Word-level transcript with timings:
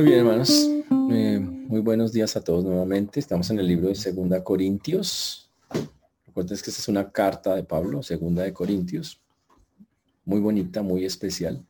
Muy 0.00 0.08
bien, 0.08 0.20
hermanos. 0.20 0.66
Eh, 1.10 1.38
muy 1.38 1.82
buenos 1.82 2.10
días 2.10 2.34
a 2.34 2.40
todos 2.40 2.64
nuevamente. 2.64 3.20
Estamos 3.20 3.50
en 3.50 3.58
el 3.58 3.66
libro 3.66 3.88
de 3.88 3.94
Segunda 3.94 4.42
Corintios. 4.42 5.52
Recuerden 6.26 6.56
que 6.56 6.70
esta 6.70 6.80
es 6.80 6.88
una 6.88 7.12
carta 7.12 7.54
de 7.54 7.64
Pablo, 7.64 8.02
Segunda 8.02 8.42
de 8.42 8.54
Corintios. 8.54 9.20
Muy 10.24 10.40
bonita, 10.40 10.80
muy 10.80 11.04
especial. 11.04 11.66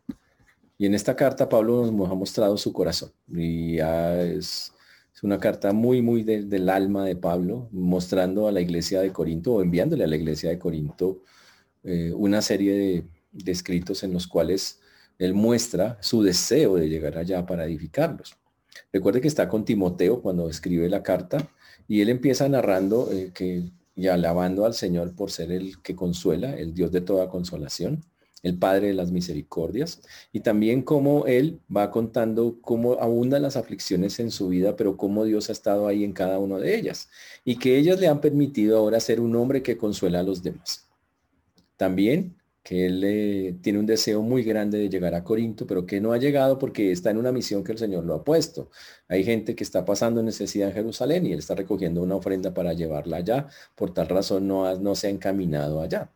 Y 0.78 0.86
en 0.86 0.94
esta 0.94 1.16
carta 1.16 1.48
Pablo 1.48 1.90
nos 1.90 2.08
ha 2.08 2.14
mostrado 2.14 2.56
su 2.56 2.72
corazón. 2.72 3.10
Y 3.26 3.78
es, 3.80 4.72
una 5.24 5.40
carta 5.40 5.72
muy, 5.72 6.00
muy 6.00 6.22
del 6.22 6.68
alma 6.68 7.04
de 7.04 7.16
Pablo, 7.16 7.68
mostrando 7.72 8.46
a 8.46 8.52
la 8.52 8.60
iglesia 8.60 9.00
de 9.00 9.12
Corinto 9.12 9.54
o 9.54 9.60
enviándole 9.60 10.04
a 10.04 10.06
la 10.06 10.14
iglesia 10.14 10.50
de 10.50 10.58
Corinto 10.60 11.24
eh, 11.82 12.12
una 12.14 12.42
serie 12.42 13.04
de 13.32 13.50
escritos 13.50 14.04
en 14.04 14.12
los 14.12 14.28
cuales 14.28 14.78
él 15.20 15.34
muestra 15.34 15.98
su 16.00 16.22
deseo 16.22 16.76
de 16.76 16.88
llegar 16.88 17.18
allá 17.18 17.44
para 17.44 17.66
edificarlos. 17.66 18.36
Recuerde 18.90 19.20
que 19.20 19.28
está 19.28 19.48
con 19.48 19.66
Timoteo 19.66 20.22
cuando 20.22 20.48
escribe 20.48 20.88
la 20.88 21.02
carta 21.02 21.50
y 21.86 22.00
él 22.00 22.08
empieza 22.08 22.48
narrando 22.48 23.12
eh, 23.12 23.30
que, 23.34 23.70
y 23.94 24.08
alabando 24.08 24.64
al 24.64 24.72
Señor 24.72 25.14
por 25.14 25.30
ser 25.30 25.52
el 25.52 25.82
que 25.82 25.94
consuela, 25.94 26.56
el 26.56 26.72
Dios 26.72 26.90
de 26.90 27.02
toda 27.02 27.28
consolación, 27.28 28.02
el 28.42 28.56
Padre 28.56 28.88
de 28.88 28.94
las 28.94 29.12
misericordias, 29.12 30.00
y 30.32 30.40
también 30.40 30.80
cómo 30.80 31.26
él 31.26 31.60
va 31.74 31.90
contando 31.90 32.58
cómo 32.62 32.94
abundan 32.94 33.42
las 33.42 33.56
aflicciones 33.56 34.18
en 34.20 34.30
su 34.30 34.48
vida, 34.48 34.74
pero 34.74 34.96
cómo 34.96 35.26
Dios 35.26 35.50
ha 35.50 35.52
estado 35.52 35.86
ahí 35.86 36.02
en 36.02 36.14
cada 36.14 36.38
una 36.38 36.56
de 36.56 36.78
ellas, 36.78 37.10
y 37.44 37.56
que 37.56 37.76
ellas 37.76 38.00
le 38.00 38.08
han 38.08 38.22
permitido 38.22 38.78
ahora 38.78 38.98
ser 39.00 39.20
un 39.20 39.36
hombre 39.36 39.62
que 39.62 39.76
consuela 39.76 40.20
a 40.20 40.22
los 40.22 40.42
demás. 40.42 40.88
También 41.76 42.39
que 42.62 42.86
él 42.86 43.02
eh, 43.04 43.56
tiene 43.62 43.78
un 43.78 43.86
deseo 43.86 44.22
muy 44.22 44.42
grande 44.42 44.78
de 44.78 44.88
llegar 44.88 45.14
a 45.14 45.24
Corinto, 45.24 45.66
pero 45.66 45.86
que 45.86 46.00
no 46.00 46.12
ha 46.12 46.18
llegado 46.18 46.58
porque 46.58 46.92
está 46.92 47.10
en 47.10 47.16
una 47.18 47.32
misión 47.32 47.64
que 47.64 47.72
el 47.72 47.78
Señor 47.78 48.04
lo 48.04 48.14
ha 48.14 48.24
puesto. 48.24 48.70
Hay 49.08 49.24
gente 49.24 49.54
que 49.54 49.64
está 49.64 49.84
pasando 49.84 50.22
necesidad 50.22 50.68
en 50.68 50.74
Jerusalén 50.74 51.26
y 51.26 51.32
él 51.32 51.38
está 51.38 51.54
recogiendo 51.54 52.02
una 52.02 52.16
ofrenda 52.16 52.52
para 52.52 52.72
llevarla 52.74 53.18
allá, 53.18 53.48
por 53.74 53.94
tal 53.94 54.08
razón 54.08 54.46
no, 54.46 54.78
no 54.78 54.94
se 54.94 55.06
ha 55.06 55.10
encaminado 55.10 55.80
allá. 55.80 56.10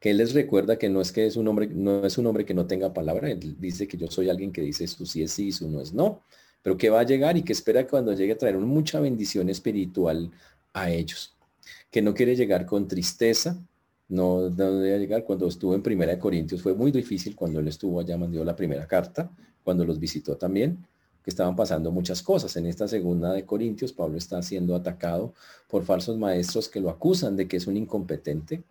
Que 0.00 0.10
él 0.10 0.18
les 0.18 0.34
recuerda 0.34 0.78
que 0.78 0.88
no 0.88 1.00
es 1.00 1.12
que 1.12 1.26
es 1.26 1.36
un 1.36 1.48
hombre, 1.48 1.68
no 1.68 2.04
es 2.04 2.18
un 2.18 2.26
hombre 2.26 2.44
que 2.44 2.54
no 2.54 2.66
tenga 2.66 2.92
palabra, 2.92 3.30
él 3.30 3.56
dice 3.58 3.88
que 3.88 3.96
yo 3.96 4.08
soy 4.10 4.28
alguien 4.28 4.52
que 4.52 4.60
dice 4.60 4.86
su 4.86 5.06
sí 5.06 5.22
es 5.22 5.32
sí, 5.32 5.52
su 5.52 5.68
no 5.70 5.80
es 5.80 5.92
no, 5.94 6.22
pero 6.62 6.76
que 6.76 6.90
va 6.90 7.00
a 7.00 7.04
llegar 7.04 7.36
y 7.36 7.42
que 7.42 7.52
espera 7.52 7.82
que 7.84 7.90
cuando 7.90 8.12
llegue 8.12 8.32
a 8.32 8.38
traer 8.38 8.58
mucha 8.58 9.00
bendición 9.00 9.48
espiritual 9.48 10.30
a 10.74 10.90
ellos, 10.90 11.34
que 11.90 12.02
no 12.02 12.14
quiere 12.14 12.36
llegar 12.36 12.66
con 12.66 12.86
tristeza, 12.88 13.58
no, 14.08 14.50
debía 14.50 14.98
llegar. 14.98 15.24
Cuando 15.24 15.48
estuvo 15.48 15.74
en 15.74 15.82
Primera 15.82 16.12
de 16.12 16.18
Corintios 16.18 16.62
fue 16.62 16.74
muy 16.74 16.92
difícil 16.92 17.34
cuando 17.34 17.60
él 17.60 17.68
estuvo 17.68 18.00
allá, 18.00 18.16
mandó 18.16 18.44
la 18.44 18.54
primera 18.56 18.86
carta, 18.86 19.30
cuando 19.64 19.84
los 19.84 19.98
visitó 19.98 20.36
también, 20.36 20.86
que 21.24 21.30
estaban 21.30 21.56
pasando 21.56 21.90
muchas 21.90 22.22
cosas. 22.22 22.56
En 22.56 22.66
esta 22.66 22.86
segunda 22.86 23.32
de 23.32 23.44
Corintios, 23.44 23.92
Pablo 23.92 24.16
está 24.16 24.40
siendo 24.42 24.76
atacado 24.76 25.34
por 25.68 25.84
falsos 25.84 26.16
maestros 26.18 26.68
que 26.68 26.80
lo 26.80 26.90
acusan 26.90 27.36
de 27.36 27.48
que 27.48 27.56
es 27.56 27.66
un 27.66 27.76
incompetente, 27.76 28.62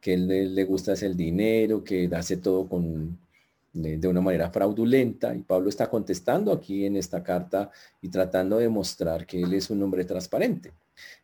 que 0.00 0.14
él 0.14 0.54
le, 0.54 0.64
gusta 0.64 0.92
hacer 0.92 1.10
el 1.10 1.16
dinero, 1.16 1.84
que 1.84 2.08
hace 2.14 2.38
todo 2.38 2.66
con, 2.68 3.18
de, 3.74 4.08
una 4.08 4.22
manera 4.22 4.50
fraudulenta. 4.50 5.34
Y 5.34 5.40
Pablo 5.42 5.68
está 5.68 5.90
contestando 5.90 6.50
aquí 6.52 6.86
en 6.86 6.96
esta 6.96 7.22
carta 7.22 7.70
y 8.00 8.08
tratando 8.08 8.56
de 8.56 8.70
mostrar 8.70 9.26
que 9.26 9.42
él 9.42 9.52
es 9.52 9.68
un 9.68 9.82
hombre 9.82 10.04
transparente. 10.04 10.72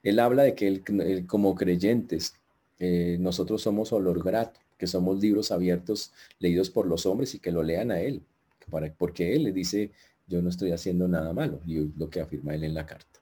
Él 0.02 0.18
habla 0.20 0.42
de 0.42 0.54
que 0.54 0.68
él 0.68 1.26
como 1.26 1.54
creyentes 1.54 2.34
eh, 2.84 3.16
nosotros 3.18 3.62
somos 3.62 3.92
olor 3.92 4.22
grato, 4.22 4.60
que 4.76 4.86
somos 4.86 5.18
libros 5.18 5.50
abiertos 5.50 6.12
leídos 6.38 6.68
por 6.68 6.86
los 6.86 7.06
hombres 7.06 7.34
y 7.34 7.38
que 7.38 7.50
lo 7.50 7.62
lean 7.62 7.90
a 7.90 8.00
él, 8.00 8.22
para, 8.70 8.92
porque 8.92 9.34
él 9.34 9.44
le 9.44 9.52
dice, 9.52 9.90
yo 10.26 10.42
no 10.42 10.50
estoy 10.50 10.72
haciendo 10.72 11.08
nada 11.08 11.32
malo, 11.32 11.60
y 11.66 11.90
lo 11.96 12.10
que 12.10 12.20
afirma 12.20 12.54
él 12.54 12.64
en 12.64 12.74
la 12.74 12.84
carta. 12.84 13.20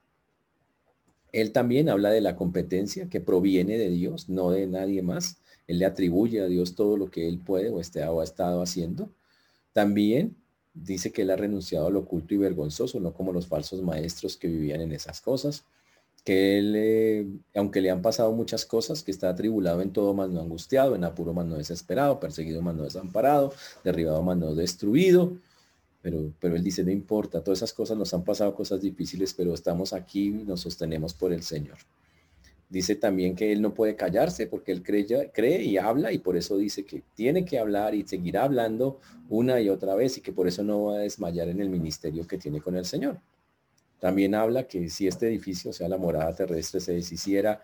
Él 1.31 1.53
también 1.53 1.89
habla 1.89 2.11
de 2.11 2.21
la 2.21 2.35
competencia 2.35 3.09
que 3.09 3.21
proviene 3.21 3.79
de 3.79 3.89
Dios, 3.89 4.29
no 4.29 4.51
de 4.51 4.67
nadie 4.67 5.01
más. 5.01 5.39
Él 5.69 5.79
le 5.79 5.87
atribuye 5.87 6.41
a 6.41 6.47
Dios 6.47 6.75
todo 6.75 6.97
lo 6.97 7.11
que 7.11 7.29
él 7.29 7.39
puede 7.39 7.71
o, 7.71 7.81
este, 7.81 8.05
o 8.05 8.21
ha 8.21 8.25
estado 8.25 8.63
haciendo. 8.63 9.09
También 9.73 10.37
dice 10.75 11.13
que 11.13 11.23
él 11.23 11.31
ha 11.31 11.37
renunciado 11.37 11.87
a 11.87 11.91
lo 11.91 12.01
oculto 12.01 12.35
y 12.35 12.39
vergonzoso, 12.39 13.01
no 13.01 13.15
como 13.15 13.33
los 13.33 13.47
falsos 13.47 13.81
maestros 13.81 14.37
que 14.37 14.49
vivían 14.49 14.83
en 14.83 14.93
esas 14.93 15.21
cosas 15.21 15.65
que 16.25 16.59
él, 16.59 16.75
eh, 16.77 17.27
aunque 17.55 17.81
le 17.81 17.91
han 17.91 18.03
pasado 18.03 18.33
muchas 18.33 18.65
cosas, 18.65 19.03
que 19.03 19.11
está 19.11 19.31
atribulado 19.31 19.83
en 19.83 19.93
todo 19.93 20.15
más 20.15 20.31
no 20.31 20.41
angustiado, 20.41 20.95
en 20.95 21.05
apuro 21.05 21.33
más 21.33 21.47
no 21.47 21.57
desesperado, 21.57 22.21
perseguido 22.21 22.63
más 22.63 22.75
no 22.77 22.85
desamparado, 22.85 23.53
derribado 23.85 24.23
más 24.23 24.37
no 24.37 24.55
destruido, 24.55 25.37
pero, 26.01 26.33
pero 26.41 26.57
él 26.57 26.63
dice, 26.63 26.85
no 26.85 26.91
importa, 26.91 27.43
todas 27.43 27.59
esas 27.59 27.73
cosas 27.73 27.97
nos 27.97 28.13
han 28.15 28.25
pasado 28.25 28.55
cosas 28.55 28.81
difíciles, 28.81 29.35
pero 29.35 29.55
estamos 29.55 29.93
aquí 29.93 30.29
y 30.29 30.45
nos 30.45 30.61
sostenemos 30.61 31.15
por 31.15 31.33
el 31.33 31.43
Señor. 31.43 31.79
Dice 32.73 32.97
también 32.97 33.37
que 33.37 33.53
él 33.53 33.61
no 33.61 33.75
puede 33.75 33.97
callarse 33.97 34.47
porque 34.47 34.73
él 34.73 34.83
cree, 34.83 35.31
cree 35.35 35.63
y 35.63 35.77
habla 35.77 36.11
y 36.11 36.19
por 36.19 36.39
eso 36.39 36.57
dice 36.57 36.87
que 36.87 37.03
tiene 37.15 37.45
que 37.45 37.59
hablar 37.59 37.95
y 37.95 38.07
seguirá 38.07 38.45
hablando 38.45 38.99
una 39.29 39.61
y 39.61 39.69
otra 39.69 39.95
vez 39.95 40.17
y 40.17 40.23
que 40.23 40.33
por 40.33 40.49
eso 40.49 40.63
no 40.63 40.85
va 40.85 40.95
a 40.95 40.99
desmayar 41.01 41.49
en 41.49 41.61
el 41.61 41.69
ministerio 41.69 42.27
que 42.27 42.39
tiene 42.39 42.63
con 42.63 42.75
el 42.75 42.87
Señor. 42.87 43.21
También 44.03 44.35
habla 44.35 44.67
que 44.67 44.91
si 44.91 45.07
este 45.07 45.29
edificio, 45.29 45.71
o 45.71 45.73
sea, 45.73 45.89
la 45.89 45.97
morada 45.97 46.35
terrestre, 46.35 46.81
se 46.81 46.93
deshiciera, 46.93 47.63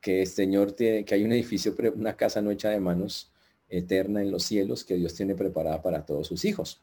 que 0.00 0.22
el 0.22 0.26
Señor 0.26 0.72
tiene, 0.72 1.04
que 1.04 1.14
hay 1.14 1.24
un 1.24 1.32
edificio, 1.32 1.74
una 1.94 2.16
casa 2.16 2.40
no 2.40 2.50
hecha 2.50 2.70
de 2.70 2.80
manos 2.80 3.30
eterna 3.68 4.22
en 4.22 4.30
los 4.30 4.44
cielos 4.44 4.82
que 4.82 4.94
Dios 4.94 5.12
tiene 5.12 5.34
preparada 5.34 5.82
para 5.82 6.06
todos 6.06 6.26
sus 6.26 6.46
hijos. 6.46 6.80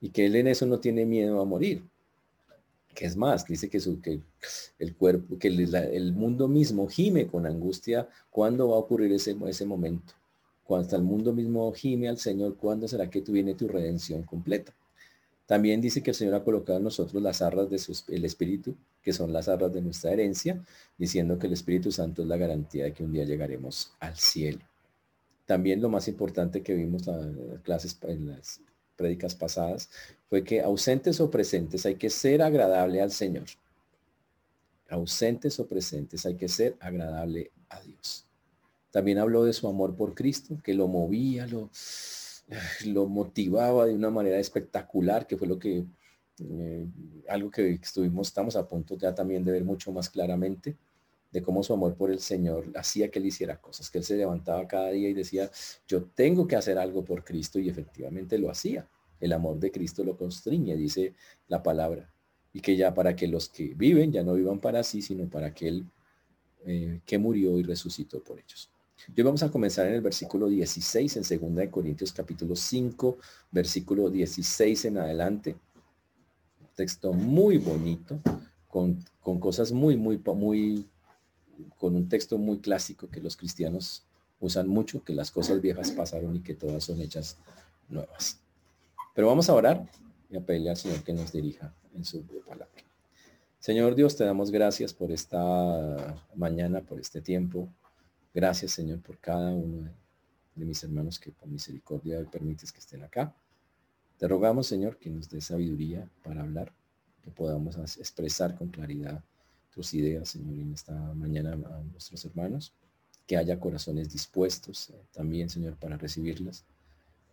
Y 0.00 0.10
que 0.10 0.26
Él 0.26 0.34
en 0.34 0.48
eso 0.48 0.66
no 0.66 0.80
tiene 0.80 1.06
miedo 1.06 1.40
a 1.40 1.44
morir. 1.44 1.84
Que 2.96 3.06
es 3.06 3.14
más, 3.14 3.46
dice 3.46 3.70
que, 3.70 3.78
su, 3.78 4.00
que 4.00 4.18
el 4.80 4.96
cuerpo, 4.96 5.38
que 5.38 5.46
el, 5.46 6.12
mundo 6.12 6.48
mismo 6.48 6.88
gime 6.88 7.28
con 7.28 7.46
angustia 7.46 8.08
cuándo 8.28 8.70
va 8.70 8.74
a 8.74 8.80
ocurrir 8.80 9.12
ese, 9.12 9.36
ese 9.46 9.66
momento. 9.66 10.14
Cuando 10.64 10.96
el 10.96 11.02
mundo 11.02 11.32
mismo 11.32 11.72
gime 11.72 12.08
al 12.08 12.18
Señor, 12.18 12.56
¿cuándo 12.56 12.88
será 12.88 13.08
que 13.08 13.22
tú 13.22 13.30
viene 13.30 13.54
tu 13.54 13.68
redención 13.68 14.24
completa? 14.24 14.74
También 15.50 15.80
dice 15.80 16.00
que 16.00 16.10
el 16.10 16.14
Señor 16.14 16.36
ha 16.36 16.44
colocado 16.44 16.78
en 16.78 16.84
nosotros 16.84 17.20
las 17.20 17.42
arras 17.42 17.68
del 17.68 18.24
Espíritu, 18.24 18.76
que 19.02 19.12
son 19.12 19.32
las 19.32 19.48
arras 19.48 19.72
de 19.72 19.82
nuestra 19.82 20.12
herencia, 20.12 20.64
diciendo 20.96 21.40
que 21.40 21.48
el 21.48 21.54
Espíritu 21.54 21.90
Santo 21.90 22.22
es 22.22 22.28
la 22.28 22.36
garantía 22.36 22.84
de 22.84 22.92
que 22.92 23.02
un 23.02 23.12
día 23.12 23.24
llegaremos 23.24 23.92
al 23.98 24.16
cielo. 24.16 24.60
También 25.46 25.82
lo 25.82 25.88
más 25.88 26.06
importante 26.06 26.62
que 26.62 26.72
vimos 26.74 27.08
en 27.08 27.48
las 27.48 27.62
clases, 27.62 27.98
en 28.02 28.28
las 28.28 28.60
prédicas 28.94 29.34
pasadas, 29.34 29.90
fue 30.28 30.44
que 30.44 30.60
ausentes 30.60 31.20
o 31.20 31.28
presentes 31.32 31.84
hay 31.84 31.96
que 31.96 32.10
ser 32.10 32.42
agradable 32.42 33.02
al 33.02 33.10
Señor. 33.10 33.46
Ausentes 34.88 35.58
o 35.58 35.66
presentes 35.66 36.26
hay 36.26 36.36
que 36.36 36.46
ser 36.46 36.76
agradable 36.78 37.50
a 37.70 37.80
Dios. 37.80 38.24
También 38.92 39.18
habló 39.18 39.42
de 39.42 39.52
su 39.52 39.66
amor 39.66 39.96
por 39.96 40.14
Cristo, 40.14 40.60
que 40.62 40.74
lo 40.74 40.86
movía, 40.86 41.48
lo, 41.48 41.70
lo 42.86 43.06
motivaba 43.06 43.86
de 43.86 43.94
una 43.94 44.10
manera 44.10 44.38
espectacular, 44.38 45.26
que 45.26 45.36
fue 45.36 45.48
lo 45.48 45.58
que, 45.58 45.84
eh, 46.38 46.86
algo 47.28 47.50
que 47.50 47.72
estuvimos, 47.72 48.28
estamos 48.28 48.56
a 48.56 48.66
punto 48.66 48.96
ya 48.96 49.14
también 49.14 49.44
de 49.44 49.52
ver 49.52 49.64
mucho 49.64 49.92
más 49.92 50.10
claramente, 50.10 50.76
de 51.30 51.42
cómo 51.42 51.62
su 51.62 51.72
amor 51.72 51.94
por 51.94 52.10
el 52.10 52.18
Señor 52.18 52.66
hacía 52.74 53.10
que 53.10 53.20
él 53.20 53.26
hiciera 53.26 53.60
cosas, 53.60 53.88
que 53.88 53.98
él 53.98 54.04
se 54.04 54.16
levantaba 54.16 54.66
cada 54.66 54.90
día 54.90 55.08
y 55.08 55.14
decía, 55.14 55.50
yo 55.86 56.04
tengo 56.04 56.46
que 56.46 56.56
hacer 56.56 56.76
algo 56.76 57.04
por 57.04 57.24
Cristo 57.24 57.58
y 57.60 57.68
efectivamente 57.68 58.36
lo 58.36 58.50
hacía. 58.50 58.88
El 59.20 59.32
amor 59.32 59.58
de 59.60 59.70
Cristo 59.70 60.02
lo 60.02 60.16
constriñe, 60.16 60.76
dice 60.76 61.14
la 61.46 61.62
palabra. 61.62 62.12
Y 62.52 62.60
que 62.60 62.76
ya 62.76 62.92
para 62.92 63.14
que 63.14 63.28
los 63.28 63.48
que 63.48 63.74
viven 63.74 64.10
ya 64.10 64.24
no 64.24 64.34
vivan 64.34 64.58
para 64.58 64.82
sí, 64.82 65.02
sino 65.02 65.28
para 65.28 65.48
aquel 65.48 65.86
eh, 66.66 67.00
que 67.06 67.18
murió 67.18 67.58
y 67.58 67.62
resucitó 67.62 68.24
por 68.24 68.40
ellos. 68.40 68.70
Hoy 69.08 69.22
vamos 69.22 69.42
a 69.42 69.50
comenzar 69.50 69.86
en 69.86 69.94
el 69.94 70.02
versículo 70.02 70.46
16 70.48 71.16
en 71.16 71.40
2 71.40 71.54
de 71.56 71.70
Corintios 71.70 72.12
capítulo 72.12 72.54
5, 72.54 73.18
versículo 73.50 74.10
16 74.10 74.84
en 74.84 74.98
adelante. 74.98 75.56
Texto 76.74 77.12
muy 77.12 77.56
bonito, 77.56 78.20
con, 78.68 79.02
con 79.22 79.40
cosas 79.40 79.72
muy, 79.72 79.96
muy, 79.96 80.18
muy, 80.18 80.86
con 81.78 81.96
un 81.96 82.08
texto 82.08 82.36
muy 82.36 82.58
clásico 82.58 83.08
que 83.08 83.20
los 83.20 83.36
cristianos 83.36 84.04
usan 84.38 84.68
mucho, 84.68 85.02
que 85.02 85.14
las 85.14 85.30
cosas 85.30 85.62
viejas 85.62 85.90
pasaron 85.92 86.36
y 86.36 86.40
que 86.40 86.54
todas 86.54 86.84
son 86.84 87.00
hechas 87.00 87.38
nuevas. 87.88 88.38
Pero 89.14 89.28
vamos 89.28 89.48
a 89.48 89.54
orar 89.54 89.90
y 90.30 90.36
a 90.36 90.44
pedirle 90.44 90.70
al 90.70 90.76
Señor 90.76 91.02
que 91.02 91.14
nos 91.14 91.32
dirija 91.32 91.72
en 91.94 92.04
su 92.04 92.22
palabra. 92.46 92.68
Señor 93.58 93.94
Dios, 93.94 94.16
te 94.16 94.24
damos 94.24 94.50
gracias 94.50 94.92
por 94.92 95.10
esta 95.10 96.22
mañana, 96.34 96.80
por 96.82 97.00
este 97.00 97.20
tiempo, 97.20 97.68
Gracias, 98.32 98.70
Señor, 98.72 99.00
por 99.00 99.18
cada 99.18 99.52
uno 99.52 99.90
de, 100.54 100.64
mis 100.64 100.84
hermanos 100.84 101.18
que 101.18 101.32
por 101.32 101.48
misericordia 101.48 102.22
permites 102.30 102.70
que 102.70 102.78
estén 102.78 103.02
acá. 103.02 103.34
Te 104.18 104.28
rogamos, 104.28 104.68
Señor, 104.68 104.98
que 104.98 105.10
nos 105.10 105.28
dé 105.28 105.40
sabiduría 105.40 106.08
para 106.22 106.42
hablar, 106.42 106.72
que 107.24 107.30
podamos 107.30 107.76
expresar 107.76 108.54
con 108.54 108.68
claridad 108.68 109.24
tus 109.74 109.94
ideas, 109.94 110.28
Señor, 110.28 110.54
en 110.54 110.72
esta 110.74 110.92
mañana 111.14 111.54
a 111.54 111.82
nuestros 111.90 112.24
hermanos, 112.24 112.72
que 113.26 113.36
haya 113.36 113.58
corazones 113.58 114.12
dispuestos 114.12 114.90
eh, 114.90 114.94
también, 115.12 115.48
Señor, 115.48 115.76
para 115.76 115.96
recibirlas, 115.96 116.64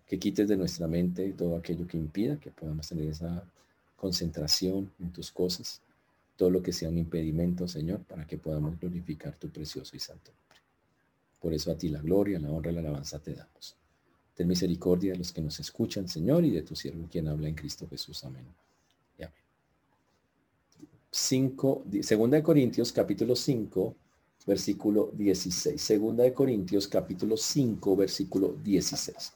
que 0.08 0.18
quites 0.18 0.48
de 0.48 0.58
nuestra 0.58 0.88
mente 0.88 1.32
todo 1.34 1.58
aquello 1.58 1.86
que 1.86 1.98
impida 1.98 2.40
que 2.40 2.50
podamos 2.50 2.88
tener 2.88 3.08
esa 3.10 3.44
concentración 3.98 4.92
en 5.00 5.12
tus 5.12 5.32
cosas, 5.32 5.82
todo 6.38 6.50
lo 6.50 6.64
que 6.64 6.72
sea 6.72 6.90
un 6.90 6.98
impedimento, 6.98 7.68
Señor, 7.68 8.02
para 8.04 8.26
que 8.26 8.38
podamos 8.38 8.80
glorificar 8.80 9.36
tu 9.36 9.50
precioso 9.50 9.96
y 9.96 10.00
santo. 10.00 10.32
Por 11.40 11.54
eso 11.54 11.72
a 11.72 11.78
ti 11.78 11.90
la 11.90 12.02
gloria, 12.02 12.40
la 12.40 12.52
honra 12.52 12.72
y 12.72 12.76
la 12.76 12.82
alabanza 12.82 13.20
te 13.20 13.34
damos. 13.34 13.76
Ten 14.34 14.48
misericordia 14.48 15.14
de 15.14 15.18
los 15.18 15.32
que 15.32 15.42
nos 15.42 15.60
escuchan, 15.60 16.08
Señor, 16.08 16.46
y 16.46 16.52
de 16.52 16.62
tu 16.62 16.76
siervo 16.76 17.08
quien 17.10 17.28
habla 17.28 17.48
en 17.48 17.56
Cristo 17.56 17.88
Jesús. 17.90 18.24
Amén. 18.24 18.46
Y 19.18 19.24
amén. 19.24 19.34
5, 21.12 21.86
segunda 22.02 22.38
de 22.38 22.44
Corintios, 22.44 22.92
capítulo 22.92 23.36
5, 23.36 23.96
versículo 24.46 25.12
16. 25.14 25.82
Segunda 25.82 26.24
de 26.24 26.34
Corintios, 26.34 26.88
capítulo 26.88 27.36
5, 27.36 27.96
versículo 27.96 28.56
16. 28.64 29.34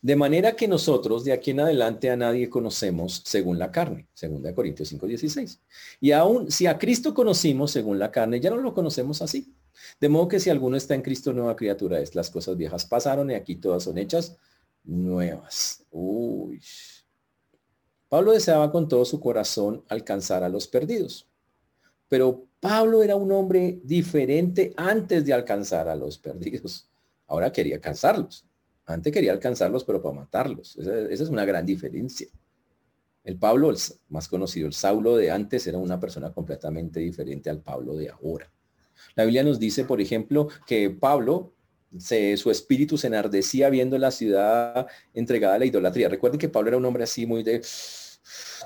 De 0.00 0.16
manera 0.16 0.56
que 0.56 0.66
nosotros 0.66 1.22
de 1.24 1.32
aquí 1.32 1.52
en 1.52 1.60
adelante 1.60 2.10
a 2.10 2.16
nadie 2.16 2.50
conocemos 2.50 3.22
según 3.24 3.58
la 3.58 3.70
carne, 3.70 4.08
según 4.14 4.42
de 4.42 4.54
Corintios 4.54 4.88
5:16. 4.88 5.60
Y 6.00 6.10
aún 6.12 6.50
si 6.50 6.66
a 6.66 6.78
Cristo 6.78 7.14
conocimos 7.14 7.70
según 7.70 7.98
la 7.98 8.10
carne, 8.10 8.40
ya 8.40 8.50
no 8.50 8.56
lo 8.56 8.74
conocemos 8.74 9.22
así. 9.22 9.52
De 10.00 10.08
modo 10.08 10.28
que 10.28 10.40
si 10.40 10.50
alguno 10.50 10.76
está 10.76 10.94
en 10.94 11.02
Cristo, 11.02 11.32
nueva 11.32 11.56
criatura 11.56 12.00
es. 12.00 12.14
Las 12.14 12.30
cosas 12.30 12.56
viejas 12.56 12.84
pasaron 12.84 13.30
y 13.30 13.34
aquí 13.34 13.56
todas 13.56 13.84
son 13.84 13.98
hechas 13.98 14.36
nuevas. 14.84 15.84
Uy. 15.90 16.60
Pablo 18.08 18.32
deseaba 18.32 18.70
con 18.70 18.88
todo 18.88 19.04
su 19.04 19.20
corazón 19.20 19.84
alcanzar 19.88 20.44
a 20.44 20.48
los 20.48 20.66
perdidos. 20.66 21.26
Pero 22.08 22.46
Pablo 22.60 23.02
era 23.02 23.16
un 23.16 23.32
hombre 23.32 23.80
diferente 23.82 24.74
antes 24.76 25.24
de 25.24 25.32
alcanzar 25.32 25.88
a 25.88 25.96
los 25.96 26.18
perdidos. 26.18 26.88
Ahora 27.26 27.50
quería 27.50 27.76
alcanzarlos. 27.76 28.44
Antes 28.84 29.12
quería 29.12 29.32
alcanzarlos, 29.32 29.84
pero 29.84 30.02
para 30.02 30.14
matarlos. 30.16 30.76
Esa, 30.76 31.00
es 31.08 31.20
una 31.22 31.44
gran 31.44 31.64
diferencia. 31.64 32.28
El 33.24 33.38
Pablo, 33.38 33.70
el 33.70 33.78
más 34.08 34.28
conocido, 34.28 34.66
el 34.66 34.74
Saulo 34.74 35.16
de 35.16 35.30
antes, 35.30 35.66
era 35.66 35.78
una 35.78 35.98
persona 35.98 36.32
completamente 36.32 37.00
diferente 37.00 37.48
al 37.48 37.62
Pablo 37.62 37.96
de 37.96 38.10
ahora. 38.10 38.52
La 39.14 39.24
Biblia 39.24 39.44
nos 39.44 39.58
dice, 39.58 39.84
por 39.84 40.00
ejemplo, 40.00 40.48
que 40.66 40.90
Pablo, 40.90 41.54
su 41.98 42.50
espíritu 42.50 42.96
se 42.96 43.08
enardecía 43.08 43.68
viendo 43.70 43.98
la 43.98 44.10
ciudad 44.10 44.86
entregada 45.12 45.56
a 45.56 45.58
la 45.58 45.66
idolatría. 45.66 46.08
Recuerden 46.08 46.38
que 46.38 46.48
Pablo 46.48 46.68
era 46.68 46.76
un 46.78 46.84
hombre 46.84 47.04
así 47.04 47.26
muy 47.26 47.42
de, 47.42 47.62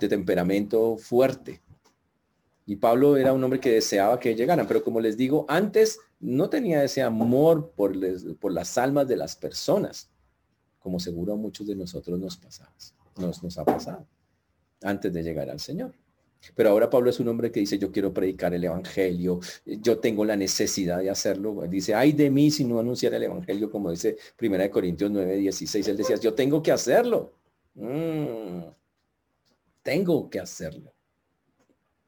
temperamento 0.08 0.96
fuerte. 0.96 1.62
Y 2.66 2.76
Pablo 2.76 3.16
era 3.16 3.32
un 3.32 3.42
hombre 3.42 3.60
que 3.60 3.72
deseaba 3.72 4.18
que 4.18 4.34
llegaran, 4.34 4.66
pero 4.66 4.82
como 4.82 5.00
les 5.00 5.16
digo, 5.16 5.46
antes 5.48 6.00
no 6.18 6.50
tenía 6.50 6.82
ese 6.82 7.02
amor 7.02 7.72
por, 7.76 7.94
las 7.96 8.78
almas 8.78 9.06
de 9.06 9.16
las 9.16 9.36
personas, 9.36 10.10
como 10.80 10.98
seguro 10.98 11.34
a 11.34 11.36
muchos 11.36 11.66
de 11.66 11.76
nosotros 11.76 12.18
nos, 12.18 12.40
nos, 13.16 13.42
nos 13.42 13.58
ha 13.58 13.64
pasado 13.64 14.06
antes 14.82 15.12
de 15.12 15.22
llegar 15.22 15.48
al 15.50 15.60
Señor. 15.60 15.94
Pero 16.54 16.70
ahora 16.70 16.88
Pablo 16.88 17.10
es 17.10 17.20
un 17.20 17.28
hombre 17.28 17.50
que 17.50 17.60
dice, 17.60 17.78
yo 17.78 17.90
quiero 17.90 18.12
predicar 18.12 18.54
el 18.54 18.64
Evangelio, 18.64 19.40
yo 19.64 19.98
tengo 19.98 20.24
la 20.24 20.36
necesidad 20.36 20.98
de 20.98 21.10
hacerlo. 21.10 21.62
Dice, 21.68 21.94
ay 21.94 22.12
de 22.12 22.30
mí 22.30 22.50
si 22.50 22.64
no 22.64 22.78
anunciara 22.78 23.16
el 23.16 23.24
Evangelio, 23.24 23.70
como 23.70 23.90
dice 23.90 24.16
Primera 24.36 24.64
de 24.64 24.70
Corintios 24.70 25.10
9, 25.10 25.36
16. 25.36 25.88
Él 25.88 25.96
decía, 25.96 26.16
yo 26.16 26.34
tengo 26.34 26.62
que 26.62 26.72
hacerlo. 26.72 27.32
Mm, 27.74 28.62
tengo 29.82 30.30
que 30.30 30.40
hacerlo. 30.40 30.92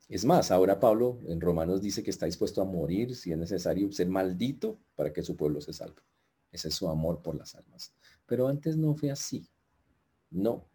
Es 0.08 0.24
más, 0.24 0.50
ahora 0.50 0.80
Pablo 0.80 1.18
en 1.26 1.40
Romanos 1.40 1.82
dice 1.82 2.02
que 2.02 2.10
está 2.10 2.24
dispuesto 2.24 2.62
a 2.62 2.64
morir 2.64 3.14
si 3.14 3.30
es 3.30 3.38
necesario 3.38 3.92
ser 3.92 4.08
maldito 4.08 4.78
para 4.94 5.12
que 5.12 5.22
su 5.22 5.36
pueblo 5.36 5.60
se 5.60 5.74
salve. 5.74 6.00
Ese 6.50 6.68
es 6.68 6.74
su 6.74 6.88
amor 6.88 7.20
por 7.20 7.36
las 7.36 7.54
almas. 7.54 7.92
Pero 8.24 8.48
antes 8.48 8.76
no 8.78 8.94
fue 8.94 9.10
así. 9.10 9.46
No. 10.30 10.66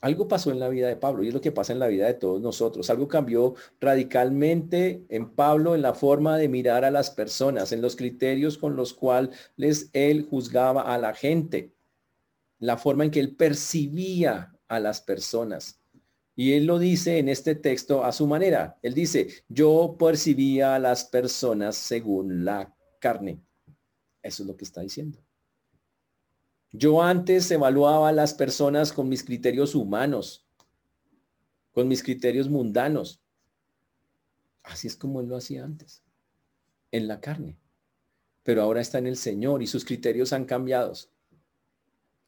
Algo 0.00 0.28
pasó 0.28 0.52
en 0.52 0.60
la 0.60 0.68
vida 0.68 0.86
de 0.86 0.96
Pablo 0.96 1.24
y 1.24 1.28
es 1.28 1.34
lo 1.34 1.40
que 1.40 1.50
pasa 1.50 1.72
en 1.72 1.80
la 1.80 1.88
vida 1.88 2.06
de 2.06 2.14
todos 2.14 2.40
nosotros. 2.40 2.88
Algo 2.88 3.08
cambió 3.08 3.54
radicalmente 3.80 5.04
en 5.08 5.30
Pablo 5.30 5.74
en 5.74 5.82
la 5.82 5.94
forma 5.94 6.36
de 6.36 6.48
mirar 6.48 6.84
a 6.84 6.90
las 6.90 7.10
personas, 7.10 7.72
en 7.72 7.82
los 7.82 7.96
criterios 7.96 8.58
con 8.58 8.76
los 8.76 8.94
cuales 8.94 9.90
él 9.92 10.26
juzgaba 10.28 10.82
a 10.82 10.98
la 10.98 11.14
gente, 11.14 11.72
la 12.60 12.76
forma 12.76 13.04
en 13.04 13.10
que 13.10 13.20
él 13.20 13.34
percibía 13.34 14.54
a 14.68 14.78
las 14.78 15.00
personas. 15.00 15.80
Y 16.36 16.52
él 16.52 16.66
lo 16.66 16.78
dice 16.78 17.18
en 17.18 17.28
este 17.28 17.56
texto 17.56 18.04
a 18.04 18.12
su 18.12 18.28
manera. 18.28 18.78
Él 18.82 18.94
dice, 18.94 19.26
yo 19.48 19.96
percibía 19.98 20.76
a 20.76 20.78
las 20.78 21.04
personas 21.04 21.74
según 21.74 22.44
la 22.44 22.72
carne. 23.00 23.40
Eso 24.22 24.44
es 24.44 24.46
lo 24.46 24.56
que 24.56 24.64
está 24.64 24.80
diciendo. 24.82 25.18
Yo 26.72 27.02
antes 27.02 27.50
evaluaba 27.50 28.08
a 28.08 28.12
las 28.12 28.34
personas 28.34 28.92
con 28.92 29.08
mis 29.08 29.24
criterios 29.24 29.74
humanos, 29.74 30.46
con 31.72 31.88
mis 31.88 32.02
criterios 32.02 32.48
mundanos. 32.48 33.22
Así 34.62 34.86
es 34.86 34.96
como 34.96 35.20
él 35.20 35.28
lo 35.28 35.36
hacía 35.36 35.64
antes, 35.64 36.02
en 36.92 37.08
la 37.08 37.20
carne. 37.20 37.56
Pero 38.42 38.62
ahora 38.62 38.80
está 38.80 38.98
en 38.98 39.06
el 39.06 39.16
Señor 39.16 39.62
y 39.62 39.66
sus 39.66 39.84
criterios 39.84 40.32
han 40.32 40.44
cambiado. 40.44 40.92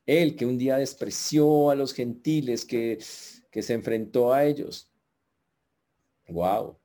Él 0.06 0.36
que 0.36 0.46
un 0.46 0.58
día 0.58 0.76
despreció 0.76 1.70
a 1.70 1.74
los 1.74 1.92
gentiles, 1.92 2.64
que 2.64 2.98
que 3.50 3.62
se 3.62 3.74
enfrentó 3.74 4.32
a 4.32 4.44
ellos. 4.44 4.88
Wow. 6.28 6.78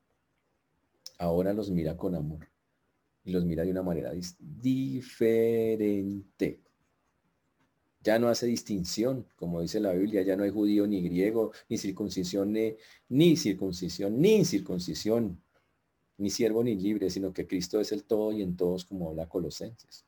Ahora 1.18 1.54
los 1.54 1.70
mira 1.70 1.96
con 1.96 2.16
amor 2.16 2.50
y 3.24 3.32
los 3.32 3.46
mira 3.46 3.64
de 3.64 3.72
una 3.72 3.84
manera 3.84 4.12
diferente. 4.40 5.06
Ya 8.06 8.20
no 8.20 8.30
hace 8.30 8.46
distinción, 8.46 9.26
como 9.36 9.62
dice 9.62 9.80
la 9.80 9.92
Biblia, 9.94 10.22
ya 10.22 10.36
no 10.36 10.44
hay 10.44 10.52
judío 10.52 10.86
ni 10.86 11.02
griego, 11.02 11.52
ni 11.68 11.80
circuncisión, 11.80 12.54
ni, 12.54 13.36
circuncisión, 13.36 14.22
ni 14.22 14.46
circuncisión, 14.46 15.42
ni 16.18 16.30
siervo 16.30 16.64
ni 16.64 16.76
libre, 16.76 17.10
sino 17.10 17.34
que 17.34 17.48
Cristo 17.48 17.80
es 17.82 17.92
el 17.92 18.04
todo 18.04 18.32
y 18.32 18.44
en 18.44 18.56
todos, 18.56 18.86
como 18.86 19.10
habla 19.10 19.28
Colosenses. 19.28 20.06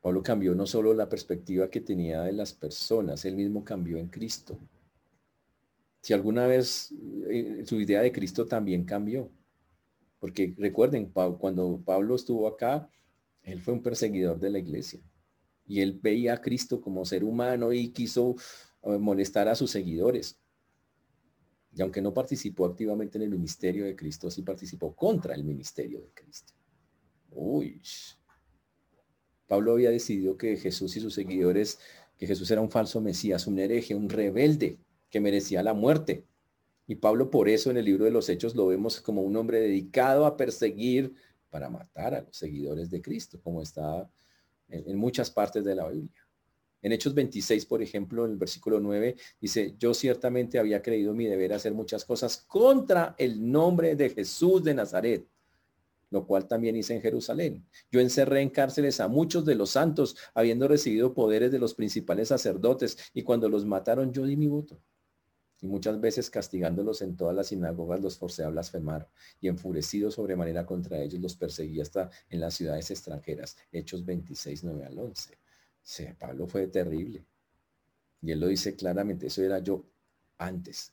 Pablo 0.00 0.22
cambió 0.22 0.54
no 0.54 0.64
solo 0.64 0.94
la 0.94 1.08
perspectiva 1.08 1.68
que 1.68 1.80
tenía 1.80 2.22
de 2.22 2.32
las 2.34 2.52
personas, 2.52 3.24
él 3.24 3.34
mismo 3.34 3.64
cambió 3.64 3.98
en 3.98 4.06
Cristo. 4.06 4.56
Si 6.02 6.12
alguna 6.12 6.46
vez 6.46 6.94
eh, 7.28 7.64
su 7.66 7.80
idea 7.80 8.00
de 8.00 8.12
Cristo 8.12 8.46
también 8.46 8.84
cambió, 8.84 9.28
porque 10.20 10.54
recuerden, 10.56 11.06
cuando 11.10 11.82
Pablo 11.84 12.14
estuvo 12.14 12.46
acá, 12.46 12.88
él 13.42 13.60
fue 13.60 13.74
un 13.74 13.82
perseguidor 13.82 14.38
de 14.38 14.50
la 14.50 14.60
iglesia 14.60 15.00
y 15.66 15.80
él 15.80 15.98
veía 16.00 16.34
a 16.34 16.40
Cristo 16.40 16.80
como 16.80 17.04
ser 17.04 17.24
humano 17.24 17.72
y 17.72 17.88
quiso 17.88 18.36
eh, 18.82 18.98
molestar 18.98 19.48
a 19.48 19.54
sus 19.54 19.70
seguidores. 19.70 20.38
Y 21.74 21.82
aunque 21.82 22.00
no 22.00 22.14
participó 22.14 22.66
activamente 22.66 23.18
en 23.18 23.24
el 23.24 23.30
ministerio 23.30 23.84
de 23.84 23.96
Cristo, 23.96 24.30
sí 24.30 24.42
participó 24.42 24.94
contra 24.94 25.34
el 25.34 25.44
ministerio 25.44 26.00
de 26.00 26.10
Cristo. 26.14 26.54
Uy, 27.30 27.82
Pablo 29.46 29.72
había 29.72 29.90
decidido 29.90 30.36
que 30.36 30.56
Jesús 30.56 30.96
y 30.96 31.00
sus 31.00 31.14
seguidores, 31.14 31.78
que 32.16 32.26
Jesús 32.26 32.50
era 32.50 32.62
un 32.62 32.70
falso 32.70 33.00
Mesías, 33.00 33.46
un 33.46 33.58
hereje, 33.58 33.94
un 33.94 34.08
rebelde 34.08 34.78
que 35.10 35.20
merecía 35.20 35.62
la 35.62 35.74
muerte. 35.74 36.24
Y 36.86 36.96
Pablo 36.96 37.30
por 37.30 37.48
eso 37.48 37.70
en 37.70 37.76
el 37.76 37.84
libro 37.84 38.04
de 38.04 38.10
los 38.10 38.28
Hechos 38.28 38.54
lo 38.54 38.66
vemos 38.68 39.00
como 39.00 39.22
un 39.22 39.36
hombre 39.36 39.60
dedicado 39.60 40.24
a 40.24 40.36
perseguir 40.36 41.14
para 41.50 41.68
matar 41.68 42.14
a 42.14 42.22
los 42.22 42.36
seguidores 42.36 42.90
de 42.90 43.02
Cristo, 43.02 43.40
como 43.42 43.60
está 43.60 44.10
en, 44.68 44.96
muchas 44.96 45.30
partes 45.30 45.64
de 45.64 45.74
la 45.74 45.88
Biblia. 45.88 46.26
En 46.82 46.92
Hechos 46.92 47.14
26, 47.14 47.66
por 47.66 47.82
ejemplo, 47.82 48.24
en 48.24 48.32
el 48.32 48.36
versículo 48.36 48.78
9, 48.80 49.16
dice, 49.40 49.74
yo 49.78 49.94
ciertamente 49.94 50.58
había 50.58 50.82
creído 50.82 51.14
mi 51.14 51.26
deber 51.26 51.52
hacer 51.52 51.74
muchas 51.74 52.04
cosas 52.04 52.44
contra 52.46 53.14
el 53.18 53.50
nombre 53.50 53.96
de 53.96 54.10
Jesús 54.10 54.62
de 54.62 54.74
Nazaret 54.74 55.26
lo 56.10 56.26
cual 56.26 56.46
también 56.46 56.76
hice 56.76 56.94
en 56.94 57.02
Jerusalén. 57.02 57.66
Yo 57.90 58.00
encerré 58.00 58.40
en 58.40 58.50
cárceles 58.50 59.00
a 59.00 59.08
muchos 59.08 59.44
de 59.44 59.54
los 59.54 59.70
santos, 59.70 60.16
habiendo 60.34 60.68
recibido 60.68 61.14
poderes 61.14 61.50
de 61.50 61.58
los 61.58 61.74
principales 61.74 62.28
sacerdotes, 62.28 62.96
y 63.12 63.22
cuando 63.22 63.48
los 63.48 63.64
mataron 63.64 64.12
yo 64.12 64.24
di 64.24 64.36
mi 64.36 64.46
voto. 64.46 64.80
Y 65.60 65.66
muchas 65.66 66.00
veces 66.00 66.30
castigándolos 66.30 67.02
en 67.02 67.16
todas 67.16 67.34
las 67.34 67.48
sinagogas 67.48 68.00
los 68.00 68.18
forcé 68.18 68.44
a 68.44 68.48
blasfemar, 68.48 69.08
y 69.40 69.48
enfurecido 69.48 70.10
sobremanera 70.10 70.66
contra 70.66 70.98
ellos 70.98 71.20
los 71.20 71.36
perseguí 71.36 71.80
hasta 71.80 72.10
en 72.28 72.40
las 72.40 72.54
ciudades 72.54 72.90
extranjeras. 72.90 73.56
Hechos 73.72 74.04
26, 74.04 74.64
9 74.64 74.84
al 74.84 74.98
11. 74.98 75.38
Sí, 75.82 76.06
Pablo 76.18 76.46
fue 76.46 76.66
terrible. 76.68 77.24
Y 78.22 78.32
él 78.32 78.40
lo 78.40 78.48
dice 78.48 78.74
claramente, 78.76 79.28
eso 79.28 79.42
era 79.42 79.58
yo 79.60 79.84
antes 80.38 80.92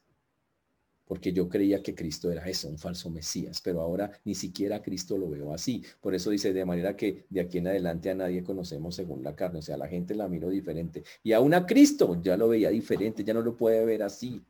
porque 1.06 1.34
yo 1.34 1.50
creía 1.50 1.84
que 1.84 1.96
Cristo 1.96 2.32
era 2.32 2.48
eso, 2.48 2.68
un 2.70 2.78
falso 2.78 3.10
Mesías, 3.10 3.62
pero 3.62 3.82
ahora 3.82 4.12
ni 4.24 4.36
siquiera 4.36 4.82
Cristo 4.82 5.18
lo 5.18 5.30
veo 5.30 5.54
así. 5.54 5.84
Por 6.02 6.16
eso 6.16 6.30
dice, 6.30 6.54
de 6.54 6.66
manera 6.66 6.96
que 6.96 7.26
de 7.30 7.42
aquí 7.42 7.58
en 7.58 7.68
adelante 7.68 8.10
a 8.10 8.16
nadie 8.16 8.44
conocemos 8.44 8.96
según 8.96 9.24
la 9.24 9.36
carne, 9.36 9.60
o 9.60 9.62
sea, 9.62 9.78
la 9.78 9.88
gente 9.88 10.16
la 10.16 10.28
miró 10.28 10.50
diferente. 10.50 11.04
Y 11.22 11.34
aún 11.34 11.54
a 11.54 11.66
Cristo 11.66 12.20
ya 12.22 12.38
lo 12.38 12.50
veía 12.50 12.70
diferente, 12.70 13.24
ya 13.24 13.34
no 13.34 13.42
lo 13.42 13.56
puede 13.56 13.86
ver 13.86 14.04
así. 14.04 14.42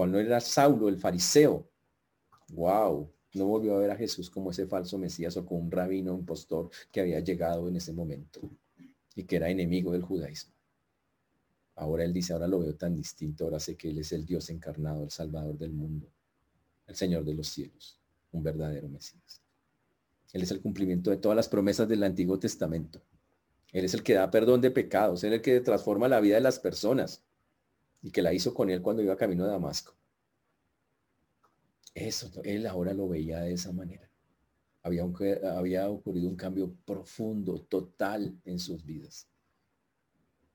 Cuando 0.00 0.18
era 0.18 0.40
Saulo, 0.40 0.88
el 0.88 0.96
fariseo, 0.96 1.68
wow, 2.54 3.12
no 3.34 3.44
volvió 3.44 3.74
a 3.74 3.80
ver 3.80 3.90
a 3.90 3.96
Jesús 3.96 4.30
como 4.30 4.50
ese 4.50 4.66
falso 4.66 4.96
Mesías 4.96 5.36
o 5.36 5.44
como 5.44 5.60
un 5.60 5.70
rabino 5.70 6.14
impostor 6.14 6.70
que 6.90 7.02
había 7.02 7.20
llegado 7.20 7.68
en 7.68 7.76
ese 7.76 7.92
momento 7.92 8.40
y 9.14 9.24
que 9.24 9.36
era 9.36 9.50
enemigo 9.50 9.92
del 9.92 10.00
judaísmo. 10.00 10.54
Ahora 11.74 12.02
él 12.02 12.14
dice, 12.14 12.32
ahora 12.32 12.48
lo 12.48 12.60
veo 12.60 12.74
tan 12.76 12.96
distinto, 12.96 13.44
ahora 13.44 13.60
sé 13.60 13.76
que 13.76 13.90
él 13.90 13.98
es 13.98 14.10
el 14.12 14.24
Dios 14.24 14.48
encarnado, 14.48 15.04
el 15.04 15.10
Salvador 15.10 15.58
del 15.58 15.72
mundo, 15.72 16.10
el 16.86 16.96
Señor 16.96 17.22
de 17.22 17.34
los 17.34 17.48
cielos, 17.48 18.00
un 18.32 18.42
verdadero 18.42 18.88
Mesías. 18.88 19.42
Él 20.32 20.40
es 20.40 20.50
el 20.50 20.62
cumplimiento 20.62 21.10
de 21.10 21.18
todas 21.18 21.36
las 21.36 21.50
promesas 21.50 21.86
del 21.86 22.04
Antiguo 22.04 22.38
Testamento. 22.38 23.02
Él 23.70 23.84
es 23.84 23.92
el 23.92 24.02
que 24.02 24.14
da 24.14 24.30
perdón 24.30 24.62
de 24.62 24.70
pecados, 24.70 25.22
él 25.24 25.34
es 25.34 25.40
el 25.40 25.42
que 25.42 25.60
transforma 25.60 26.08
la 26.08 26.20
vida 26.20 26.36
de 26.36 26.40
las 26.40 26.58
personas 26.58 27.22
y 28.02 28.10
que 28.10 28.22
la 28.22 28.32
hizo 28.32 28.54
con 28.54 28.70
él 28.70 28.82
cuando 28.82 29.02
iba 29.02 29.16
camino 29.16 29.44
de 29.44 29.50
Damasco. 29.50 29.94
Eso, 31.94 32.30
él 32.44 32.66
ahora 32.66 32.94
lo 32.94 33.08
veía 33.08 33.40
de 33.40 33.52
esa 33.52 33.72
manera. 33.72 34.08
Había, 34.82 35.04
había 35.56 35.88
ocurrido 35.88 36.28
un 36.28 36.36
cambio 36.36 36.74
profundo, 36.84 37.60
total 37.62 38.40
en 38.44 38.58
sus 38.58 38.84
vidas. 38.84 39.28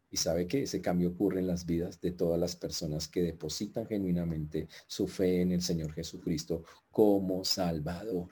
Y 0.09 0.17
sabe 0.17 0.47
que 0.47 0.63
ese 0.63 0.81
cambio 0.81 1.09
ocurre 1.09 1.39
en 1.39 1.47
las 1.47 1.65
vidas 1.65 1.99
de 1.99 2.11
todas 2.11 2.39
las 2.39 2.55
personas 2.55 3.07
que 3.07 3.21
depositan 3.21 3.85
genuinamente 3.85 4.67
su 4.87 5.07
fe 5.07 5.41
en 5.41 5.51
el 5.51 5.61
Señor 5.61 5.91
Jesucristo 5.93 6.63
como 6.89 7.43
Salvador. 7.43 8.29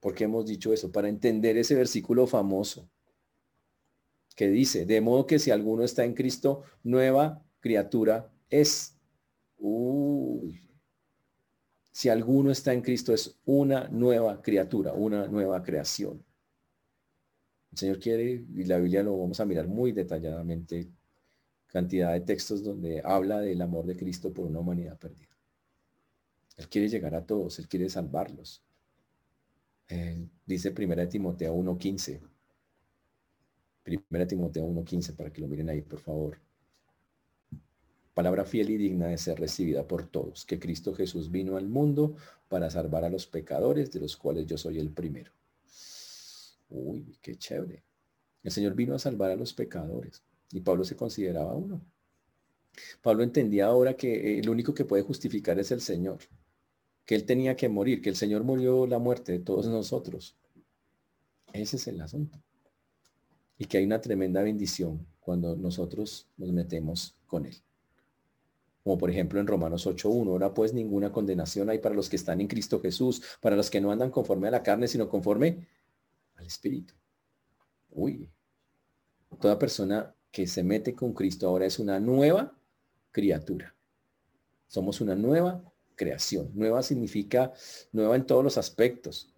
¿Por 0.00 0.14
qué 0.14 0.24
hemos 0.24 0.46
dicho 0.46 0.72
eso? 0.72 0.92
Para 0.92 1.08
entender 1.08 1.56
ese 1.56 1.74
versículo 1.74 2.26
famoso 2.26 2.88
que 4.34 4.48
dice, 4.48 4.86
de 4.86 5.00
modo 5.00 5.26
que 5.26 5.38
si 5.38 5.50
alguno 5.50 5.84
está 5.84 6.04
en 6.04 6.14
Cristo, 6.14 6.62
nueva 6.82 7.42
criatura 7.60 8.32
es. 8.50 8.96
Uy. 9.58 10.60
Si 11.92 12.08
alguno 12.08 12.50
está 12.50 12.72
en 12.72 12.82
Cristo 12.82 13.14
es 13.14 13.38
una 13.44 13.88
nueva 13.88 14.42
criatura, 14.42 14.92
una 14.92 15.28
nueva 15.28 15.62
creación. 15.62 16.24
El 17.72 17.78
Señor 17.78 17.98
quiere, 18.00 18.44
y 18.54 18.64
la 18.64 18.78
Biblia 18.78 19.02
lo 19.02 19.16
vamos 19.16 19.38
a 19.40 19.44
mirar 19.44 19.68
muy 19.68 19.92
detalladamente, 19.92 20.88
cantidad 21.66 22.12
de 22.12 22.20
textos 22.20 22.62
donde 22.62 23.00
habla 23.04 23.40
del 23.40 23.62
amor 23.62 23.86
de 23.86 23.96
Cristo 23.96 24.32
por 24.32 24.46
una 24.46 24.60
humanidad 24.60 24.98
perdida. 24.98 25.36
Él 26.56 26.68
quiere 26.68 26.88
llegar 26.88 27.14
a 27.14 27.24
todos, 27.26 27.58
Él 27.58 27.68
quiere 27.68 27.88
salvarlos. 27.88 28.62
Dice 30.46 30.74
1 30.76 31.08
Timoteo 31.08 31.54
1.15. 31.56 32.20
1 33.86 34.26
Timoteo 34.26 34.66
1.15 34.66 35.14
para 35.14 35.32
que 35.32 35.40
lo 35.40 35.48
miren 35.48 35.68
ahí, 35.68 35.82
por 35.82 36.00
favor. 36.00 36.38
Palabra 38.14 38.44
fiel 38.44 38.70
y 38.70 38.76
digna 38.76 39.08
de 39.08 39.18
ser 39.18 39.38
recibida 39.40 39.86
por 39.86 40.06
todos, 40.06 40.44
que 40.44 40.58
Cristo 40.58 40.94
Jesús 40.94 41.30
vino 41.30 41.56
al 41.56 41.68
mundo 41.68 42.16
para 42.48 42.70
salvar 42.70 43.04
a 43.04 43.10
los 43.10 43.26
pecadores, 43.26 43.90
de 43.90 44.00
los 44.00 44.16
cuales 44.16 44.46
yo 44.46 44.56
soy 44.56 44.78
el 44.78 44.90
primero. 44.90 45.32
Uy, 46.70 47.18
qué 47.20 47.36
chévere. 47.36 47.82
El 48.42 48.52
Señor 48.52 48.74
vino 48.74 48.94
a 48.94 48.98
salvar 48.98 49.30
a 49.30 49.36
los 49.36 49.52
pecadores 49.52 50.22
y 50.52 50.60
Pablo 50.60 50.84
se 50.84 50.96
consideraba 50.96 51.54
uno. 51.54 51.80
Pablo 53.02 53.22
entendía 53.22 53.66
ahora 53.66 53.94
que 53.94 54.38
el 54.38 54.48
único 54.48 54.74
que 54.74 54.84
puede 54.84 55.02
justificar 55.02 55.58
es 55.58 55.70
el 55.72 55.80
Señor, 55.80 56.18
que 57.04 57.14
él 57.14 57.24
tenía 57.24 57.56
que 57.56 57.68
morir, 57.68 58.00
que 58.00 58.10
el 58.10 58.16
Señor 58.16 58.44
murió 58.44 58.86
la 58.86 58.98
muerte 58.98 59.32
de 59.32 59.38
todos 59.40 59.66
nosotros. 59.66 60.36
Ese 61.52 61.76
es 61.76 61.86
el 61.86 62.00
asunto. 62.00 62.38
Y 63.58 63.66
que 63.66 63.78
hay 63.78 63.84
una 63.84 64.00
tremenda 64.00 64.42
bendición 64.42 65.06
cuando 65.20 65.56
nosotros 65.56 66.28
nos 66.36 66.52
metemos 66.52 67.14
con 67.26 67.46
él. 67.46 67.56
Como 68.82 68.98
por 68.98 69.10
ejemplo 69.10 69.40
en 69.40 69.46
Romanos 69.46 69.86
8.1, 69.86 70.28
ahora 70.28 70.52
pues 70.52 70.74
ninguna 70.74 71.10
condenación 71.10 71.70
hay 71.70 71.78
para 71.78 71.94
los 71.94 72.10
que 72.10 72.16
están 72.16 72.40
en 72.40 72.48
Cristo 72.48 72.80
Jesús, 72.80 73.22
para 73.40 73.56
los 73.56 73.70
que 73.70 73.80
no 73.80 73.90
andan 73.90 74.10
conforme 74.10 74.48
a 74.48 74.50
la 74.50 74.62
carne, 74.62 74.88
sino 74.88 75.08
conforme 75.08 75.66
al 76.36 76.46
Espíritu. 76.46 76.94
Uy, 77.90 78.28
toda 79.40 79.58
persona 79.58 80.14
que 80.30 80.46
se 80.46 80.62
mete 80.62 80.94
con 80.94 81.14
Cristo 81.14 81.48
ahora 81.48 81.64
es 81.64 81.78
una 81.78 81.98
nueva 81.98 82.52
criatura. 83.10 83.74
Somos 84.66 85.00
una 85.00 85.14
nueva 85.14 85.62
creación. 85.94 86.50
Nueva 86.54 86.82
significa 86.82 87.52
nueva 87.92 88.16
en 88.16 88.26
todos 88.26 88.44
los 88.44 88.58
aspectos, 88.58 89.33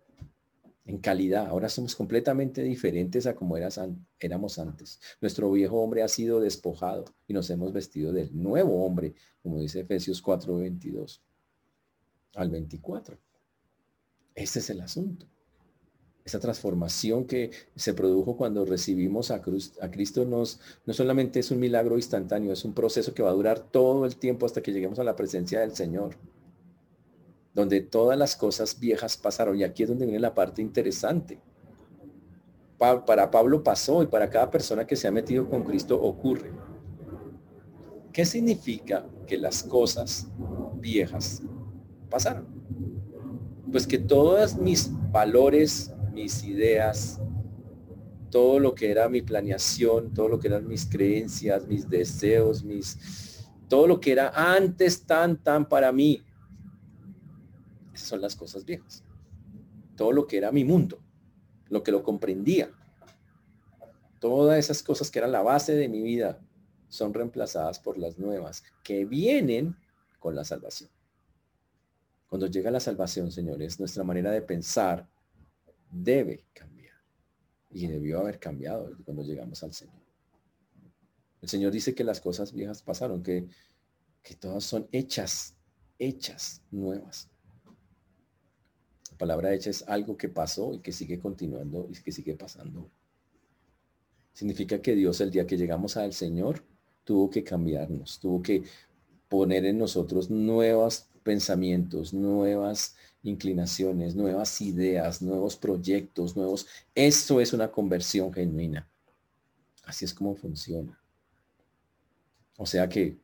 en 0.86 0.98
calidad. 0.98 1.46
Ahora 1.46 1.68
somos 1.68 1.94
completamente 1.94 2.62
diferentes 2.62 3.26
a 3.26 3.34
como 3.34 3.56
éramos 4.18 4.58
antes. 4.58 5.00
Nuestro 5.20 5.50
viejo 5.52 5.82
hombre 5.82 6.02
ha 6.02 6.08
sido 6.08 6.40
despojado 6.40 7.04
y 7.26 7.34
nos 7.34 7.50
hemos 7.50 7.72
vestido 7.72 8.12
del 8.12 8.30
nuevo 8.40 8.84
hombre, 8.84 9.14
como 9.42 9.60
dice 9.60 9.80
Efesios 9.80 10.22
4, 10.22 10.56
22 10.56 11.22
al 12.34 12.50
24. 12.50 13.18
Ese 14.34 14.58
es 14.60 14.70
el 14.70 14.80
asunto 14.80 15.26
esa 16.26 16.40
transformación 16.40 17.24
que 17.24 17.52
se 17.76 17.94
produjo 17.94 18.36
cuando 18.36 18.64
recibimos 18.64 19.30
a, 19.30 19.36
a 19.36 19.90
Cristo 19.90 20.24
nos, 20.24 20.60
no 20.84 20.92
solamente 20.92 21.38
es 21.38 21.52
un 21.52 21.60
milagro 21.60 21.96
instantáneo, 21.96 22.52
es 22.52 22.64
un 22.64 22.74
proceso 22.74 23.14
que 23.14 23.22
va 23.22 23.30
a 23.30 23.34
durar 23.34 23.60
todo 23.60 24.04
el 24.04 24.16
tiempo 24.16 24.44
hasta 24.44 24.60
que 24.60 24.72
lleguemos 24.72 24.98
a 24.98 25.04
la 25.04 25.14
presencia 25.14 25.60
del 25.60 25.76
Señor, 25.76 26.16
donde 27.56 27.80
todas 27.80 28.18
las 28.18 28.36
cosas 28.36 28.78
viejas 28.78 29.16
pasaron. 29.16 29.56
Y 29.56 29.64
aquí 29.64 29.82
es 29.82 29.88
donde 29.88 30.04
viene 30.04 30.20
la 30.20 30.34
parte 30.34 30.60
interesante. 30.60 31.40
para 32.78 33.30
Pablo 33.30 33.64
pasó 33.64 34.02
y 34.02 34.06
para 34.06 34.28
cada 34.28 34.50
persona 34.50 34.86
que 34.86 34.94
se 34.94 35.08
ha 35.08 35.10
metido 35.10 35.48
con 35.48 35.64
Cristo 35.64 35.98
ocurre. 35.98 36.52
¿Qué 38.12 38.26
significa 38.26 39.06
que 39.26 39.38
las 39.38 39.62
cosas 39.62 40.28
viejas 40.74 41.42
pasaron? 42.10 42.46
Pues 43.72 43.86
que 43.86 43.98
todas 43.98 44.58
mis 44.58 44.90
valores, 45.10 45.94
mis 46.12 46.44
ideas, 46.44 47.18
todo 48.30 48.58
lo 48.58 48.74
que 48.74 48.90
era 48.90 49.08
mi 49.08 49.22
planeación, 49.22 50.12
todo 50.12 50.28
lo 50.28 50.38
que 50.38 50.48
eran 50.48 50.68
mis 50.68 50.84
creencias, 50.84 51.66
mis 51.66 51.88
deseos, 51.88 52.62
mis 52.62 53.48
todo 53.66 53.86
lo 53.86 53.98
que 53.98 54.12
era 54.12 54.30
antes 54.34 55.06
tan 55.06 55.42
tan 55.42 55.66
para 55.66 55.90
mí. 55.90 56.25
Son 57.96 58.20
las 58.20 58.36
cosas 58.36 58.64
viejas. 58.64 59.02
Todo 59.96 60.12
lo 60.12 60.26
que 60.26 60.36
era 60.36 60.52
mi 60.52 60.64
mundo, 60.64 60.98
lo 61.68 61.82
que 61.82 61.92
lo 61.92 62.02
comprendía. 62.02 62.70
Todas 64.20 64.58
esas 64.58 64.82
cosas 64.82 65.10
que 65.10 65.18
eran 65.18 65.32
la 65.32 65.42
base 65.42 65.74
de 65.74 65.88
mi 65.88 66.02
vida 66.02 66.40
son 66.88 67.12
reemplazadas 67.14 67.78
por 67.78 67.98
las 67.98 68.18
nuevas 68.18 68.62
que 68.82 69.04
vienen 69.04 69.76
con 70.18 70.34
la 70.34 70.44
salvación. 70.44 70.90
Cuando 72.28 72.46
llega 72.48 72.70
la 72.70 72.80
salvación, 72.80 73.30
señores, 73.30 73.78
nuestra 73.78 74.04
manera 74.04 74.30
de 74.30 74.42
pensar, 74.42 75.08
debe 75.90 76.44
cambiar. 76.52 76.96
Y 77.70 77.86
debió 77.86 78.20
haber 78.20 78.38
cambiado 78.38 78.90
cuando 79.04 79.22
llegamos 79.22 79.62
al 79.62 79.72
Señor. 79.72 80.02
El 81.40 81.48
Señor 81.48 81.72
dice 81.72 81.94
que 81.94 82.04
las 82.04 82.20
cosas 82.20 82.52
viejas 82.52 82.82
pasaron, 82.82 83.22
que, 83.22 83.48
que 84.22 84.34
todas 84.34 84.64
son 84.64 84.88
hechas, 84.90 85.56
hechas 85.98 86.62
nuevas. 86.70 87.30
La 89.16 89.18
palabra 89.18 89.54
hecha 89.54 89.70
es 89.70 89.82
algo 89.88 90.14
que 90.18 90.28
pasó 90.28 90.74
y 90.74 90.80
que 90.80 90.92
sigue 90.92 91.18
continuando 91.18 91.88
y 91.90 91.94
que 92.02 92.12
sigue 92.12 92.34
pasando. 92.34 92.90
Significa 94.34 94.82
que 94.82 94.94
Dios 94.94 95.22
el 95.22 95.30
día 95.30 95.46
que 95.46 95.56
llegamos 95.56 95.96
al 95.96 96.12
Señor 96.12 96.62
tuvo 97.02 97.30
que 97.30 97.42
cambiarnos, 97.42 98.20
tuvo 98.20 98.42
que 98.42 98.64
poner 99.30 99.64
en 99.64 99.78
nosotros 99.78 100.28
nuevos 100.28 101.06
pensamientos, 101.22 102.12
nuevas 102.12 102.94
inclinaciones, 103.22 104.14
nuevas 104.14 104.60
ideas, 104.60 105.22
nuevos 105.22 105.56
proyectos, 105.56 106.36
nuevos... 106.36 106.66
Esto 106.94 107.40
es 107.40 107.54
una 107.54 107.72
conversión 107.72 108.30
genuina. 108.34 108.86
Así 109.86 110.04
es 110.04 110.12
como 110.12 110.34
funciona. 110.34 111.00
O 112.58 112.66
sea 112.66 112.86
que, 112.86 113.16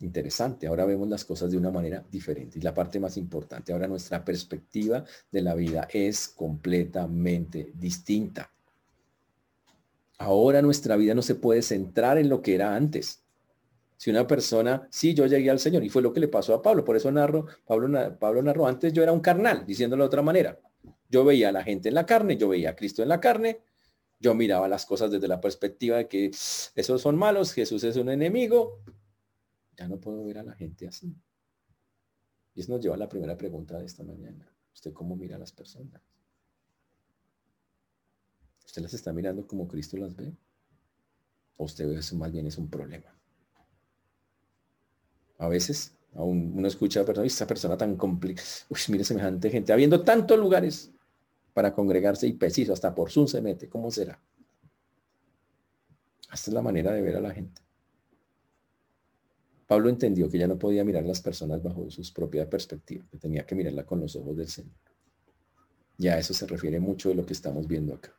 interesante, 0.00 0.66
ahora 0.66 0.84
vemos 0.84 1.08
las 1.08 1.24
cosas 1.24 1.50
de 1.50 1.56
una 1.56 1.70
manera 1.70 2.04
diferente. 2.10 2.58
Y 2.58 2.62
la 2.62 2.74
parte 2.74 3.00
más 3.00 3.16
importante, 3.16 3.72
ahora 3.72 3.88
nuestra 3.88 4.24
perspectiva 4.24 5.04
de 5.30 5.42
la 5.42 5.54
vida 5.54 5.88
es 5.90 6.28
completamente 6.28 7.72
distinta. 7.74 8.50
Ahora 10.18 10.62
nuestra 10.62 10.96
vida 10.96 11.14
no 11.14 11.22
se 11.22 11.34
puede 11.34 11.62
centrar 11.62 12.18
en 12.18 12.28
lo 12.28 12.42
que 12.42 12.54
era 12.54 12.74
antes. 12.74 13.22
Si 13.96 14.10
una 14.10 14.26
persona, 14.26 14.86
sí, 14.90 15.14
yo 15.14 15.26
llegué 15.26 15.50
al 15.50 15.58
Señor 15.58 15.82
y 15.82 15.88
fue 15.88 16.02
lo 16.02 16.12
que 16.12 16.20
le 16.20 16.28
pasó 16.28 16.54
a 16.54 16.62
Pablo, 16.62 16.84
por 16.84 16.96
eso 16.96 17.10
narro, 17.10 17.46
Pablo, 17.66 18.18
Pablo 18.18 18.42
narró, 18.42 18.66
antes 18.66 18.92
yo 18.92 19.02
era 19.02 19.12
un 19.12 19.20
carnal, 19.20 19.64
diciéndolo 19.66 20.04
de 20.04 20.08
otra 20.08 20.22
manera. 20.22 20.58
Yo 21.08 21.24
veía 21.24 21.48
a 21.48 21.52
la 21.52 21.64
gente 21.64 21.88
en 21.88 21.94
la 21.94 22.04
carne, 22.04 22.36
yo 22.36 22.48
veía 22.48 22.70
a 22.70 22.76
Cristo 22.76 23.02
en 23.02 23.08
la 23.08 23.20
carne, 23.20 23.60
yo 24.20 24.34
miraba 24.34 24.68
las 24.68 24.84
cosas 24.84 25.10
desde 25.10 25.28
la 25.28 25.40
perspectiva 25.40 25.96
de 25.96 26.08
que 26.08 26.26
esos 26.26 27.00
son 27.00 27.16
malos, 27.16 27.52
Jesús 27.52 27.84
es 27.84 27.96
un 27.96 28.10
enemigo. 28.10 28.80
Ya 29.76 29.88
no 29.88 29.98
puedo 29.98 30.24
ver 30.24 30.38
a 30.38 30.42
la 30.42 30.54
gente 30.54 30.88
así. 30.88 31.14
Y 32.54 32.60
eso 32.60 32.72
nos 32.72 32.82
lleva 32.82 32.94
a 32.94 32.98
la 32.98 33.08
primera 33.08 33.36
pregunta 33.36 33.78
de 33.78 33.84
esta 33.84 34.02
mañana. 34.02 34.50
¿Usted 34.72 34.92
cómo 34.92 35.16
mira 35.16 35.36
a 35.36 35.38
las 35.38 35.52
personas? 35.52 36.00
¿Usted 38.64 38.82
las 38.82 38.94
está 38.94 39.12
mirando 39.12 39.46
como 39.46 39.68
Cristo 39.68 39.96
las 39.96 40.16
ve? 40.16 40.34
¿O 41.56 41.64
usted 41.64 41.86
ve 41.88 41.98
eso 41.98 42.16
más 42.16 42.32
bien 42.32 42.46
es 42.46 42.58
un 42.58 42.68
problema? 42.68 43.14
A 45.38 45.48
veces 45.48 45.92
aún 46.14 46.52
uno 46.56 46.66
escucha 46.66 47.00
a 47.00 47.04
persona, 47.04 47.26
esta 47.26 47.46
persona 47.46 47.76
tan 47.76 47.96
complicada, 47.96 48.48
uy, 48.70 48.78
mire 48.88 49.04
semejante 49.04 49.50
gente, 49.50 49.72
habiendo 49.72 50.02
tantos 50.02 50.38
lugares 50.38 50.90
para 51.52 51.74
congregarse 51.74 52.26
y 52.26 52.32
preciso, 52.32 52.72
hasta 52.72 52.94
por 52.94 53.10
Zoom 53.10 53.26
se 53.26 53.42
mete, 53.42 53.68
¿cómo 53.68 53.90
será? 53.90 54.18
Esta 56.32 56.50
es 56.50 56.54
la 56.54 56.62
manera 56.62 56.92
de 56.92 57.02
ver 57.02 57.16
a 57.16 57.20
la 57.20 57.32
gente. 57.32 57.65
Pablo 59.66 59.88
entendió 59.88 60.30
que 60.30 60.38
ya 60.38 60.46
no 60.46 60.58
podía 60.58 60.84
mirar 60.84 61.04
a 61.04 61.08
las 61.08 61.20
personas 61.20 61.62
bajo 61.62 61.90
su 61.90 62.02
propia 62.12 62.48
perspectiva, 62.48 63.04
que 63.10 63.18
tenía 63.18 63.44
que 63.44 63.54
mirarla 63.54 63.84
con 63.84 64.00
los 64.00 64.14
ojos 64.14 64.36
del 64.36 64.48
Señor. 64.48 64.74
Y 65.98 66.08
a 66.08 66.18
eso 66.18 66.34
se 66.34 66.46
refiere 66.46 66.78
mucho 66.78 67.08
de 67.08 67.16
lo 67.16 67.26
que 67.26 67.32
estamos 67.32 67.66
viendo 67.66 67.94
acá. 67.94 68.14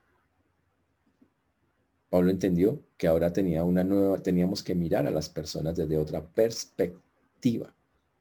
Pablo 2.09 2.31
entendió 2.31 2.81
que 2.97 3.07
ahora 3.07 3.31
tenía 3.31 3.63
una 3.63 3.83
nueva, 3.83 4.21
teníamos 4.21 4.63
que 4.63 4.75
mirar 4.75 5.07
a 5.07 5.11
las 5.11 5.29
personas 5.29 5.75
desde 5.75 5.97
otra 5.97 6.25
perspectiva. 6.25 7.73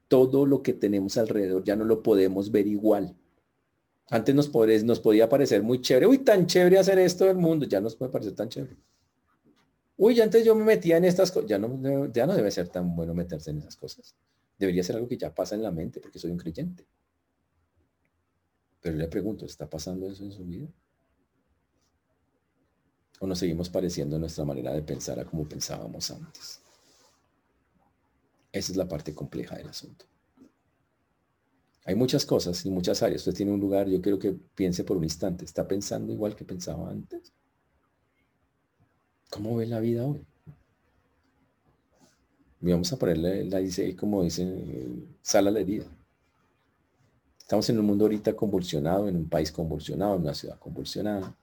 Todo 0.09 0.47
lo 0.47 0.62
que 0.62 0.73
tenemos 0.73 1.16
alrededor 1.16 1.64
ya 1.64 1.76
no 1.76 1.85
lo 1.85 2.02
podemos 2.02 2.50
ver 2.50 2.66
igual. 2.66 3.16
Antes 4.09 4.35
nos, 4.35 4.52
nos 4.85 5.00
podía 5.00 5.28
parecer 5.28 5.62
muy 5.62 5.80
chévere. 5.80 6.06
Uy, 6.06 6.18
tan 6.18 6.47
chévere 6.47 6.78
hacer 6.78 6.99
esto 6.99 7.25
del 7.25 7.38
mundo. 7.38 7.66
Ya 7.66 7.80
nos 7.80 7.97
puede 7.97 8.12
parecer 8.12 8.35
tan 8.35 8.49
chévere. 8.49 8.76
Uy, 9.99 10.21
antes 10.21 10.45
yo 10.45 10.55
me 10.55 10.65
metía 10.65 10.99
en 10.99 11.05
estas 11.05 11.31
cosas. 11.31 11.49
Ya 11.49 11.59
no, 11.59 12.12
ya 12.12 12.26
no 12.26 12.35
debe 12.35 12.50
ser 12.50 12.69
tan 12.69 12.95
bueno 12.95 13.15
meterse 13.15 13.50
en 13.50 13.59
esas 13.59 13.76
cosas. 13.76 14.15
Debería 14.59 14.83
ser 14.83 14.97
algo 14.97 15.09
que 15.09 15.17
ya 15.17 15.35
pasa 15.35 15.55
en 15.55 15.62
la 15.62 15.71
mente 15.71 16.00
porque 16.00 16.19
soy 16.19 16.31
un 16.31 16.38
creyente. 16.38 16.87
Pero 18.81 18.97
le 18.97 19.09
pregunto, 19.09 19.47
¿está 19.47 19.69
pasando 19.69 20.09
eso 20.11 20.25
en 20.25 20.33
su 20.33 20.45
vida? 20.45 20.69
¿O 23.21 23.26
nos 23.26 23.38
seguimos 23.38 23.71
pareciendo 23.71 24.19
nuestra 24.19 24.45
manera 24.45 24.73
de 24.73 24.83
pensar 24.83 25.19
a 25.19 25.25
como 25.25 25.49
pensábamos 25.49 26.11
antes? 26.11 26.61
Esa 28.53 28.73
es 28.73 28.76
la 28.76 28.87
parte 28.87 29.15
compleja 29.15 29.57
del 29.57 29.69
asunto. 29.69 30.05
Hay 31.85 31.95
muchas 31.95 32.26
cosas 32.26 32.65
y 32.67 32.71
muchas 32.71 33.03
áreas. 33.03 33.21
Usted 33.21 33.35
tiene 33.35 33.53
un 33.53 33.61
lugar, 33.61 33.88
yo 33.88 34.00
quiero 34.03 34.19
que 34.19 34.33
piense 34.33 34.85
por 34.85 34.97
un 34.97 35.05
instante. 35.05 35.45
¿Está 35.45 35.67
pensando 35.67 36.12
igual 36.12 36.35
que 36.35 36.45
pensaba 36.45 36.91
antes? 36.91 37.33
¿Cómo 39.30 39.56
ve 39.56 39.66
la 39.66 39.80
vida 39.80 40.04
hoy? 40.04 40.25
Y 42.61 42.71
vamos 42.73 42.92
a 42.92 42.99
ponerle, 42.99 43.45
la 43.45 43.59
dice, 43.59 43.95
como 43.95 44.23
dicen, 44.23 45.16
sala 45.23 45.50
la 45.50 45.61
herida. 45.61 45.87
Estamos 47.38 47.68
en 47.71 47.78
un 47.78 47.87
mundo 47.87 48.06
ahorita 48.06 48.35
convulsionado, 48.35 49.09
en 49.09 49.16
un 49.16 49.28
país 49.28 49.52
convulsionado, 49.52 50.16
en 50.16 50.23
una 50.23 50.35
ciudad 50.35 50.59
convulsionada. 50.59 51.37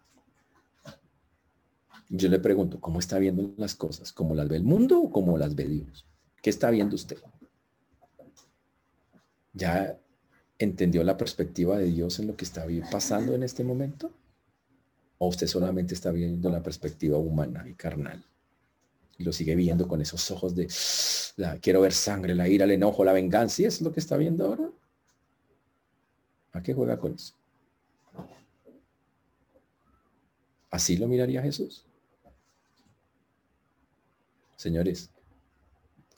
Yo 2.09 2.29
le 2.29 2.39
pregunto, 2.39 2.79
¿cómo 2.81 2.99
está 2.99 3.19
viendo 3.19 3.53
las 3.57 3.75
cosas? 3.75 4.11
¿Cómo 4.11 4.35
las 4.35 4.49
ve 4.49 4.57
el 4.57 4.63
mundo 4.63 5.01
o 5.01 5.11
cómo 5.11 5.37
las 5.37 5.55
ve 5.55 5.65
Dios? 5.65 6.05
¿Qué 6.41 6.49
está 6.49 6.69
viendo 6.71 6.95
usted? 6.95 7.17
¿Ya 9.53 9.97
entendió 10.59 11.03
la 11.03 11.15
perspectiva 11.15 11.77
de 11.77 11.85
Dios 11.85 12.19
en 12.19 12.27
lo 12.27 12.35
que 12.35 12.43
está 12.43 12.65
pasando 12.91 13.33
en 13.33 13.43
este 13.43 13.63
momento? 13.63 14.11
¿O 15.23 15.27
usted 15.27 15.47
solamente 15.47 15.93
está 15.93 16.11
viendo 16.11 16.49
la 16.49 16.61
perspectiva 16.61 17.17
humana 17.17 17.63
y 17.65 17.75
carnal? 17.75 18.21
Y 19.17 19.23
lo 19.23 19.31
sigue 19.31 19.55
viendo 19.55 19.87
con 19.87 20.01
esos 20.01 20.29
ojos 20.31 20.53
de, 20.53 20.67
la, 21.37 21.59
quiero 21.59 21.79
ver 21.79 21.93
sangre, 21.93 22.35
la 22.35 22.49
ira, 22.49 22.65
el 22.65 22.71
enojo, 22.71 23.05
la 23.05 23.13
venganza. 23.13 23.61
¿Y 23.61 23.65
es 23.65 23.79
lo 23.79 23.93
que 23.93 24.01
está 24.01 24.17
viendo 24.17 24.45
ahora? 24.45 24.69
¿A 26.51 26.61
qué 26.61 26.73
juega 26.73 26.99
con 26.99 27.13
eso? 27.13 27.33
¿Así 30.69 30.97
lo 30.97 31.07
miraría 31.07 31.41
Jesús? 31.41 31.85
Señores, 34.57 35.09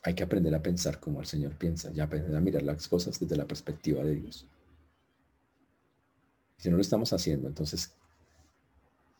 hay 0.01 0.15
que 0.15 0.23
aprender 0.23 0.55
a 0.55 0.63
pensar 0.63 0.99
como 0.99 1.19
el 1.19 1.27
Señor 1.27 1.55
piensa 1.59 1.91
y 1.91 1.99
aprender 1.99 2.35
a 2.35 2.41
mirar 2.41 2.63
las 2.63 2.87
cosas 2.87 3.19
desde 3.19 3.35
la 3.35 3.45
perspectiva 3.45 4.03
de 4.03 4.15
Dios. 4.15 4.47
Si 6.57 6.71
no 6.71 6.77
lo 6.77 6.81
estamos 6.81 7.13
haciendo, 7.13 7.47
entonces, 7.47 7.93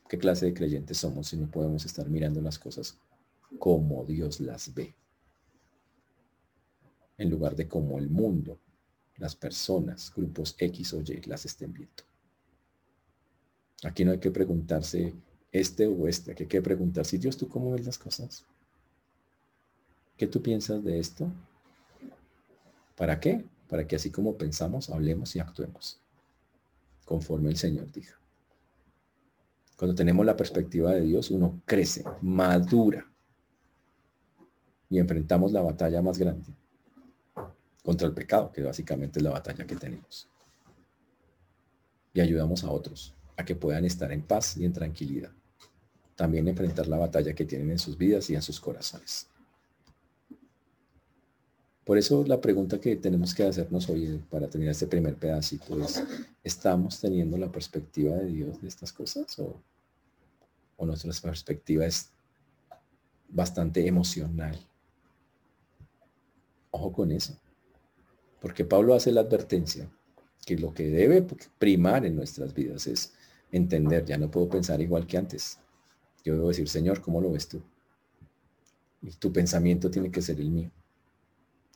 ¿qué 0.07 0.17
clase 0.17 0.47
de 0.47 0.53
creyentes 0.53 0.97
somos 0.97 1.27
si 1.27 1.37
no 1.37 1.49
podemos 1.49 1.85
estar 1.85 2.07
mirando 2.09 2.41
las 2.41 2.59
cosas 2.59 2.97
como 3.59 4.05
Dios 4.05 4.39
las 4.39 4.73
ve? 4.73 4.95
En 7.17 7.29
lugar 7.29 7.55
de 7.55 7.67
como 7.67 7.97
el 7.97 8.09
mundo, 8.09 8.59
las 9.17 9.35
personas, 9.35 10.11
grupos 10.13 10.55
X 10.57 10.93
o 10.93 11.01
Y 11.01 11.21
las 11.25 11.45
estén 11.45 11.73
viendo. 11.73 12.03
Aquí 13.83 14.03
no 14.03 14.11
hay 14.11 14.19
que 14.19 14.31
preguntarse 14.31 15.13
este 15.51 15.87
o 15.87 16.07
este, 16.07 16.31
aquí 16.31 16.43
hay 16.43 16.49
que 16.49 16.61
preguntar 16.61 17.05
si 17.05 17.17
Dios, 17.17 17.37
¿tú 17.37 17.47
cómo 17.47 17.71
ves 17.71 17.85
las 17.85 17.97
cosas? 17.97 18.43
¿Qué 20.17 20.27
tú 20.27 20.41
piensas 20.41 20.83
de 20.83 20.99
esto? 20.99 21.31
¿Para 22.95 23.19
qué? 23.19 23.45
Para 23.69 23.87
que 23.87 23.95
así 23.95 24.11
como 24.11 24.37
pensamos, 24.37 24.89
hablemos 24.89 25.35
y 25.35 25.39
actuemos, 25.39 25.99
conforme 27.05 27.49
el 27.49 27.57
Señor 27.57 27.91
dijo. 27.91 28.24
Cuando 29.75 29.95
tenemos 29.95 30.25
la 30.25 30.37
perspectiva 30.37 30.91
de 30.91 31.01
Dios, 31.01 31.31
uno 31.31 31.61
crece, 31.65 32.03
madura 32.21 33.05
y 34.89 34.99
enfrentamos 34.99 35.51
la 35.51 35.61
batalla 35.61 36.01
más 36.01 36.17
grande 36.17 36.53
contra 37.83 38.07
el 38.07 38.13
pecado, 38.13 38.51
que 38.51 38.63
básicamente 38.63 39.19
es 39.19 39.23
la 39.23 39.31
batalla 39.31 39.65
que 39.65 39.75
tenemos. 39.75 40.27
Y 42.13 42.21
ayudamos 42.21 42.63
a 42.63 42.71
otros 42.71 43.13
a 43.37 43.43
que 43.43 43.55
puedan 43.55 43.85
estar 43.85 44.11
en 44.11 44.21
paz 44.21 44.57
y 44.57 44.65
en 44.65 44.73
tranquilidad. 44.73 45.31
También 46.15 46.47
enfrentar 46.47 46.87
la 46.87 46.97
batalla 46.97 47.33
que 47.33 47.45
tienen 47.45 47.71
en 47.71 47.79
sus 47.79 47.97
vidas 47.97 48.29
y 48.29 48.35
en 48.35 48.41
sus 48.41 48.59
corazones. 48.59 49.27
Por 51.83 51.97
eso 51.97 52.23
la 52.25 52.41
pregunta 52.41 52.79
que 52.79 52.95
tenemos 52.95 53.35
que 53.35 53.43
hacernos 53.43 53.87
hoy 53.89 54.19
para 54.31 54.47
terminar 54.47 54.71
este 54.71 54.87
primer 54.87 55.15
pedacito 55.15 55.79
es, 55.83 56.03
¿estamos 56.45 57.01
teniendo 57.01 57.37
la 57.37 57.51
perspectiva 57.51 58.15
de 58.15 58.27
Dios 58.27 58.61
de 58.61 58.67
estas 58.67 58.93
cosas 58.93 59.37
o, 59.39 59.59
o 60.77 60.85
nuestra 60.85 61.11
perspectiva 61.31 61.85
es 61.87 62.11
bastante 63.27 63.85
emocional? 63.87 64.57
Ojo 66.69 66.93
con 66.93 67.11
eso. 67.11 67.35
Porque 68.39 68.63
Pablo 68.63 68.93
hace 68.93 69.11
la 69.11 69.21
advertencia 69.21 69.89
que 70.45 70.55
lo 70.55 70.71
que 70.71 70.87
debe 70.87 71.25
primar 71.57 72.05
en 72.05 72.15
nuestras 72.15 72.53
vidas 72.53 72.85
es 72.85 73.13
entender, 73.51 74.05
ya 74.05 74.19
no 74.19 74.29
puedo 74.29 74.47
pensar 74.47 74.79
igual 74.81 75.07
que 75.07 75.17
antes. 75.17 75.59
Yo 76.23 76.33
debo 76.35 76.49
decir, 76.49 76.69
Señor, 76.69 77.01
¿cómo 77.01 77.21
lo 77.21 77.31
ves 77.31 77.47
tú? 77.47 77.63
Y 79.01 79.09
tu 79.13 79.33
pensamiento 79.33 79.89
tiene 79.89 80.11
que 80.11 80.21
ser 80.21 80.39
el 80.39 80.51
mío. 80.51 80.69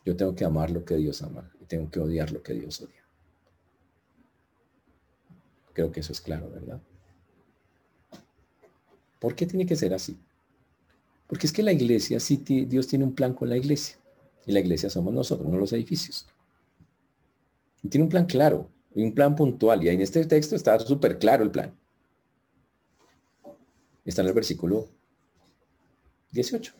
Yo 0.04 0.16
tengo 0.16 0.34
que 0.34 0.44
amar 0.44 0.70
lo 0.70 0.84
que 0.84 0.94
Dios 0.96 1.22
ama 1.22 1.50
y 1.60 1.64
tengo 1.64 1.90
que 1.90 1.98
odiar 1.98 2.30
lo 2.30 2.40
que 2.40 2.52
Dios 2.52 2.80
odia. 2.80 2.99
Creo 5.80 5.92
que 5.92 6.00
eso 6.00 6.12
es 6.12 6.20
claro, 6.20 6.50
¿verdad? 6.50 6.78
¿Por 9.18 9.34
qué 9.34 9.46
tiene 9.46 9.64
que 9.64 9.76
ser 9.76 9.94
así? 9.94 10.14
Porque 11.26 11.46
es 11.46 11.54
que 11.54 11.62
la 11.62 11.72
iglesia, 11.72 12.20
sí, 12.20 12.36
Dios 12.36 12.86
tiene 12.86 13.06
un 13.06 13.14
plan 13.14 13.32
con 13.32 13.48
la 13.48 13.56
iglesia. 13.56 13.96
Y 14.44 14.52
la 14.52 14.60
iglesia 14.60 14.90
somos 14.90 15.14
nosotros, 15.14 15.48
no 15.48 15.56
los 15.56 15.72
edificios. 15.72 16.26
Y 17.82 17.88
tiene 17.88 18.02
un 18.02 18.10
plan 18.10 18.26
claro, 18.26 18.68
un 18.94 19.14
plan 19.14 19.34
puntual. 19.34 19.82
Y 19.82 19.88
en 19.88 20.02
este 20.02 20.22
texto 20.26 20.54
está 20.54 20.78
súper 20.78 21.18
claro 21.18 21.44
el 21.44 21.50
plan. 21.50 21.74
Está 24.04 24.20
en 24.20 24.28
el 24.28 24.34
versículo 24.34 24.86
18. 26.32 26.74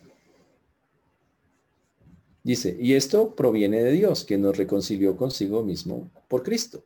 Dice, 2.42 2.76
y 2.78 2.92
esto 2.92 3.34
proviene 3.34 3.82
de 3.82 3.92
Dios, 3.92 4.24
que 4.24 4.36
nos 4.36 4.58
reconcilió 4.58 5.16
consigo 5.16 5.62
mismo 5.62 6.10
por 6.28 6.42
Cristo 6.42 6.84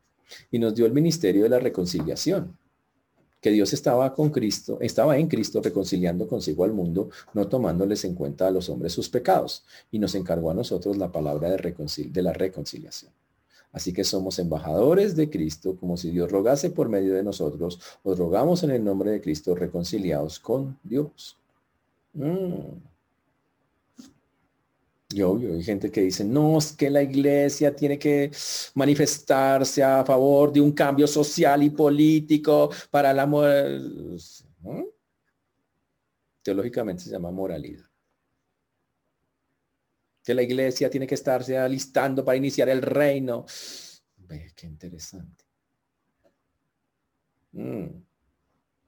y 0.51 0.59
nos 0.59 0.75
dio 0.75 0.87
el 0.87 0.93
ministerio 0.93 1.45
de 1.45 1.49
la 1.49 1.59
reconciliación. 1.59 2.57
Que 3.41 3.51
Dios 3.51 3.73
estaba 3.75 4.15
con 4.15 4.31
Cristo, 4.31 4.79
estaba 4.81 5.19
en 5.19 5.29
Cristo 5.29 5.61
reconciliando 5.61 6.27
consigo 6.27 6.65
al 6.65 6.73
mundo, 6.73 7.11
no 7.35 7.47
tomándoles 7.47 8.05
en 8.05 8.15
cuenta 8.15 8.47
a 8.47 8.51
los 8.51 8.71
hombres 8.71 8.93
sus 8.93 9.11
pecados, 9.11 9.65
y 9.91 9.99
nos 9.99 10.15
encargó 10.15 10.51
a 10.51 10.55
nosotros 10.55 10.97
la 10.97 11.13
palabra 11.13 11.51
de, 11.51 11.77
de 12.11 12.23
la 12.23 12.33
reconciliación. 12.33 13.13
Así 13.75 13.93
que 13.93 14.05
somos 14.05 14.39
embajadores 14.39 15.17
de 15.17 15.29
Cristo, 15.29 15.77
como 15.77 15.97
si 15.97 16.11
Dios 16.11 16.31
rogase 16.31 16.71
por 16.71 16.89
medio 16.89 17.13
de 17.13 17.25
nosotros, 17.25 17.81
os 18.05 18.17
rogamos 18.17 18.63
en 18.63 18.71
el 18.71 18.85
nombre 18.85 19.11
de 19.11 19.21
Cristo 19.21 19.55
reconciliados 19.55 20.39
con 20.39 20.79
Dios. 20.85 21.37
Mm. 22.13 22.94
Y 25.11 25.23
obvio, 25.23 25.55
hay 25.55 25.63
gente 25.63 25.91
que 25.91 26.01
dice, 26.01 26.25
no, 26.25 26.59
es 26.59 26.73
que 26.73 26.91
la 26.91 27.03
iglesia 27.03 27.75
tiene 27.75 27.99
que 27.99 28.31
manifestarse 28.75 29.83
a 29.83 30.05
favor 30.05 30.53
de 30.53 30.61
un 30.61 30.73
cambio 30.73 31.07
social 31.07 31.63
y 31.63 31.71
político 31.71 32.71
para 32.91 33.13
la 33.13 33.27
moral. 33.27 34.19
Teológicamente 36.43 37.05
se 37.05 37.11
llama 37.11 37.31
moralidad. 37.31 37.85
Que 40.25 40.35
la 40.35 40.43
iglesia 40.43 40.89
tiene 40.89 41.07
que 41.07 41.15
estarse 41.15 41.57
alistando 41.59 42.25
para 42.25 42.37
iniciar 42.37 42.71
el 42.71 42.81
reino. 42.81 43.45
Ve, 44.17 44.53
qué 44.57 44.67
interesante. 44.67 45.45
Mm. 47.53 48.03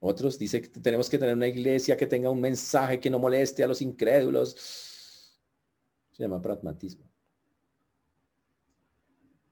Otros 0.01 0.39
dicen 0.39 0.63
que 0.63 0.81
tenemos 0.81 1.09
que 1.11 1.19
tener 1.19 1.35
una 1.35 1.47
iglesia 1.47 1.97
que 1.97 2.07
tenga 2.07 2.31
un 2.31 2.41
mensaje 2.41 2.99
que 2.99 3.11
no 3.11 3.19
moleste 3.19 3.63
a 3.63 3.69
los 3.69 3.83
incrédulos 3.83 4.95
se 6.17 6.23
llama 6.23 6.41
pragmatismo. 6.41 7.05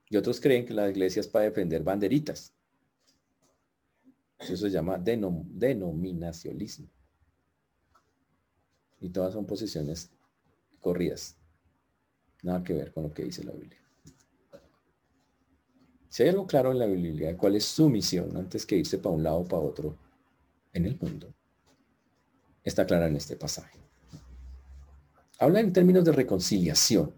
Y 0.09 0.17
otros 0.17 0.41
creen 0.41 0.65
que 0.65 0.73
la 0.73 0.89
iglesia 0.89 1.19
es 1.19 1.27
para 1.27 1.45
defender 1.45 1.83
banderitas. 1.83 2.55
Eso 4.39 4.57
se 4.57 4.71
llama 4.71 4.97
denominacionismo. 4.97 6.89
Y 8.99 9.09
todas 9.09 9.33
son 9.33 9.45
posiciones 9.45 10.09
corridas. 10.79 11.37
Nada 12.41 12.63
que 12.63 12.73
ver 12.73 12.91
con 12.91 13.03
lo 13.03 13.13
que 13.13 13.25
dice 13.25 13.43
la 13.43 13.51
Biblia. 13.51 13.79
Si 16.09 16.23
hay 16.23 16.29
algo 16.29 16.47
claro 16.47 16.71
en 16.71 16.79
la 16.79 16.87
Biblia, 16.87 17.37
cuál 17.37 17.57
es 17.57 17.65
su 17.65 17.89
misión 17.89 18.35
antes 18.37 18.65
que 18.65 18.77
irse 18.77 18.97
para 18.97 19.13
un 19.13 19.21
lado 19.21 19.37
o 19.37 19.45
para 19.45 19.61
otro 19.61 19.95
en 20.73 20.87
el 20.87 20.97
mundo, 20.99 21.31
está 22.63 22.87
clara 22.87 23.05
en 23.05 23.17
este 23.17 23.35
pasaje. 23.35 23.84
Habla 25.39 25.59
en 25.59 25.73
términos 25.73 26.05
de 26.05 26.11
reconciliación, 26.11 27.13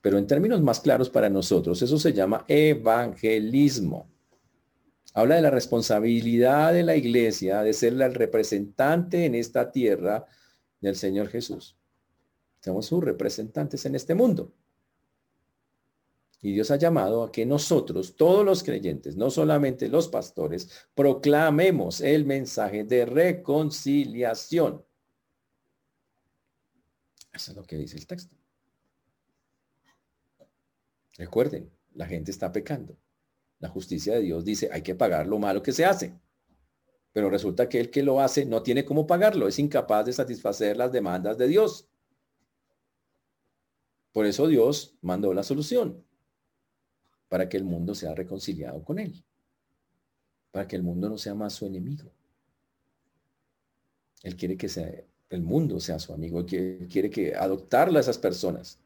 pero 0.00 0.18
en 0.18 0.26
términos 0.26 0.62
más 0.62 0.80
claros 0.80 1.10
para 1.10 1.28
nosotros, 1.28 1.80
eso 1.82 1.98
se 1.98 2.12
llama 2.12 2.44
evangelismo. 2.46 4.08
Habla 5.14 5.36
de 5.36 5.42
la 5.42 5.50
responsabilidad 5.50 6.72
de 6.72 6.82
la 6.82 6.96
iglesia 6.96 7.62
de 7.62 7.72
ser 7.72 7.92
el 7.94 8.14
representante 8.14 9.24
en 9.24 9.34
esta 9.34 9.70
tierra 9.70 10.26
del 10.80 10.96
Señor 10.96 11.28
Jesús. 11.28 11.76
Somos 12.60 12.86
sus 12.86 13.02
representantes 13.02 13.84
en 13.86 13.94
este 13.94 14.14
mundo. 14.14 14.52
Y 16.42 16.52
Dios 16.52 16.70
ha 16.70 16.76
llamado 16.76 17.22
a 17.22 17.32
que 17.32 17.46
nosotros, 17.46 18.16
todos 18.16 18.44
los 18.44 18.62
creyentes, 18.62 19.16
no 19.16 19.30
solamente 19.30 19.88
los 19.88 20.08
pastores, 20.08 20.68
proclamemos 20.94 22.00
el 22.00 22.26
mensaje 22.26 22.84
de 22.84 23.06
reconciliación. 23.06 24.84
Eso 27.34 27.50
es 27.50 27.56
lo 27.56 27.64
que 27.64 27.76
dice 27.76 27.96
el 27.96 28.06
texto. 28.06 28.36
Recuerden, 31.16 31.70
la 31.94 32.06
gente 32.06 32.30
está 32.30 32.52
pecando. 32.52 32.96
La 33.58 33.68
justicia 33.68 34.14
de 34.14 34.20
Dios 34.20 34.44
dice, 34.44 34.68
hay 34.72 34.82
que 34.82 34.94
pagar 34.94 35.26
lo 35.26 35.38
malo 35.38 35.62
que 35.62 35.72
se 35.72 35.84
hace. 35.84 36.14
Pero 37.12 37.30
resulta 37.30 37.68
que 37.68 37.80
el 37.80 37.90
que 37.90 38.02
lo 38.02 38.20
hace 38.20 38.44
no 38.44 38.62
tiene 38.62 38.84
cómo 38.84 39.06
pagarlo, 39.06 39.48
es 39.48 39.58
incapaz 39.58 40.06
de 40.06 40.12
satisfacer 40.12 40.76
las 40.76 40.92
demandas 40.92 41.36
de 41.36 41.48
Dios. 41.48 41.88
Por 44.12 44.26
eso 44.26 44.46
Dios 44.46 44.96
mandó 45.00 45.34
la 45.34 45.42
solución 45.42 46.04
para 47.28 47.48
que 47.48 47.56
el 47.56 47.64
mundo 47.64 47.96
sea 47.96 48.14
reconciliado 48.14 48.84
con 48.84 49.00
Él, 49.00 49.24
para 50.52 50.68
que 50.68 50.76
el 50.76 50.84
mundo 50.84 51.08
no 51.08 51.18
sea 51.18 51.34
más 51.34 51.52
su 51.52 51.66
enemigo. 51.66 52.12
Él 54.22 54.36
quiere 54.36 54.56
que 54.56 54.68
sea, 54.68 54.88
el 55.34 55.42
mundo 55.42 55.80
sea 55.80 55.98
su 55.98 56.12
amigo, 56.12 56.40
Él 56.50 56.88
quiere 56.90 57.10
que 57.10 57.34
adoptarla 57.34 57.98
a 57.98 58.02
esas 58.02 58.18
personas. 58.18 58.78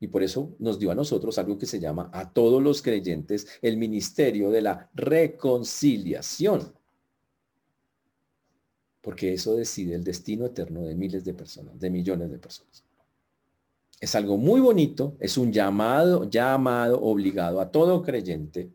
Y 0.00 0.08
por 0.08 0.22
eso 0.22 0.54
nos 0.58 0.78
dio 0.78 0.90
a 0.90 0.94
nosotros 0.94 1.38
algo 1.38 1.58
que 1.58 1.66
se 1.66 1.80
llama 1.80 2.10
a 2.12 2.32
todos 2.32 2.62
los 2.62 2.82
creyentes 2.82 3.48
el 3.62 3.76
ministerio 3.76 4.50
de 4.50 4.62
la 4.62 4.90
reconciliación. 4.94 6.72
Porque 9.00 9.32
eso 9.32 9.56
decide 9.56 9.94
el 9.94 10.04
destino 10.04 10.46
eterno 10.46 10.82
de 10.82 10.94
miles 10.94 11.24
de 11.24 11.34
personas, 11.34 11.78
de 11.80 11.90
millones 11.90 12.30
de 12.30 12.38
personas. 12.38 12.84
Es 14.00 14.14
algo 14.14 14.36
muy 14.36 14.60
bonito, 14.60 15.16
es 15.18 15.36
un 15.36 15.52
llamado, 15.52 16.30
llamado 16.30 17.00
obligado 17.02 17.60
a 17.60 17.70
todo 17.70 18.02
creyente 18.02 18.70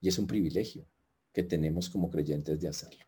y 0.00 0.08
es 0.08 0.18
un 0.18 0.26
privilegio 0.26 0.86
que 1.32 1.42
tenemos 1.42 1.90
como 1.90 2.10
creyentes 2.10 2.60
de 2.60 2.68
hacerlo. 2.68 3.04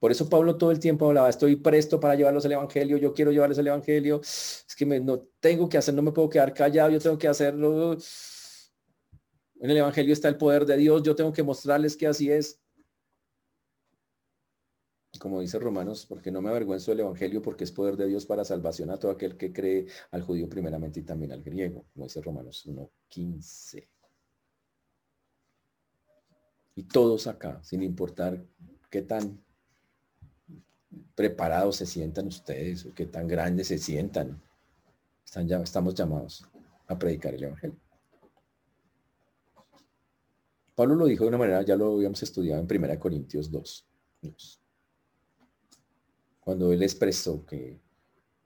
Por 0.00 0.10
eso 0.10 0.28
Pablo 0.28 0.56
todo 0.56 0.70
el 0.72 0.80
tiempo 0.80 1.06
hablaba, 1.06 1.28
estoy 1.28 1.56
presto 1.56 2.00
para 2.00 2.14
llevarlos 2.14 2.44
al 2.46 2.52
Evangelio, 2.52 2.96
yo 2.96 3.12
quiero 3.12 3.30
llevarles 3.30 3.58
el 3.58 3.68
Evangelio, 3.68 4.20
es 4.22 4.74
que 4.76 4.86
no 4.86 5.20
tengo 5.40 5.68
que 5.68 5.78
hacer, 5.78 5.94
no 5.94 6.02
me 6.02 6.10
puedo 6.10 6.28
quedar 6.30 6.54
callado, 6.54 6.90
yo 6.90 6.98
tengo 6.98 7.18
que 7.18 7.28
hacerlo. 7.28 7.96
En 9.60 9.70
el 9.70 9.76
Evangelio 9.76 10.14
está 10.14 10.28
el 10.28 10.38
poder 10.38 10.64
de 10.64 10.78
Dios, 10.78 11.02
yo 11.02 11.14
tengo 11.14 11.32
que 11.32 11.42
mostrarles 11.42 11.96
que 11.96 12.06
así 12.06 12.32
es 12.32 12.60
como 15.18 15.40
dice 15.40 15.58
Romanos, 15.58 16.06
porque 16.06 16.30
no 16.30 16.40
me 16.40 16.48
avergüenzo 16.48 16.92
del 16.92 17.00
Evangelio, 17.00 17.42
porque 17.42 17.64
es 17.64 17.72
poder 17.72 17.96
de 17.96 18.06
Dios 18.06 18.24
para 18.24 18.44
salvación 18.44 18.90
a 18.90 18.98
todo 18.98 19.10
aquel 19.10 19.36
que 19.36 19.52
cree 19.52 19.86
al 20.12 20.22
judío 20.22 20.48
primeramente 20.48 21.00
y 21.00 21.02
también 21.02 21.32
al 21.32 21.42
griego, 21.42 21.84
como 21.92 22.06
dice 22.06 22.22
Romanos 22.22 22.66
1.15. 22.66 23.88
Y 26.76 26.84
todos 26.84 27.26
acá, 27.26 27.62
sin 27.62 27.82
importar 27.82 28.42
qué 28.88 29.02
tan 29.02 29.44
preparados 31.14 31.76
se 31.76 31.86
sientan 31.86 32.26
ustedes 32.26 32.86
o 32.86 32.94
qué 32.94 33.06
tan 33.06 33.28
grandes 33.28 33.68
se 33.68 33.78
sientan, 33.78 34.40
están 35.24 35.46
ya, 35.46 35.60
estamos 35.60 35.94
llamados 35.94 36.46
a 36.86 36.98
predicar 36.98 37.34
el 37.34 37.44
Evangelio. 37.44 37.78
Pablo 40.74 40.94
lo 40.94 41.06
dijo 41.06 41.24
de 41.24 41.28
una 41.28 41.38
manera, 41.38 41.62
ya 41.62 41.76
lo 41.76 41.94
habíamos 41.94 42.22
estudiado 42.22 42.60
en 42.60 42.84
1 42.84 42.98
Corintios 42.98 43.50
2 43.50 43.86
cuando 46.40 46.72
él 46.72 46.82
expresó 46.82 47.44
que 47.46 47.78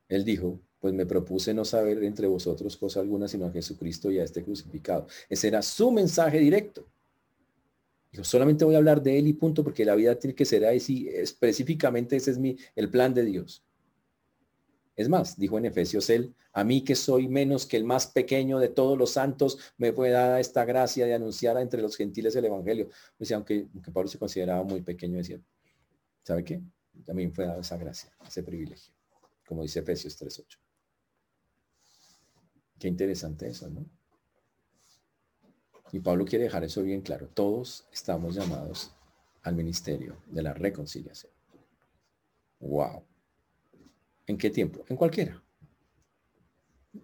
él 0.08 0.24
dijo, 0.24 0.60
pues 0.78 0.92
me 0.92 1.06
propuse 1.06 1.54
no 1.54 1.64
saber 1.64 2.02
entre 2.04 2.26
vosotros 2.26 2.76
cosa 2.76 3.00
alguna 3.00 3.28
sino 3.28 3.46
a 3.46 3.50
Jesucristo 3.50 4.10
y 4.10 4.18
a 4.18 4.24
este 4.24 4.44
crucificado. 4.44 5.06
Ese 5.28 5.48
era 5.48 5.62
su 5.62 5.90
mensaje 5.90 6.38
directo. 6.38 6.86
Solamente 8.22 8.64
voy 8.64 8.74
a 8.74 8.78
hablar 8.78 9.02
de 9.02 9.18
él 9.18 9.26
y 9.26 9.32
punto, 9.32 9.64
porque 9.64 9.84
la 9.84 9.94
vida 9.94 10.18
tiene 10.18 10.34
que 10.34 10.44
ser 10.44 10.64
así, 10.66 11.08
específicamente 11.08 12.16
ese 12.16 12.30
es 12.30 12.38
mi, 12.38 12.56
el 12.76 12.88
plan 12.90 13.12
de 13.12 13.24
Dios. 13.24 13.64
Es 14.94 15.08
más, 15.08 15.36
dijo 15.36 15.58
en 15.58 15.64
Efesios 15.64 16.08
él, 16.10 16.34
a 16.52 16.62
mí 16.62 16.84
que 16.84 16.94
soy 16.94 17.26
menos 17.26 17.66
que 17.66 17.76
el 17.76 17.84
más 17.84 18.06
pequeño 18.06 18.60
de 18.60 18.68
todos 18.68 18.96
los 18.96 19.10
santos, 19.10 19.58
me 19.76 19.92
fue 19.92 20.10
dada 20.10 20.38
esta 20.38 20.64
gracia 20.64 21.04
de 21.06 21.14
anunciar 21.14 21.56
entre 21.58 21.82
los 21.82 21.96
gentiles 21.96 22.36
el 22.36 22.44
evangelio. 22.44 22.88
Sea, 23.20 23.38
aunque, 23.38 23.66
aunque 23.74 23.90
Pablo 23.90 24.08
se 24.08 24.18
consideraba 24.18 24.62
muy 24.62 24.82
pequeño, 24.82 25.16
decía, 25.16 25.40
¿sabe 26.22 26.44
qué? 26.44 26.62
también 27.04 27.32
fue 27.32 27.46
dado 27.46 27.60
esa 27.60 27.76
gracia, 27.76 28.14
ese 28.24 28.44
privilegio, 28.44 28.94
como 29.46 29.62
dice 29.62 29.80
Efesios 29.80 30.20
3.8. 30.20 30.58
Qué 32.78 32.88
interesante 32.88 33.48
eso, 33.48 33.68
¿no? 33.68 33.84
Y 35.94 36.00
Pablo 36.00 36.24
quiere 36.24 36.46
dejar 36.46 36.64
eso 36.64 36.82
bien 36.82 37.02
claro. 37.02 37.28
Todos 37.28 37.86
estamos 37.92 38.34
llamados 38.34 38.90
al 39.44 39.54
ministerio 39.54 40.16
de 40.26 40.42
la 40.42 40.52
reconciliación. 40.52 41.30
Wow. 42.58 43.04
¿En 44.26 44.36
qué 44.36 44.50
tiempo? 44.50 44.84
En 44.88 44.96
cualquiera. 44.96 45.40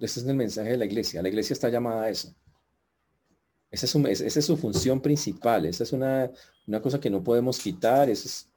Ese 0.00 0.18
es 0.18 0.26
el 0.26 0.34
mensaje 0.34 0.70
de 0.70 0.76
la 0.76 0.86
iglesia. 0.86 1.22
La 1.22 1.28
iglesia 1.28 1.54
está 1.54 1.68
llamada 1.68 2.02
a 2.02 2.10
eso. 2.10 2.34
Esa 3.70 3.86
es, 3.86 4.44
su, 4.44 4.56
función 4.56 5.00
principal. 5.00 5.66
Esa 5.66 5.84
es 5.84 5.92
una, 5.92 6.28
una 6.66 6.82
cosa 6.82 6.98
que 6.98 7.10
no 7.10 7.22
podemos 7.22 7.60
quitar. 7.60 8.10
Esa 8.10 8.26
es 8.26 8.50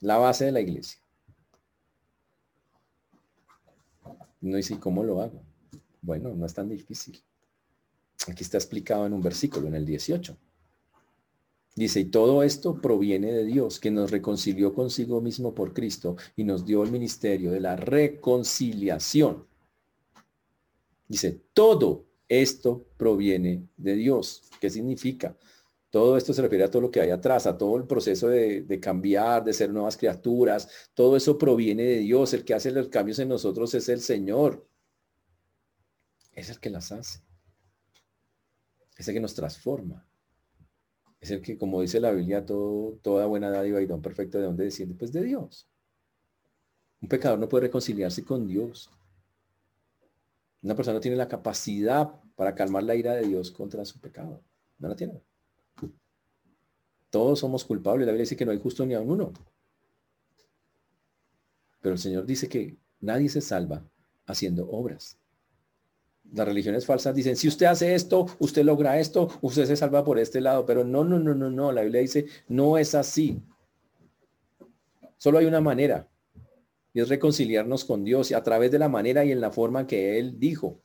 la 0.00 0.18
base 0.18 0.44
de 0.44 0.52
la 0.52 0.60
iglesia. 0.60 1.00
No 4.40 4.56
dice, 4.56 4.78
¿cómo 4.78 5.02
lo 5.02 5.20
hago? 5.20 5.42
Bueno, 6.00 6.32
no 6.32 6.46
es 6.46 6.54
tan 6.54 6.68
difícil. 6.68 7.20
Aquí 8.28 8.42
está 8.42 8.58
explicado 8.58 9.06
en 9.06 9.12
un 9.12 9.22
versículo, 9.22 9.68
en 9.68 9.74
el 9.74 9.86
18. 9.86 10.36
Dice, 11.76 12.00
y 12.00 12.04
todo 12.06 12.42
esto 12.42 12.80
proviene 12.80 13.32
de 13.32 13.44
Dios, 13.44 13.78
que 13.80 13.90
nos 13.90 14.10
reconcilió 14.10 14.74
consigo 14.74 15.20
mismo 15.20 15.54
por 15.54 15.72
Cristo 15.72 16.16
y 16.36 16.44
nos 16.44 16.66
dio 16.66 16.82
el 16.82 16.90
ministerio 16.90 17.52
de 17.52 17.60
la 17.60 17.76
reconciliación. 17.76 19.46
Dice, 21.08 21.40
todo 21.54 22.06
esto 22.28 22.86
proviene 22.96 23.68
de 23.76 23.94
Dios. 23.94 24.42
¿Qué 24.60 24.68
significa? 24.68 25.36
Todo 25.90 26.16
esto 26.16 26.32
se 26.32 26.42
refiere 26.42 26.64
a 26.64 26.70
todo 26.70 26.82
lo 26.82 26.90
que 26.90 27.00
hay 27.00 27.10
atrás, 27.10 27.46
a 27.46 27.58
todo 27.58 27.76
el 27.76 27.84
proceso 27.84 28.28
de, 28.28 28.78
cambiar, 28.80 29.42
de 29.42 29.52
ser 29.52 29.70
nuevas 29.70 29.96
criaturas. 29.96 30.68
Todo 30.94 31.16
eso 31.16 31.36
proviene 31.36 31.82
de 31.82 31.98
Dios. 31.98 32.32
El 32.32 32.44
que 32.44 32.54
hace 32.54 32.70
los 32.70 32.88
cambios 32.88 33.18
en 33.18 33.28
nosotros 33.28 33.74
es 33.74 33.88
el 33.88 34.00
Señor. 34.00 34.68
Es 36.32 36.48
el 36.48 36.60
que 36.60 36.70
las 36.70 36.92
hace. 36.92 37.20
Es 39.00 39.08
el 39.08 39.14
que 39.14 39.20
nos 39.20 39.34
transforma. 39.34 40.06
Es 41.22 41.30
el 41.30 41.40
que, 41.40 41.56
como 41.56 41.80
dice 41.80 42.00
la 42.00 42.10
Biblia, 42.10 42.44
todo, 42.44 42.98
toda 43.00 43.24
buena 43.24 43.48
dádiva 43.48 43.80
y 43.80 43.86
don 43.86 44.02
perfecto, 44.02 44.36
¿de 44.36 44.44
dónde 44.44 44.64
desciende? 44.64 44.94
Pues 44.94 45.10
de 45.10 45.22
Dios. 45.22 45.66
Un 47.00 47.08
pecador 47.08 47.38
no 47.38 47.48
puede 47.48 47.68
reconciliarse 47.68 48.22
con 48.22 48.46
Dios. 48.46 48.90
Una 50.60 50.74
persona 50.74 50.96
no 50.96 51.00
tiene 51.00 51.16
la 51.16 51.28
capacidad 51.28 52.10
para 52.36 52.54
calmar 52.54 52.82
la 52.82 52.94
ira 52.94 53.14
de 53.14 53.26
Dios 53.26 53.50
contra 53.50 53.86
su 53.86 53.98
pecado. 54.00 54.42
No 54.78 54.88
la 54.88 54.96
tiene. 54.96 55.22
Todos 57.08 57.38
somos 57.38 57.64
culpables. 57.64 58.04
La 58.04 58.12
Biblia 58.12 58.24
dice 58.24 58.36
que 58.36 58.44
no 58.44 58.52
hay 58.52 58.60
justo 58.60 58.84
ni 58.84 58.92
a 58.92 59.00
uno. 59.00 59.32
Pero 61.80 61.94
el 61.94 61.98
Señor 61.98 62.26
dice 62.26 62.50
que 62.50 62.76
nadie 63.00 63.30
se 63.30 63.40
salva 63.40 63.82
haciendo 64.26 64.68
obras. 64.68 65.18
Las 66.32 66.46
religiones 66.46 66.86
falsas 66.86 67.14
dicen, 67.14 67.36
si 67.36 67.48
usted 67.48 67.66
hace 67.66 67.94
esto, 67.94 68.26
usted 68.38 68.64
logra 68.64 68.98
esto, 69.00 69.28
usted 69.40 69.64
se 69.66 69.76
salva 69.76 70.04
por 70.04 70.18
este 70.18 70.40
lado. 70.40 70.64
Pero 70.64 70.84
no, 70.84 71.04
no, 71.04 71.18
no, 71.18 71.34
no, 71.34 71.50
no. 71.50 71.72
La 71.72 71.82
Biblia 71.82 72.00
dice, 72.00 72.26
no 72.48 72.78
es 72.78 72.94
así. 72.94 73.42
Solo 75.16 75.38
hay 75.38 75.46
una 75.46 75.60
manera. 75.60 76.08
Y 76.92 77.00
es 77.00 77.08
reconciliarnos 77.08 77.84
con 77.84 78.04
Dios 78.04 78.32
a 78.32 78.42
través 78.42 78.70
de 78.70 78.78
la 78.78 78.88
manera 78.88 79.24
y 79.24 79.32
en 79.32 79.40
la 79.40 79.50
forma 79.50 79.86
que 79.86 80.18
Él 80.18 80.38
dijo. 80.38 80.80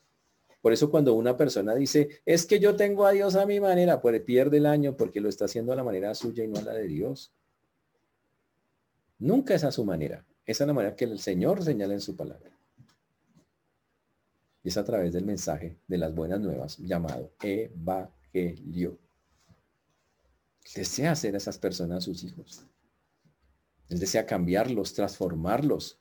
Por 0.62 0.74
eso 0.74 0.90
cuando 0.90 1.14
una 1.14 1.38
persona 1.38 1.76
dice, 1.76 2.22
es 2.26 2.46
que 2.48 2.60
yo 2.60 2.76
tengo 2.76 3.06
a 3.06 3.12
Dios 3.12 3.36
a 3.36 3.46
mi 3.46 3.60
manera, 3.60 4.02
pues 4.02 4.20
pierde 4.22 4.58
el 4.58 4.66
año 4.66 4.98
porque 4.98 5.22
lo 5.22 5.30
está 5.30 5.46
haciendo 5.46 5.74
a 5.74 5.76
la 5.76 5.84
manera 5.84 6.16
suya 6.16 6.44
y 6.44 6.48
no 6.48 6.58
a 6.58 6.64
la 6.64 6.74
de 6.74 6.88
Dios. 6.88 7.32
Nunca 9.20 9.54
es 9.54 9.64
a 9.64 9.72
su 9.72 9.86
manera. 9.86 10.26
Esa 10.46 10.64
es 10.64 10.68
la 10.68 10.74
manera 10.74 10.96
que 10.96 11.06
el 11.06 11.20
Señor 11.20 11.64
señala 11.64 11.94
en 11.94 12.02
su 12.02 12.16
palabra. 12.16 12.58
Y 14.66 14.70
es 14.70 14.78
a 14.78 14.84
través 14.84 15.14
del 15.14 15.26
mensaje 15.26 15.78
de 15.88 16.00
las 16.00 16.16
buenas 16.16 16.40
nuevas 16.40 16.80
llamado 16.80 17.32
Evangelio. 17.40 18.98
Desea 20.74 21.12
hacer 21.12 21.36
a 21.36 21.38
esas 21.38 21.60
personas 21.60 22.04
sus 22.04 22.24
hijos. 22.24 22.66
Él 23.90 24.00
desea 24.00 24.26
cambiarlos, 24.26 24.96
transformarlos. 24.96 26.00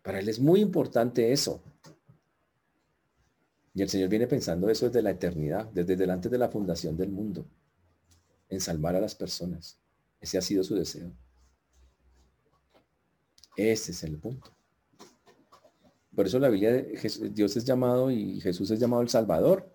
Para 0.00 0.20
él 0.20 0.30
es 0.30 0.40
muy 0.40 0.62
importante 0.62 1.32
eso. 1.32 1.62
Y 3.74 3.82
el 3.82 3.90
Señor 3.90 4.08
viene 4.08 4.26
pensando 4.26 4.70
eso 4.70 4.86
desde 4.86 5.02
la 5.02 5.10
eternidad, 5.10 5.66
desde 5.66 5.96
delante 5.96 6.30
de 6.30 6.38
la 6.38 6.48
fundación 6.48 6.96
del 6.96 7.10
mundo, 7.10 7.44
en 8.48 8.62
salvar 8.62 8.96
a 8.96 9.00
las 9.02 9.14
personas. 9.14 9.78
Ese 10.18 10.38
ha 10.38 10.40
sido 10.40 10.64
su 10.64 10.76
deseo. 10.76 11.12
Ese 13.54 13.92
es 13.92 14.02
el 14.02 14.16
punto. 14.16 14.53
Por 16.14 16.26
eso 16.26 16.38
la 16.38 16.48
Biblia, 16.48 16.84
Dios 17.30 17.56
es 17.56 17.64
llamado 17.64 18.10
y 18.10 18.40
Jesús 18.40 18.70
es 18.70 18.78
llamado 18.78 19.02
el 19.02 19.08
Salvador. 19.08 19.70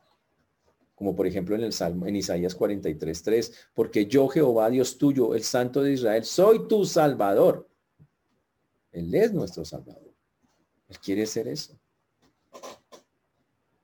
Como 0.95 1.15
por 1.15 1.28
ejemplo 1.28 1.56
en 1.56 1.63
el 1.63 1.71
Salmo, 1.71 2.08
en 2.08 2.15
Isaías 2.15 2.56
43, 2.56 3.23
3. 3.23 3.54
Porque 3.73 4.06
yo, 4.06 4.28
Jehová, 4.28 4.69
Dios 4.69 4.97
tuyo, 4.97 5.34
el 5.34 5.43
Santo 5.43 5.82
de 5.82 5.93
Israel, 5.93 6.25
soy 6.25 6.67
tu 6.67 6.86
Salvador. 6.86 7.69
Él 8.91 9.13
es 9.13 9.34
nuestro 9.34 9.63
Salvador. 9.63 10.13
Él 10.88 10.99
quiere 10.99 11.25
ser 11.25 11.47
eso. 11.47 11.80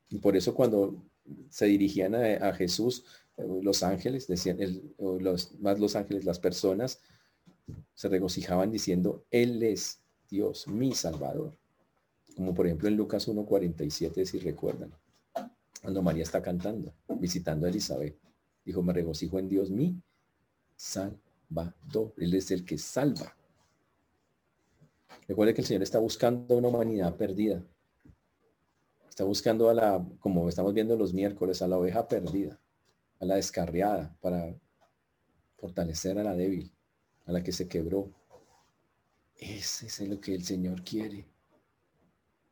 Y 0.09 0.17
por 0.17 0.35
eso 0.35 0.53
cuando 0.53 1.05
se 1.49 1.65
dirigían 1.65 2.15
a, 2.15 2.53
Jesús, 2.53 3.05
eh, 3.37 3.45
los 3.61 3.83
ángeles, 3.83 4.27
decían, 4.27 4.57
los, 4.99 5.59
más 5.59 5.79
los 5.79 5.95
ángeles, 5.95 6.25
las 6.25 6.39
personas, 6.39 7.01
se 7.93 8.09
regocijaban 8.09 8.71
diciendo, 8.71 9.25
Él 9.31 9.63
es 9.63 10.01
Dios, 10.29 10.67
mi 10.67 10.93
Salvador. 10.93 11.57
Como 12.35 12.53
por 12.53 12.65
ejemplo 12.65 12.87
en 12.87 12.97
Lucas 12.97 13.27
1.47, 13.27 14.25
si 14.25 14.39
recuerdan, 14.39 14.91
cuando 15.81 16.01
María 16.01 16.23
está 16.23 16.41
cantando, 16.41 16.93
visitando 17.19 17.65
a 17.65 17.69
Elizabeth. 17.69 18.17
Dijo, 18.65 18.81
me 18.81 18.91
regocijo 18.91 19.37
en 19.37 19.47
Dios, 19.47 19.69
mi 19.69 20.01
Salvador. 20.75 22.13
Él 22.17 22.33
es 22.33 22.49
el 22.51 22.65
que 22.65 22.77
salva. 22.77 23.35
Recuerde 25.27 25.53
que 25.53 25.61
el 25.61 25.67
Señor 25.67 25.83
está 25.83 25.99
buscando 25.99 26.57
una 26.57 26.67
humanidad 26.67 27.15
perdida. 27.15 27.63
Está 29.07 29.23
buscando 29.23 29.69
a 29.69 29.73
la, 29.73 30.05
como 30.19 30.49
estamos 30.49 30.73
viendo 30.73 30.97
los 30.97 31.13
miércoles, 31.13 31.61
a 31.61 31.67
la 31.67 31.77
oveja 31.77 32.07
perdida, 32.07 32.59
a 33.19 33.25
la 33.25 33.35
descarriada, 33.35 34.17
para 34.19 34.55
fortalecer 35.57 36.19
a 36.19 36.23
la 36.23 36.35
débil, 36.35 36.71
a 37.25 37.31
la 37.31 37.41
que 37.41 37.51
se 37.51 37.67
quebró. 37.67 38.11
Ese 39.37 39.87
es 39.87 39.99
lo 40.01 40.19
que 40.19 40.35
el 40.35 40.43
Señor 40.43 40.83
quiere. 40.83 41.25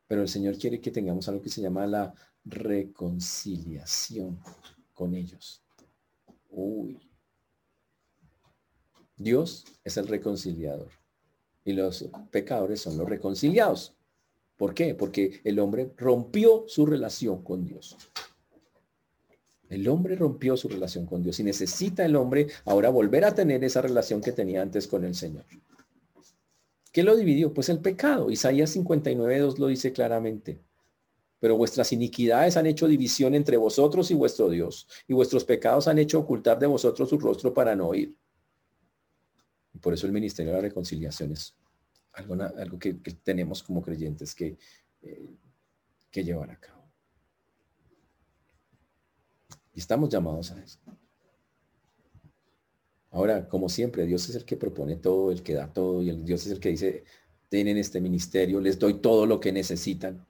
Pero 0.06 0.22
el 0.22 0.28
Señor 0.28 0.58
quiere 0.58 0.80
que 0.80 0.90
tengamos 0.90 1.28
algo 1.28 1.42
que 1.42 1.48
se 1.48 1.62
llama 1.62 1.86
la 1.86 2.14
reconciliación 2.44 4.38
con 4.92 5.14
ellos. 5.14 5.62
Uy. 6.50 6.98
Dios 9.16 9.64
es 9.84 9.96
el 9.96 10.08
reconciliador 10.08 10.90
y 11.64 11.72
los 11.72 12.08
pecadores 12.30 12.80
son 12.80 12.98
los 12.98 13.08
reconciliados. 13.08 13.96
¿Por 14.56 14.74
qué? 14.74 14.94
Porque 14.94 15.40
el 15.44 15.58
hombre 15.58 15.92
rompió 15.96 16.64
su 16.68 16.86
relación 16.86 17.42
con 17.42 17.64
Dios. 17.64 17.96
El 19.68 19.88
hombre 19.88 20.14
rompió 20.14 20.56
su 20.56 20.68
relación 20.68 21.06
con 21.06 21.22
Dios 21.22 21.40
y 21.40 21.44
necesita 21.44 22.04
el 22.04 22.16
hombre 22.16 22.48
ahora 22.64 22.90
volver 22.90 23.24
a 23.24 23.34
tener 23.34 23.64
esa 23.64 23.82
relación 23.82 24.20
que 24.20 24.32
tenía 24.32 24.62
antes 24.62 24.86
con 24.86 25.04
el 25.04 25.14
Señor. 25.14 25.44
¿Qué 26.94 27.02
lo 27.02 27.16
dividió? 27.16 27.52
Pues 27.52 27.68
el 27.70 27.80
pecado. 27.80 28.30
Isaías 28.30 28.76
59.2 28.76 29.58
lo 29.58 29.66
dice 29.66 29.92
claramente. 29.92 30.60
Pero 31.40 31.56
vuestras 31.56 31.92
iniquidades 31.92 32.56
han 32.56 32.66
hecho 32.66 32.86
división 32.86 33.34
entre 33.34 33.56
vosotros 33.56 34.12
y 34.12 34.14
vuestro 34.14 34.48
Dios, 34.48 34.86
y 35.08 35.12
vuestros 35.12 35.44
pecados 35.44 35.88
han 35.88 35.98
hecho 35.98 36.20
ocultar 36.20 36.56
de 36.60 36.68
vosotros 36.68 37.10
su 37.10 37.18
rostro 37.18 37.52
para 37.52 37.74
no 37.74 37.88
oír. 37.88 38.16
Y 39.72 39.78
por 39.78 39.92
eso 39.92 40.06
el 40.06 40.12
ministerio 40.12 40.52
de 40.52 40.58
la 40.58 40.62
reconciliación 40.62 41.32
es 41.32 41.56
algo, 42.12 42.78
que, 42.78 42.94
tenemos 43.24 43.64
como 43.64 43.82
creyentes 43.82 44.32
que, 44.32 44.56
eh, 45.02 45.34
que 46.12 46.22
llevar 46.22 46.52
a 46.52 46.60
cabo. 46.60 46.88
Y 49.74 49.80
estamos 49.80 50.08
llamados 50.10 50.52
a 50.52 50.62
eso. 50.62 50.78
Ahora, 53.14 53.48
como 53.48 53.68
siempre, 53.68 54.06
Dios 54.06 54.28
es 54.28 54.34
el 54.34 54.44
que 54.44 54.56
propone 54.56 54.96
todo, 54.96 55.30
el 55.30 55.44
que 55.44 55.54
da 55.54 55.72
todo, 55.72 56.02
y 56.02 56.10
el 56.10 56.24
Dios 56.24 56.46
es 56.46 56.52
el 56.52 56.58
que 56.58 56.70
dice, 56.70 57.04
tienen 57.48 57.78
este 57.78 58.00
ministerio, 58.00 58.60
les 58.60 58.76
doy 58.76 58.94
todo 58.94 59.24
lo 59.24 59.38
que 59.38 59.52
necesitan. 59.52 60.26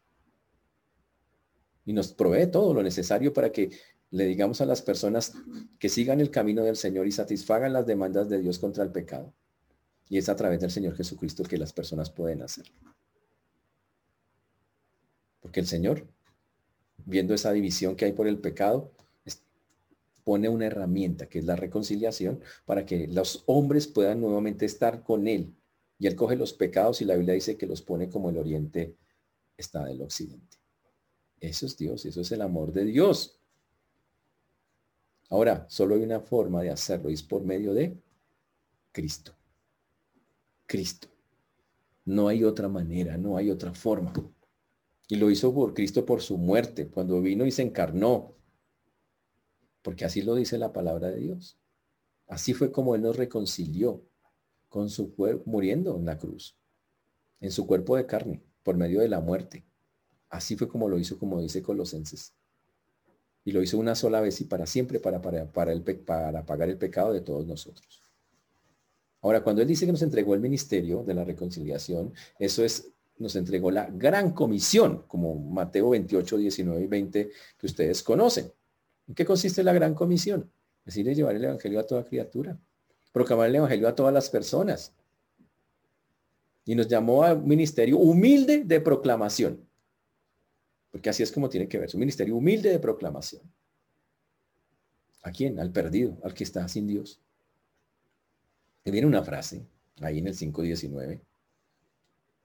Y 1.87 1.95
nos 1.95 2.13
provee 2.13 2.47
todo 2.47 2.75
lo 2.75 2.83
necesario 2.83 3.33
para 3.33 3.51
que 3.51 3.71
le 4.11 4.27
digamos 4.27 4.61
a 4.61 4.67
las 4.67 4.83
personas 4.83 5.33
que 5.79 5.89
sigan 5.89 6.21
el 6.21 6.31
camino 6.31 6.63
del 6.63 6.77
Señor 6.77 7.07
y 7.07 7.13
satisfagan 7.13 7.73
las 7.73 7.87
demandas 7.87 8.29
de 8.29 8.39
Dios 8.39 8.59
contra 8.59 8.85
el 8.85 8.93
pecado. 8.93 9.33
Y 10.11 10.19
es 10.19 10.29
a 10.29 10.37
través 10.37 10.61
del 10.61 10.71
Señor 10.71 10.95
Jesucristo 10.95 11.43
que 11.45 11.57
las 11.57 11.73
personas 11.73 12.11
pueden 12.11 12.43
hacerlo. 12.43 12.75
Porque 15.41 15.61
el 15.61 15.67
Señor, 15.67 16.07
viendo 17.07 17.33
esa 17.33 17.51
división 17.51 17.97
que 17.97 18.05
hay 18.05 18.13
por 18.13 18.29
el 18.29 18.39
pecado, 18.41 18.93
pone 20.25 20.49
una 20.49 20.67
herramienta 20.67 21.29
que 21.29 21.39
es 21.39 21.45
la 21.45 21.57
reconciliación 21.57 22.41
para 22.65 22.87
que 22.87 23.07
los 23.07 23.45
hombres 23.47 23.87
puedan 23.87 24.21
nuevamente 24.21 24.67
estar 24.67 25.03
con 25.03 25.29
Él. 25.29 25.55
Y 25.99 26.07
Él 26.07 26.17
coge 26.17 26.37
los 26.37 26.53
pecados 26.53 27.01
y 27.01 27.05
la 27.05 27.15
Biblia 27.15 27.35
dice 27.35 27.57
que 27.57 27.67
los 27.67 27.83
pone 27.83 28.09
como 28.09 28.31
el 28.31 28.39
oriente 28.39 28.97
está 29.57 29.85
del 29.85 30.03
occidente. 30.03 30.59
Eso 31.41 31.67
es 31.67 31.77
Dios, 31.77 32.05
eso 32.07 32.23
es 32.23 32.33
el 32.33 32.41
amor 32.41 32.73
de 32.73 32.85
Dios. 32.85 33.39
Ahora, 35.29 35.67
solo 35.69 35.95
hay 35.95 36.03
una 36.03 36.21
forma 36.21 36.63
de 36.63 36.71
hacerlo 36.71 37.11
y 37.11 37.15
es 37.15 37.23
por 37.23 37.45
medio 37.45 37.75
de 37.75 37.97
Cristo. 38.93 39.35
Cristo. 40.67 41.09
No 42.05 42.29
hay 42.29 42.45
otra 42.45 42.69
manera, 42.69 43.17
no 43.17 43.37
hay 43.37 43.51
otra 43.51 43.73
forma. 43.75 44.13
Y 45.09 45.17
lo 45.17 45.31
hizo 45.31 45.53
por 45.55 45.75
Cristo 45.75 46.05
por 46.07 46.23
su 46.23 46.39
muerte, 46.39 46.89
cuando 46.89 47.21
vino 47.21 47.45
y 47.47 47.51
se 47.51 47.63
encarnó. 47.63 48.35
Porque 49.85 50.07
así 50.07 50.23
lo 50.23 50.35
dice 50.35 50.57
la 50.57 50.73
palabra 50.73 51.11
de 51.11 51.21
Dios. 51.21 51.59
Así 52.27 52.55
fue 52.55 52.73
como 52.73 52.95
Él 52.95 53.03
nos 53.03 53.17
reconcilió 53.17 54.03
con 54.71 54.89
su 54.89 55.15
cuerpo, 55.15 55.43
muriendo 55.45 55.95
en 55.99 56.07
la 56.07 56.17
cruz, 56.17 56.57
en 57.39 57.53
su 57.53 57.67
cuerpo 57.67 57.95
de 57.95 58.07
carne, 58.07 58.43
por 58.63 58.79
medio 58.79 59.03
de 59.03 59.11
la 59.11 59.21
muerte. 59.21 59.63
Así 60.31 60.57
fue 60.57 60.69
como 60.69 60.89
lo 60.89 60.99
hizo, 60.99 61.19
como 61.19 61.39
dice 61.39 61.63
Colosenses. 61.63 62.33
Y 63.45 63.53
lo 63.53 63.63
hizo 63.63 63.77
una 63.77 63.95
sola 63.95 64.23
vez 64.23 64.41
y 64.41 64.45
para 64.45 64.65
siempre, 64.65 65.01
para, 65.01 65.21
para, 65.21 65.53
para, 65.53 65.71
el, 65.71 65.83
para 65.83 66.47
pagar 66.47 66.71
el 66.71 66.79
pecado 66.79 67.13
de 67.13 67.21
todos 67.21 67.47
nosotros. 67.47 68.01
Ahora, 69.21 69.45
cuando 69.45 69.61
Él 69.61 69.69
dice 69.69 69.85
que 69.85 69.93
nos 69.93 70.03
entregó 70.03 70.33
el 70.33 70.41
ministerio 70.41 71.05
de 71.05 71.13
la 71.13 71.25
reconciliación, 71.25 72.15
eso 72.39 72.65
es, 72.65 72.91
nos 73.19 73.37
entregó 73.37 73.71
la 73.71 73.91
gran 73.91 74.33
comisión, 74.33 75.05
como 75.07 75.35
Mateo 75.35 75.91
28, 75.91 76.39
19 76.39 76.83
y 76.83 76.87
20, 76.87 77.31
que 77.59 77.67
ustedes 77.67 78.03
conocen. 78.03 78.51
¿En 79.07 79.15
qué 79.15 79.25
consiste 79.25 79.63
la 79.63 79.73
gran 79.73 79.95
comisión? 79.95 80.51
Decir, 80.85 81.07
llevar 81.15 81.37
el 81.37 81.45
Evangelio 81.45 81.81
a 81.81 81.87
toda 81.87 82.05
criatura, 82.05 82.59
proclamar 83.13 83.49
el 83.49 83.57
Evangelio 83.57 83.89
a 83.89 83.95
todas 83.95 84.13
las 84.13 84.29
personas. 84.29 84.93
Y 86.65 86.75
nos 86.75 86.89
llamó 86.89 87.25
a 87.25 87.35
un 87.35 87.47
ministerio 87.47 87.99
humilde 87.99 88.65
de 88.65 88.81
proclamación. 88.81 89.67
Porque 90.91 91.11
así 91.11 91.23
es 91.23 91.33
como 91.33 91.49
tiene 91.49 91.69
que 91.69 91.79
ver, 91.79 91.91
un 91.93 92.01
ministerio 92.01 92.37
humilde 92.37 92.71
de 92.71 92.79
proclamación. 92.79 93.43
¿A 95.23 95.31
quién? 95.31 95.59
Al 95.59 95.73
perdido, 95.73 96.19
al 96.23 96.35
que 96.35 96.45
está 96.45 96.67
sin 96.69 96.87
Dios. 96.87 97.21
Y 98.85 98.91
viene 98.91 99.07
una 99.07 99.23
frase 99.23 99.67
ahí 100.01 100.19
en 100.19 100.27
el 100.27 100.37
5.19, 100.37 101.21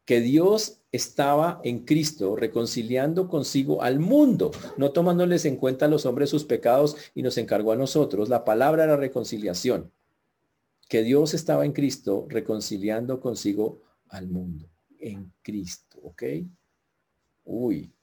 que 0.10 0.22
Dios 0.22 0.80
estaba 0.92 1.62
en 1.64 1.86
Cristo 1.86 2.36
reconciliando 2.36 3.28
consigo 3.28 3.84
al 3.84 4.00
mundo, 4.00 4.50
no 4.76 4.92
tomándoles 4.92 5.46
en 5.46 5.56
cuenta 5.56 5.86
a 5.86 5.88
los 5.88 6.08
hombres 6.08 6.32
sus 6.32 6.46
pecados 6.46 6.98
y 7.14 7.22
nos 7.22 7.38
encargó 7.38 7.74
a 7.74 7.76
nosotros. 7.76 8.28
La 8.28 8.44
palabra 8.44 8.86
era 8.86 8.98
reconciliación. 8.98 9.92
Que 10.88 11.04
Dios 11.04 11.36
estaba 11.36 11.64
en 11.64 11.74
Cristo 11.74 12.26
reconciliando 12.28 13.20
consigo 13.20 13.84
al 14.08 14.28
mundo. 14.30 14.68
En 14.98 15.32
Cristo, 15.44 16.00
¿ok? 16.02 16.24
Uy. 17.44 17.94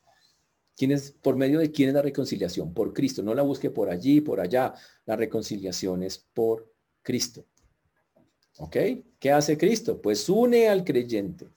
¿Quién 0.77 0.92
es, 0.92 1.11
¿Por 1.11 1.35
medio 1.35 1.59
de 1.59 1.73
quién 1.73 1.88
es 1.88 1.95
la 1.97 2.03
reconciliación? 2.03 2.73
Por 2.73 2.92
Cristo. 2.92 3.21
No 3.25 3.35
la 3.35 3.42
busque 3.42 3.71
por 3.71 3.90
allí, 3.90 4.21
por 4.21 4.38
allá. 4.38 4.75
La 5.07 5.16
reconciliación 5.16 6.05
es 6.05 6.19
por 6.19 6.73
Cristo. 7.03 7.45
¿Ok? 8.59 8.77
¿Qué 9.19 9.33
hace 9.33 9.59
Cristo? 9.59 10.01
Pues 10.01 10.29
une 10.29 10.69
al 10.69 10.85
creyente. 10.85 11.49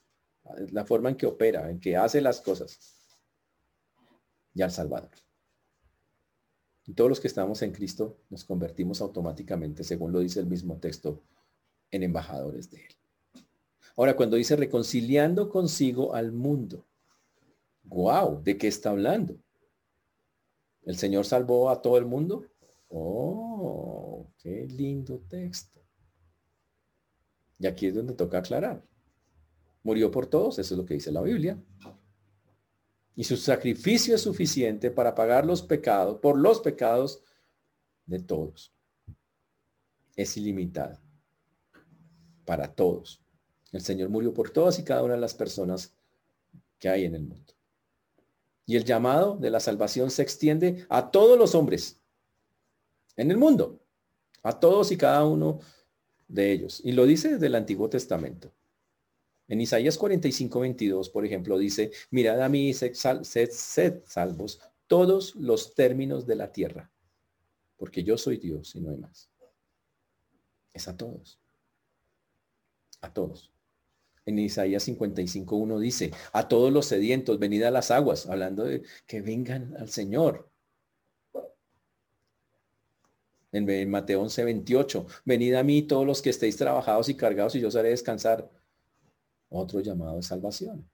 La 0.72 0.84
forma 0.84 1.10
en 1.10 1.16
que 1.16 1.26
opera, 1.26 1.70
en 1.70 1.80
que 1.80 1.96
hace 1.96 2.20
las 2.20 2.40
cosas. 2.40 2.78
Y 4.54 4.62
al 4.62 4.70
Salvador. 4.70 5.10
Y 6.86 6.94
todos 6.94 7.10
los 7.10 7.20
que 7.20 7.28
estamos 7.28 7.62
en 7.62 7.72
Cristo 7.72 8.18
nos 8.30 8.44
convertimos 8.44 9.00
automáticamente, 9.00 9.84
según 9.84 10.12
lo 10.12 10.20
dice 10.20 10.40
el 10.40 10.46
mismo 10.46 10.78
texto, 10.78 11.22
en 11.90 12.02
embajadores 12.02 12.70
de 12.70 12.78
Él. 12.78 13.42
Ahora, 13.96 14.16
cuando 14.16 14.36
dice 14.36 14.56
reconciliando 14.56 15.50
consigo 15.50 16.14
al 16.14 16.32
mundo, 16.32 16.86
Wow, 17.90 18.42
¿de 18.42 18.56
qué 18.56 18.68
está 18.68 18.90
hablando? 18.90 19.36
¿El 20.82 20.96
Señor 20.96 21.26
salvó 21.26 21.70
a 21.70 21.82
todo 21.82 21.98
el 21.98 22.06
mundo? 22.06 22.46
Oh, 22.88 24.30
qué 24.38 24.66
lindo 24.66 25.20
texto. 25.28 25.80
Y 27.58 27.66
aquí 27.66 27.86
es 27.86 27.94
donde 27.94 28.14
toca 28.14 28.38
aclarar. 28.38 28.82
Murió 29.82 30.10
por 30.10 30.26
todos, 30.26 30.58
eso 30.58 30.74
es 30.74 30.78
lo 30.78 30.84
que 30.84 30.94
dice 30.94 31.10
la 31.10 31.22
Biblia. 31.22 31.58
Y 33.16 33.24
su 33.24 33.36
sacrificio 33.36 34.14
es 34.14 34.22
suficiente 34.22 34.90
para 34.90 35.14
pagar 35.14 35.44
los 35.44 35.62
pecados, 35.62 36.18
por 36.20 36.38
los 36.38 36.60
pecados 36.60 37.22
de 38.06 38.20
todos. 38.20 38.72
Es 40.16 40.36
ilimitado. 40.36 40.98
Para 42.44 42.72
todos. 42.72 43.22
El 43.72 43.80
Señor 43.80 44.08
murió 44.08 44.34
por 44.34 44.50
todas 44.50 44.78
y 44.78 44.84
cada 44.84 45.02
una 45.02 45.14
de 45.14 45.20
las 45.20 45.34
personas 45.34 45.94
que 46.78 46.88
hay 46.88 47.04
en 47.04 47.14
el 47.14 47.22
mundo. 47.22 47.54
Y 48.66 48.76
el 48.76 48.84
llamado 48.84 49.36
de 49.36 49.50
la 49.50 49.60
salvación 49.60 50.10
se 50.10 50.22
extiende 50.22 50.86
a 50.88 51.10
todos 51.10 51.38
los 51.38 51.54
hombres 51.54 52.00
en 53.16 53.30
el 53.30 53.36
mundo, 53.36 53.80
a 54.42 54.58
todos 54.58 54.92
y 54.92 54.96
cada 54.96 55.24
uno 55.24 55.60
de 56.28 56.52
ellos. 56.52 56.80
Y 56.84 56.92
lo 56.92 57.04
dice 57.04 57.34
desde 57.34 57.46
el 57.46 57.54
Antiguo 57.54 57.90
Testamento. 57.90 58.52
En 59.50 59.60
Isaías 59.60 59.98
45, 59.98 60.60
22, 60.60 61.10
por 61.10 61.26
ejemplo, 61.26 61.58
dice, 61.58 61.90
mirad 62.12 62.40
a 62.40 62.48
mí, 62.48 62.72
sed, 62.72 62.92
sed 63.24 64.02
salvos 64.06 64.60
todos 64.86 65.34
los 65.34 65.74
términos 65.74 66.24
de 66.24 66.36
la 66.36 66.52
tierra, 66.52 66.88
porque 67.76 68.04
yo 68.04 68.16
soy 68.16 68.36
Dios 68.36 68.76
y 68.76 68.80
no 68.80 68.90
hay 68.90 68.96
más. 68.96 69.28
Es 70.72 70.86
a 70.86 70.96
todos. 70.96 71.40
A 73.00 73.12
todos. 73.12 73.50
En 74.24 74.38
Isaías 74.38 74.84
55, 74.84 75.56
1 75.56 75.80
dice, 75.80 76.12
a 76.32 76.46
todos 76.46 76.72
los 76.72 76.86
sedientos, 76.86 77.40
venid 77.40 77.64
a 77.64 77.72
las 77.72 77.90
aguas, 77.90 78.26
hablando 78.26 78.62
de 78.62 78.84
que 79.08 79.20
vengan 79.20 79.76
al 79.78 79.88
Señor. 79.88 80.48
En 83.50 83.90
Mateo 83.90 84.22
11, 84.22 84.44
28, 84.44 85.06
venid 85.24 85.54
a 85.54 85.64
mí 85.64 85.82
todos 85.82 86.06
los 86.06 86.22
que 86.22 86.30
estéis 86.30 86.56
trabajados 86.56 87.08
y 87.08 87.16
cargados 87.16 87.56
y 87.56 87.60
yo 87.60 87.66
os 87.66 87.74
haré 87.74 87.88
descansar. 87.88 88.48
Otro 89.50 89.80
llamado 89.80 90.16
de 90.16 90.22
salvación. 90.22 90.88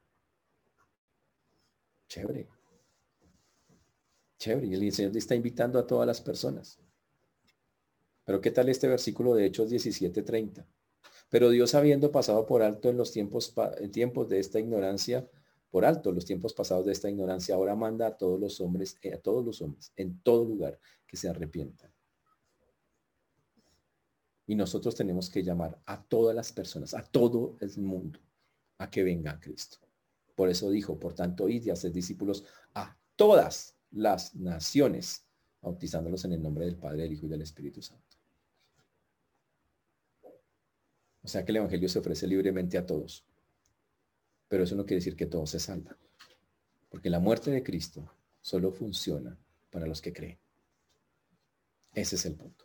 Chévere. 2.09 2.49
Chévere. 4.39 4.67
Y 4.67 4.75
el 4.75 4.93
Señor 4.93 5.13
le 5.13 5.19
está 5.19 5.35
invitando 5.35 5.79
a 5.79 5.87
todas 5.87 6.07
las 6.07 6.21
personas. 6.21 6.79
Pero 8.25 8.41
¿qué 8.41 8.51
tal 8.51 8.69
este 8.69 8.89
versículo 8.89 9.35
de 9.35 9.47
Hechos 9.47 9.71
17:30? 9.71 10.67
Pero 11.29 11.51
Dios 11.51 11.75
habiendo 11.75 12.11
pasado 12.11 12.47
por 12.47 12.63
alto 12.63 12.89
en 12.89 12.97
los 12.97 13.13
tiempos, 13.13 13.55
en 13.79 13.91
tiempos 13.91 14.29
de 14.29 14.39
esta 14.39 14.59
ignorancia, 14.59 15.29
por 15.71 15.85
alto 15.85 16.13
los 16.13 16.25
tiempos 16.25 16.55
pasados 16.55 16.87
de 16.87 16.93
esta 16.93 17.11
ignorancia, 17.11 17.55
ahora 17.55 17.75
manda 17.75 18.07
a 18.07 18.17
todos 18.17 18.41
los 18.41 18.61
hombres, 18.61 18.97
eh, 19.03 19.15
a 19.15 19.21
todos 19.21 19.45
los 19.45 19.61
hombres, 19.63 19.93
en 19.97 20.21
todo 20.23 20.45
lugar, 20.45 20.79
que 21.07 21.17
se 21.17 21.29
arrepientan. 21.29 21.93
Y 24.47 24.55
nosotros 24.55 24.95
tenemos 24.95 25.29
que 25.29 25.43
llamar 25.43 25.79
a 25.87 26.03
todas 26.05 26.35
las 26.35 26.53
personas, 26.53 26.95
a 26.95 27.03
todo 27.03 27.57
el 27.61 27.77
mundo, 27.79 28.21
a 28.79 28.91
que 28.91 29.03
venga 29.03 29.41
Cristo. 29.41 29.79
Por 30.35 30.49
eso 30.51 30.71
dijo, 30.71 30.99
por 30.99 31.15
tanto, 31.15 31.49
id 31.49 31.65
y 31.65 31.71
hacer 31.71 31.93
discípulos 31.93 32.45
a 32.75 32.97
todas 33.17 33.77
las 33.91 34.35
naciones, 34.35 35.25
bautizándolos 35.63 36.25
en 36.25 36.33
el 36.33 36.43
nombre 36.43 36.67
del 36.67 36.77
Padre, 36.77 37.03
del 37.03 37.13
Hijo 37.13 37.27
y 37.27 37.31
del 37.31 37.43
Espíritu 37.43 37.81
Santo. 37.81 38.17
O 41.23 41.29
sea 41.29 41.45
que 41.45 41.53
el 41.53 41.57
Evangelio 41.57 41.89
se 41.89 41.99
ofrece 41.99 42.27
libremente 42.27 42.79
a 42.79 42.87
todos. 42.87 43.25
Pero 44.49 44.63
eso 44.63 44.77
no 44.77 44.85
quiere 44.85 45.01
decir 45.01 45.17
que 45.17 45.27
todos 45.27 45.51
se 45.51 45.59
salvan. 45.59 45.97
Porque 46.89 47.11
la 47.11 47.19
muerte 47.19 47.51
de 47.51 47.65
Cristo 47.65 48.09
solo 48.41 48.71
funciona 48.71 49.37
para 49.71 49.87
los 49.87 50.01
que 50.01 50.13
creen. 50.13 50.39
Ese 51.95 52.15
es 52.17 52.27
el 52.27 52.37
punto. 52.37 52.65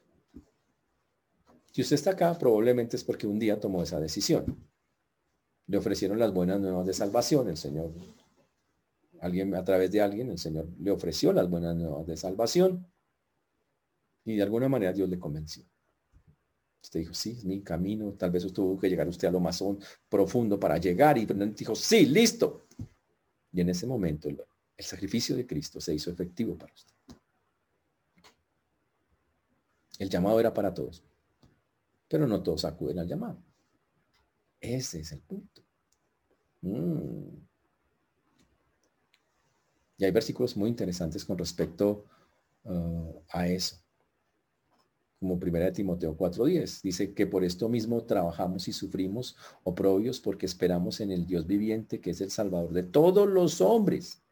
Si 1.72 1.82
usted 1.82 1.96
está 1.96 2.12
acá, 2.12 2.38
probablemente 2.38 2.98
es 2.98 3.04
porque 3.04 3.26
un 3.26 3.40
día 3.40 3.60
tomó 3.60 3.82
esa 3.82 4.00
decisión. 4.00 4.71
Le 5.68 5.78
ofrecieron 5.78 6.20
las 6.20 6.34
buenas 6.34 6.60
nuevas 6.60 6.86
de 6.86 6.94
salvación. 6.94 7.50
El 7.50 7.58
Señor, 7.58 7.92
alguien 9.20 9.54
a 9.56 9.64
través 9.64 9.92
de 9.92 10.02
alguien, 10.02 10.30
el 10.30 10.38
Señor 10.38 10.68
le 10.80 10.92
ofreció 10.92 11.32
las 11.34 11.50
buenas 11.50 11.76
nuevas 11.76 12.06
de 12.08 12.18
salvación. 12.18 12.86
Y 14.26 14.36
de 14.36 14.44
alguna 14.44 14.70
manera 14.70 14.94
Dios 14.94 15.10
le 15.10 15.20
convenció. 15.20 15.64
Usted 16.84 17.02
dijo, 17.02 17.14
sí, 17.14 17.32
es 17.32 17.46
mi 17.46 17.62
camino. 17.62 18.14
Tal 18.14 18.32
vez 18.32 18.52
tuvo 18.52 18.80
que 18.80 18.90
llegar 18.90 19.08
usted 19.08 19.28
a 19.28 19.32
lo 19.32 19.40
más 19.40 19.64
profundo 20.10 20.60
para 20.60 20.78
llegar. 20.78 21.18
Y 21.18 21.26
dijo, 21.26 21.76
sí, 21.76 22.06
listo. 22.06 22.68
Y 23.52 23.62
en 23.62 23.70
ese 23.70 23.86
momento 23.86 24.30
el, 24.30 24.42
el 24.78 24.86
sacrificio 24.86 25.36
de 25.36 25.46
Cristo 25.46 25.80
se 25.80 25.94
hizo 25.94 26.10
efectivo 26.12 26.58
para 26.58 26.74
usted. 26.74 26.94
El 30.00 30.10
llamado 30.10 30.40
era 30.40 30.54
para 30.54 30.74
todos 30.74 31.04
pero 32.12 32.28
no 32.28 32.44
todos 32.44 32.66
acuden 32.66 33.00
al 33.00 33.08
llamado. 33.08 33.38
Ese 34.62 35.00
es 35.00 35.12
el 35.12 35.20
punto. 35.22 35.64
Mm. 36.62 37.42
Y 39.98 40.06
hay 40.06 40.12
versículos 40.12 40.56
muy 40.56 40.70
interesantes 40.70 41.26
con 41.26 41.38
respecto 41.38 42.06
uh, 42.64 43.22
a 43.30 43.48
eso. 43.48 43.78
Como 45.20 45.40
primera 45.40 45.66
de 45.66 45.72
Timoteo 45.72 46.16
4.10. 46.16 46.82
Dice 46.82 47.14
que 47.14 47.28
por 47.28 47.44
esto 47.44 47.70
mismo 47.70 48.04
trabajamos 48.04 48.68
y 48.68 48.74
sufrimos 48.74 49.36
oprobios 49.64 50.20
porque 50.20 50.46
esperamos 50.46 51.00
en 51.02 51.12
el 51.12 51.26
Dios 51.26 51.46
viviente 51.46 52.00
que 52.00 52.12
es 52.12 52.22
el 52.22 52.32
Salvador 52.32 52.72
de 52.72 52.84
todos 52.84 53.28
los 53.28 53.62
hombres, 53.62 54.24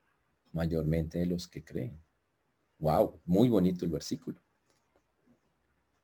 mayormente 0.52 1.20
de 1.20 1.28
los 1.28 1.48
que 1.48 1.64
creen. 1.64 2.00
Wow, 2.80 3.20
muy 3.26 3.50
bonito 3.50 3.86
el 3.86 3.92
versículo. 3.92 4.40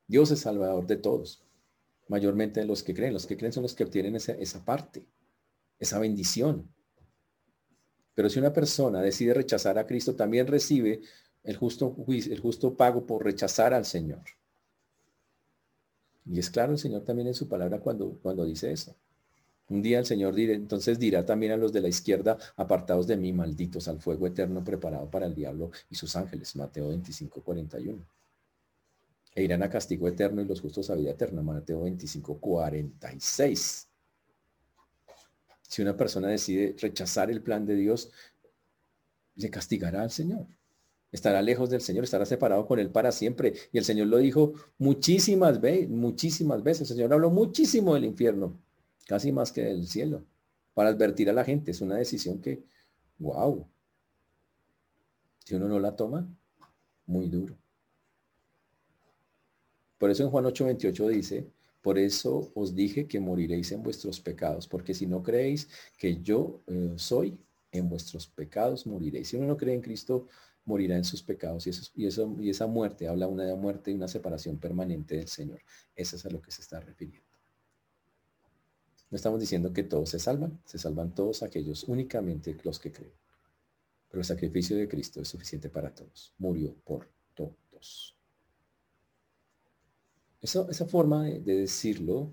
Dios 0.06 0.30
es 0.30 0.40
Salvador 0.40 0.86
de 0.86 0.96
todos 0.96 1.45
mayormente 2.08 2.64
los 2.64 2.82
que 2.82 2.94
creen. 2.94 3.12
Los 3.12 3.26
que 3.26 3.36
creen 3.36 3.52
son 3.52 3.62
los 3.62 3.74
que 3.74 3.84
obtienen 3.84 4.16
esa, 4.16 4.64
parte, 4.64 5.06
esa 5.78 5.98
bendición. 5.98 6.68
Pero 8.14 8.30
si 8.30 8.38
una 8.38 8.52
persona 8.52 9.02
decide 9.02 9.34
rechazar 9.34 9.78
a 9.78 9.86
Cristo, 9.86 10.14
también 10.14 10.46
recibe 10.46 11.02
el 11.44 11.56
justo 11.56 11.90
juicio, 11.90 12.32
el 12.32 12.40
justo 12.40 12.74
pago 12.74 13.06
por 13.06 13.24
rechazar 13.24 13.74
al 13.74 13.84
Señor. 13.84 14.22
Y 16.24 16.38
es 16.38 16.50
claro 16.50 16.72
el 16.72 16.78
Señor 16.78 17.02
también 17.02 17.28
en 17.28 17.34
su 17.34 17.46
palabra 17.46 17.78
cuando, 17.78 18.18
cuando 18.22 18.44
dice 18.44 18.72
eso. 18.72 18.96
Un 19.68 19.82
día 19.82 19.98
el 19.98 20.06
Señor 20.06 20.34
dirá, 20.34 20.54
entonces 20.54 20.98
dirá 20.98 21.26
también 21.26 21.52
a 21.52 21.56
los 21.56 21.72
de 21.72 21.80
la 21.80 21.88
izquierda, 21.88 22.38
apartados 22.56 23.06
de 23.06 23.16
mí, 23.16 23.32
malditos, 23.32 23.88
al 23.88 24.00
fuego 24.00 24.26
eterno 24.26 24.62
preparado 24.64 25.10
para 25.10 25.26
el 25.26 25.34
diablo 25.34 25.70
y 25.90 25.96
sus 25.96 26.16
ángeles. 26.16 26.54
Mateo 26.56 26.88
25, 26.88 27.42
41 27.42 28.16
e 29.36 29.44
irán 29.44 29.62
a 29.62 29.68
castigo 29.68 30.08
eterno 30.08 30.40
y 30.40 30.46
los 30.46 30.62
justos 30.62 30.88
a 30.88 30.94
vida 30.94 31.10
eterna. 31.10 31.42
Mateo 31.42 31.82
25, 31.82 32.40
46. 32.40 33.88
Si 35.60 35.82
una 35.82 35.94
persona 35.94 36.28
decide 36.28 36.74
rechazar 36.78 37.30
el 37.30 37.42
plan 37.42 37.66
de 37.66 37.74
Dios, 37.74 38.10
le 39.34 39.50
castigará 39.50 40.00
al 40.00 40.10
Señor. 40.10 40.46
Estará 41.12 41.42
lejos 41.42 41.68
del 41.68 41.82
Señor, 41.82 42.04
estará 42.04 42.24
separado 42.24 42.66
con 42.66 42.78
Él 42.78 42.90
para 42.90 43.12
siempre. 43.12 43.52
Y 43.72 43.78
el 43.78 43.84
Señor 43.84 44.06
lo 44.06 44.16
dijo 44.16 44.54
muchísimas 44.78 45.60
veces, 45.60 45.90
muchísimas 45.90 46.62
veces. 46.62 46.90
El 46.90 46.96
Señor 46.96 47.12
habló 47.12 47.30
muchísimo 47.30 47.92
del 47.92 48.06
infierno, 48.06 48.58
casi 49.06 49.32
más 49.32 49.52
que 49.52 49.64
del 49.64 49.86
cielo, 49.86 50.24
para 50.72 50.88
advertir 50.88 51.28
a 51.28 51.34
la 51.34 51.44
gente. 51.44 51.72
Es 51.72 51.82
una 51.82 51.96
decisión 51.96 52.40
que, 52.40 52.64
wow, 53.18 53.68
si 55.44 55.54
uno 55.54 55.68
no 55.68 55.78
la 55.78 55.94
toma, 55.94 56.26
muy 57.04 57.28
duro. 57.28 57.54
Por 59.98 60.10
eso 60.10 60.22
en 60.22 60.30
Juan 60.30 60.44
8:28 60.44 61.08
dice, 61.08 61.46
por 61.82 61.98
eso 61.98 62.50
os 62.54 62.74
dije 62.74 63.06
que 63.06 63.20
moriréis 63.20 63.72
en 63.72 63.82
vuestros 63.82 64.20
pecados, 64.20 64.66
porque 64.66 64.92
si 64.94 65.06
no 65.06 65.22
creéis 65.22 65.68
que 65.96 66.20
yo 66.22 66.60
eh, 66.66 66.94
soy, 66.96 67.38
en 67.72 67.88
vuestros 67.88 68.26
pecados 68.26 68.86
moriréis. 68.86 69.28
Si 69.28 69.36
uno 69.36 69.46
no 69.46 69.56
cree 69.56 69.74
en 69.74 69.82
Cristo, 69.82 70.28
morirá 70.64 70.96
en 70.96 71.04
sus 71.04 71.22
pecados. 71.22 71.66
Y, 71.66 71.70
eso, 71.70 71.90
y, 71.94 72.06
eso, 72.06 72.36
y 72.40 72.50
esa 72.50 72.66
muerte 72.66 73.08
habla 73.08 73.28
una 73.28 73.44
de 73.44 73.54
muerte 73.54 73.90
y 73.90 73.94
una 73.94 74.08
separación 74.08 74.58
permanente 74.58 75.16
del 75.16 75.28
Señor. 75.28 75.60
Eso 75.94 76.16
es 76.16 76.26
a 76.26 76.30
lo 76.30 76.40
que 76.40 76.50
se 76.50 76.62
está 76.62 76.80
refiriendo. 76.80 77.26
No 79.10 79.16
estamos 79.16 79.38
diciendo 79.38 79.72
que 79.72 79.84
todos 79.84 80.10
se 80.10 80.18
salvan, 80.18 80.60
se 80.64 80.78
salvan 80.78 81.14
todos 81.14 81.42
aquellos, 81.42 81.84
únicamente 81.84 82.56
los 82.64 82.78
que 82.80 82.90
creen. 82.90 83.12
Pero 84.08 84.20
el 84.20 84.26
sacrificio 84.26 84.76
de 84.76 84.88
Cristo 84.88 85.20
es 85.20 85.28
suficiente 85.28 85.68
para 85.68 85.94
todos. 85.94 86.34
Murió 86.38 86.74
por 86.84 87.08
todos 87.34 88.15
esa 90.46 90.86
forma 90.86 91.24
de, 91.24 91.40
decirlo 91.40 92.32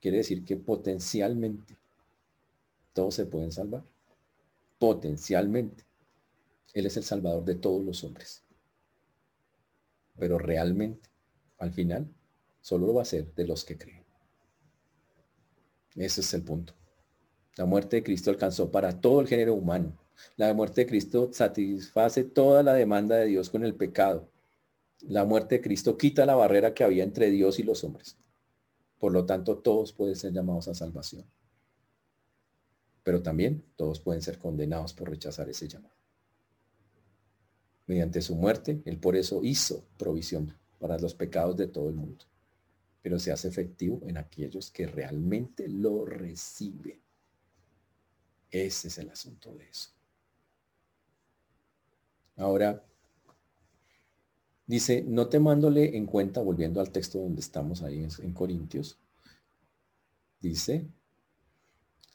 quiere 0.00 0.18
decir 0.18 0.44
que 0.44 0.56
potencialmente 0.56 1.76
todos 2.92 3.14
se 3.14 3.26
pueden 3.26 3.52
salvar. 3.52 3.84
Potencialmente. 4.78 5.84
Él 6.72 6.86
es 6.86 6.96
el 6.96 7.04
salvador 7.04 7.44
de 7.44 7.54
todos 7.54 7.84
los 7.84 8.04
hombres. 8.04 8.42
Pero 10.18 10.38
realmente, 10.38 11.08
al 11.58 11.72
final, 11.72 12.08
solo 12.60 12.86
lo 12.86 12.94
va 12.94 13.02
a 13.02 13.06
ser 13.06 13.34
de 13.34 13.46
los 13.46 13.64
que 13.64 13.76
creen. 13.76 14.04
Ese 15.94 16.20
es 16.20 16.34
el 16.34 16.42
punto. 16.42 16.74
La 17.56 17.64
muerte 17.64 17.96
de 17.96 18.02
Cristo 18.02 18.30
alcanzó 18.30 18.70
para 18.70 19.00
todo 19.00 19.20
el 19.20 19.28
género 19.28 19.54
humano, 19.54 19.98
La 20.36 20.52
muerte 20.54 20.82
de 20.82 20.86
Cristo 20.86 21.30
satisface 21.32 22.24
toda 22.24 22.62
la 22.62 22.72
demanda 22.72 23.16
de 23.16 23.26
Dios 23.26 23.50
con 23.50 23.64
el 23.64 23.74
pecado. 23.74 24.28
La 25.00 25.24
muerte 25.24 25.56
de 25.56 25.60
Cristo 25.60 25.96
quita 25.96 26.26
la 26.26 26.34
barrera 26.34 26.74
que 26.74 26.84
había 26.84 27.04
entre 27.04 27.30
Dios 27.30 27.58
y 27.58 27.62
los 27.62 27.84
hombres. 27.84 28.16
Por 28.98 29.12
lo 29.12 29.26
tanto, 29.26 29.58
todos 29.58 29.92
pueden 29.92 30.16
ser 30.16 30.32
llamados 30.32 30.68
a 30.68 30.74
salvación. 30.74 31.24
Pero 33.02 33.22
también 33.22 33.64
todos 33.76 34.00
pueden 34.00 34.22
ser 34.22 34.38
condenados 34.38 34.94
por 34.94 35.10
rechazar 35.10 35.48
ese 35.48 35.68
llamado. 35.68 35.94
Mediante 37.86 38.20
su 38.20 38.34
muerte, 38.34 38.82
Él 38.84 38.98
por 38.98 39.14
eso 39.16 39.44
hizo 39.44 39.86
provisión 39.96 40.56
para 40.78 40.98
los 40.98 41.14
pecados 41.14 41.56
de 41.56 41.68
todo 41.68 41.88
el 41.88 41.94
mundo. 41.94 42.24
Pero 43.02 43.18
se 43.20 43.30
hace 43.30 43.46
efectivo 43.48 44.00
en 44.06 44.16
aquellos 44.16 44.70
que 44.70 44.86
realmente 44.86 45.68
lo 45.68 46.04
reciben. 46.04 47.00
Ese 48.50 48.88
es 48.88 48.98
el 48.98 49.10
asunto 49.10 49.54
de 49.54 49.68
eso. 49.68 49.90
Ahora, 52.36 52.84
dice, 54.66 55.04
no 55.06 55.28
te 55.28 55.38
mándole 55.38 55.96
en 55.96 56.06
cuenta, 56.06 56.40
volviendo 56.40 56.80
al 56.80 56.90
texto 56.90 57.18
donde 57.18 57.40
estamos 57.40 57.82
ahí 57.82 58.06
en, 58.22 58.32
Corintios, 58.32 58.98
dice, 60.40 60.86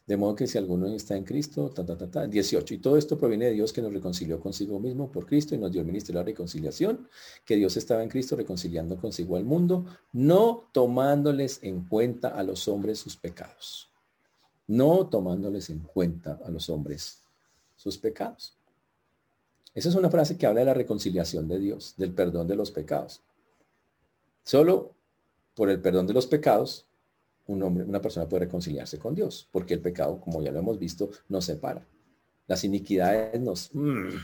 de 0.05 0.17
modo 0.17 0.35
que 0.35 0.47
si 0.47 0.57
alguno 0.57 0.87
está 0.87 1.15
en 1.15 1.23
Cristo, 1.23 1.69
ta, 1.69 1.85
ta, 1.85 1.97
ta, 1.97 2.11
ta, 2.11 2.27
18. 2.27 2.73
Y 2.73 2.77
todo 2.79 2.97
esto 2.97 3.17
proviene 3.17 3.45
de 3.45 3.53
Dios 3.53 3.71
que 3.71 3.81
nos 3.81 3.93
reconcilió 3.93 4.39
consigo 4.39 4.79
mismo 4.79 5.11
por 5.11 5.25
Cristo 5.25 5.55
y 5.55 5.57
nos 5.57 5.71
dio 5.71 5.81
el 5.81 5.87
ministerio 5.87 6.19
de 6.19 6.25
la 6.25 6.31
reconciliación, 6.31 7.07
que 7.45 7.55
Dios 7.55 7.77
estaba 7.77 8.03
en 8.03 8.09
Cristo 8.09 8.35
reconciliando 8.35 8.97
consigo 8.97 9.37
al 9.37 9.45
mundo, 9.45 9.85
no 10.11 10.69
tomándoles 10.73 11.59
en 11.63 11.85
cuenta 11.85 12.29
a 12.29 12.43
los 12.43 12.67
hombres 12.67 12.99
sus 12.99 13.15
pecados. 13.15 13.89
No 14.67 15.07
tomándoles 15.07 15.69
en 15.69 15.79
cuenta 15.79 16.39
a 16.43 16.49
los 16.49 16.69
hombres 16.69 17.21
sus 17.75 17.97
pecados. 17.97 18.60
Esa 19.73 19.89
es 19.89 19.95
una 19.95 20.09
frase 20.09 20.37
que 20.37 20.45
habla 20.45 20.61
de 20.61 20.65
la 20.65 20.73
reconciliación 20.73 21.47
de 21.47 21.59
Dios, 21.59 21.93
del 21.97 22.13
perdón 22.13 22.47
de 22.47 22.55
los 22.55 22.71
pecados. 22.71 23.21
Solo 24.43 24.93
por 25.55 25.69
el 25.69 25.81
perdón 25.81 26.07
de 26.07 26.13
los 26.13 26.27
pecados, 26.27 26.87
un 27.47 27.63
hombre, 27.63 27.83
una 27.83 28.01
persona 28.01 28.27
puede 28.27 28.45
reconciliarse 28.45 28.99
con 28.99 29.15
Dios, 29.15 29.47
porque 29.51 29.73
el 29.73 29.81
pecado, 29.81 30.19
como 30.19 30.41
ya 30.41 30.51
lo 30.51 30.59
hemos 30.59 30.77
visto, 30.77 31.09
nos 31.29 31.45
separa. 31.45 31.85
Las 32.47 32.63
iniquidades 32.63 33.39
nos... 33.39 33.73
Mm. 33.73 34.15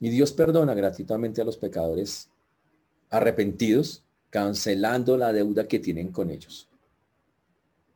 Y 0.00 0.10
Dios 0.10 0.32
perdona 0.32 0.74
gratuitamente 0.74 1.40
a 1.40 1.44
los 1.44 1.56
pecadores 1.56 2.28
arrepentidos, 3.10 4.02
cancelando 4.30 5.16
la 5.16 5.32
deuda 5.32 5.68
que 5.68 5.78
tienen 5.78 6.10
con 6.10 6.30
ellos. 6.30 6.68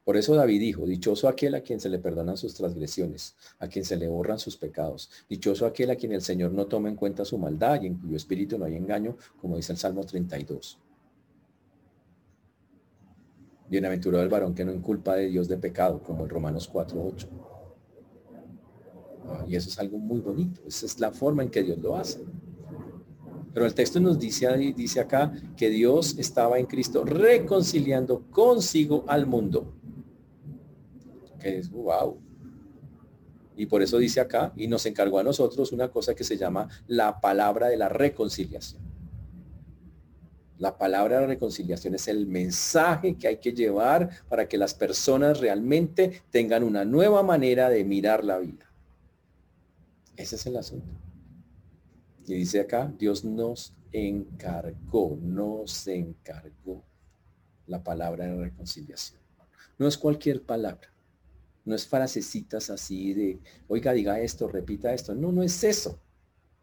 Por 0.06 0.16
eso 0.16 0.36
David 0.36 0.60
dijo, 0.60 0.86
dichoso 0.86 1.26
aquel 1.26 1.56
a 1.56 1.62
quien 1.62 1.80
se 1.80 1.88
le 1.88 1.98
perdonan 1.98 2.36
sus 2.36 2.54
transgresiones, 2.54 3.34
a 3.58 3.66
quien 3.66 3.84
se 3.84 3.96
le 3.96 4.06
borran 4.06 4.38
sus 4.38 4.56
pecados, 4.56 5.10
dichoso 5.28 5.66
aquel 5.66 5.90
a 5.90 5.96
quien 5.96 6.12
el 6.12 6.22
Señor 6.22 6.52
no 6.52 6.66
toma 6.66 6.88
en 6.88 6.94
cuenta 6.94 7.24
su 7.24 7.36
maldad 7.38 7.82
y 7.82 7.88
en 7.88 7.96
cuyo 7.96 8.16
espíritu 8.16 8.56
no 8.56 8.66
hay 8.66 8.76
engaño, 8.76 9.16
como 9.40 9.56
dice 9.56 9.72
el 9.72 9.78
Salmo 9.78 10.04
32. 10.04 10.78
Bienaventurado 13.68 14.22
el 14.22 14.28
varón 14.28 14.54
que 14.54 14.64
no 14.64 14.72
inculpa 14.72 15.16
de 15.16 15.26
Dios 15.26 15.48
de 15.48 15.56
pecado, 15.56 16.00
como 16.00 16.22
en 16.22 16.30
Romanos 16.30 16.70
4.8. 16.72 17.26
Ah, 19.28 19.44
y 19.48 19.56
eso 19.56 19.68
es 19.68 19.78
algo 19.80 19.98
muy 19.98 20.20
bonito, 20.20 20.60
esa 20.68 20.86
es 20.86 21.00
la 21.00 21.10
forma 21.10 21.42
en 21.42 21.50
que 21.50 21.64
Dios 21.64 21.78
lo 21.78 21.96
hace. 21.96 22.24
Pero 23.52 23.66
el 23.66 23.74
texto 23.74 23.98
nos 23.98 24.20
dice, 24.20 24.46
dice 24.76 25.00
acá 25.00 25.32
que 25.56 25.68
Dios 25.68 26.16
estaba 26.16 26.60
en 26.60 26.66
Cristo 26.66 27.04
reconciliando 27.04 28.22
consigo 28.30 29.04
al 29.08 29.26
mundo 29.26 29.72
es 31.46 31.70
wow. 31.70 32.18
Y 33.56 33.66
por 33.66 33.82
eso 33.82 33.98
dice 33.98 34.20
acá, 34.20 34.52
y 34.56 34.68
nos 34.68 34.84
encargó 34.86 35.18
a 35.18 35.22
nosotros 35.22 35.72
una 35.72 35.88
cosa 35.88 36.14
que 36.14 36.24
se 36.24 36.36
llama 36.36 36.68
la 36.86 37.20
palabra 37.20 37.68
de 37.68 37.76
la 37.76 37.88
reconciliación. 37.88 38.82
La 40.58 40.78
palabra 40.78 41.16
de 41.16 41.22
la 41.22 41.26
reconciliación 41.28 41.94
es 41.94 42.08
el 42.08 42.26
mensaje 42.26 43.16
que 43.16 43.28
hay 43.28 43.36
que 43.38 43.52
llevar 43.52 44.10
para 44.28 44.48
que 44.48 44.56
las 44.56 44.74
personas 44.74 45.40
realmente 45.40 46.22
tengan 46.30 46.64
una 46.64 46.84
nueva 46.84 47.22
manera 47.22 47.68
de 47.68 47.84
mirar 47.84 48.24
la 48.24 48.38
vida. 48.38 48.70
Ese 50.16 50.36
es 50.36 50.46
el 50.46 50.56
asunto. 50.56 50.88
Y 52.26 52.34
dice 52.34 52.60
acá, 52.60 52.92
Dios 52.98 53.24
nos 53.24 53.74
encargó, 53.92 55.18
nos 55.20 55.86
encargó 55.86 56.82
la 57.66 57.82
palabra 57.82 58.26
de 58.26 58.36
reconciliación. 58.36 59.20
No 59.78 59.86
es 59.86 59.98
cualquier 59.98 60.42
palabra. 60.42 60.88
No 61.66 61.74
es 61.74 61.86
frasecitas 61.86 62.70
así 62.70 63.12
de, 63.12 63.40
oiga, 63.68 63.92
diga 63.92 64.20
esto, 64.20 64.48
repita 64.48 64.94
esto. 64.94 65.14
No, 65.14 65.32
no 65.32 65.42
es 65.42 65.62
eso. 65.64 66.00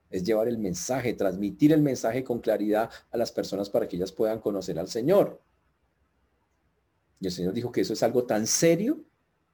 Es 0.09 0.23
llevar 0.23 0.47
el 0.47 0.57
mensaje, 0.57 1.13
transmitir 1.13 1.73
el 1.73 1.81
mensaje 1.81 2.23
con 2.23 2.39
claridad 2.39 2.89
a 3.11 3.17
las 3.17 3.31
personas 3.31 3.69
para 3.69 3.87
que 3.87 3.97
ellas 3.97 4.13
puedan 4.13 4.39
conocer 4.39 4.79
al 4.79 4.87
Señor. 4.87 5.41
Y 7.19 7.27
el 7.27 7.31
Señor 7.33 7.53
dijo 7.53 7.71
que 7.71 7.81
eso 7.81 7.93
es 7.93 8.01
algo 8.01 8.23
tan 8.23 8.47
serio 8.47 9.03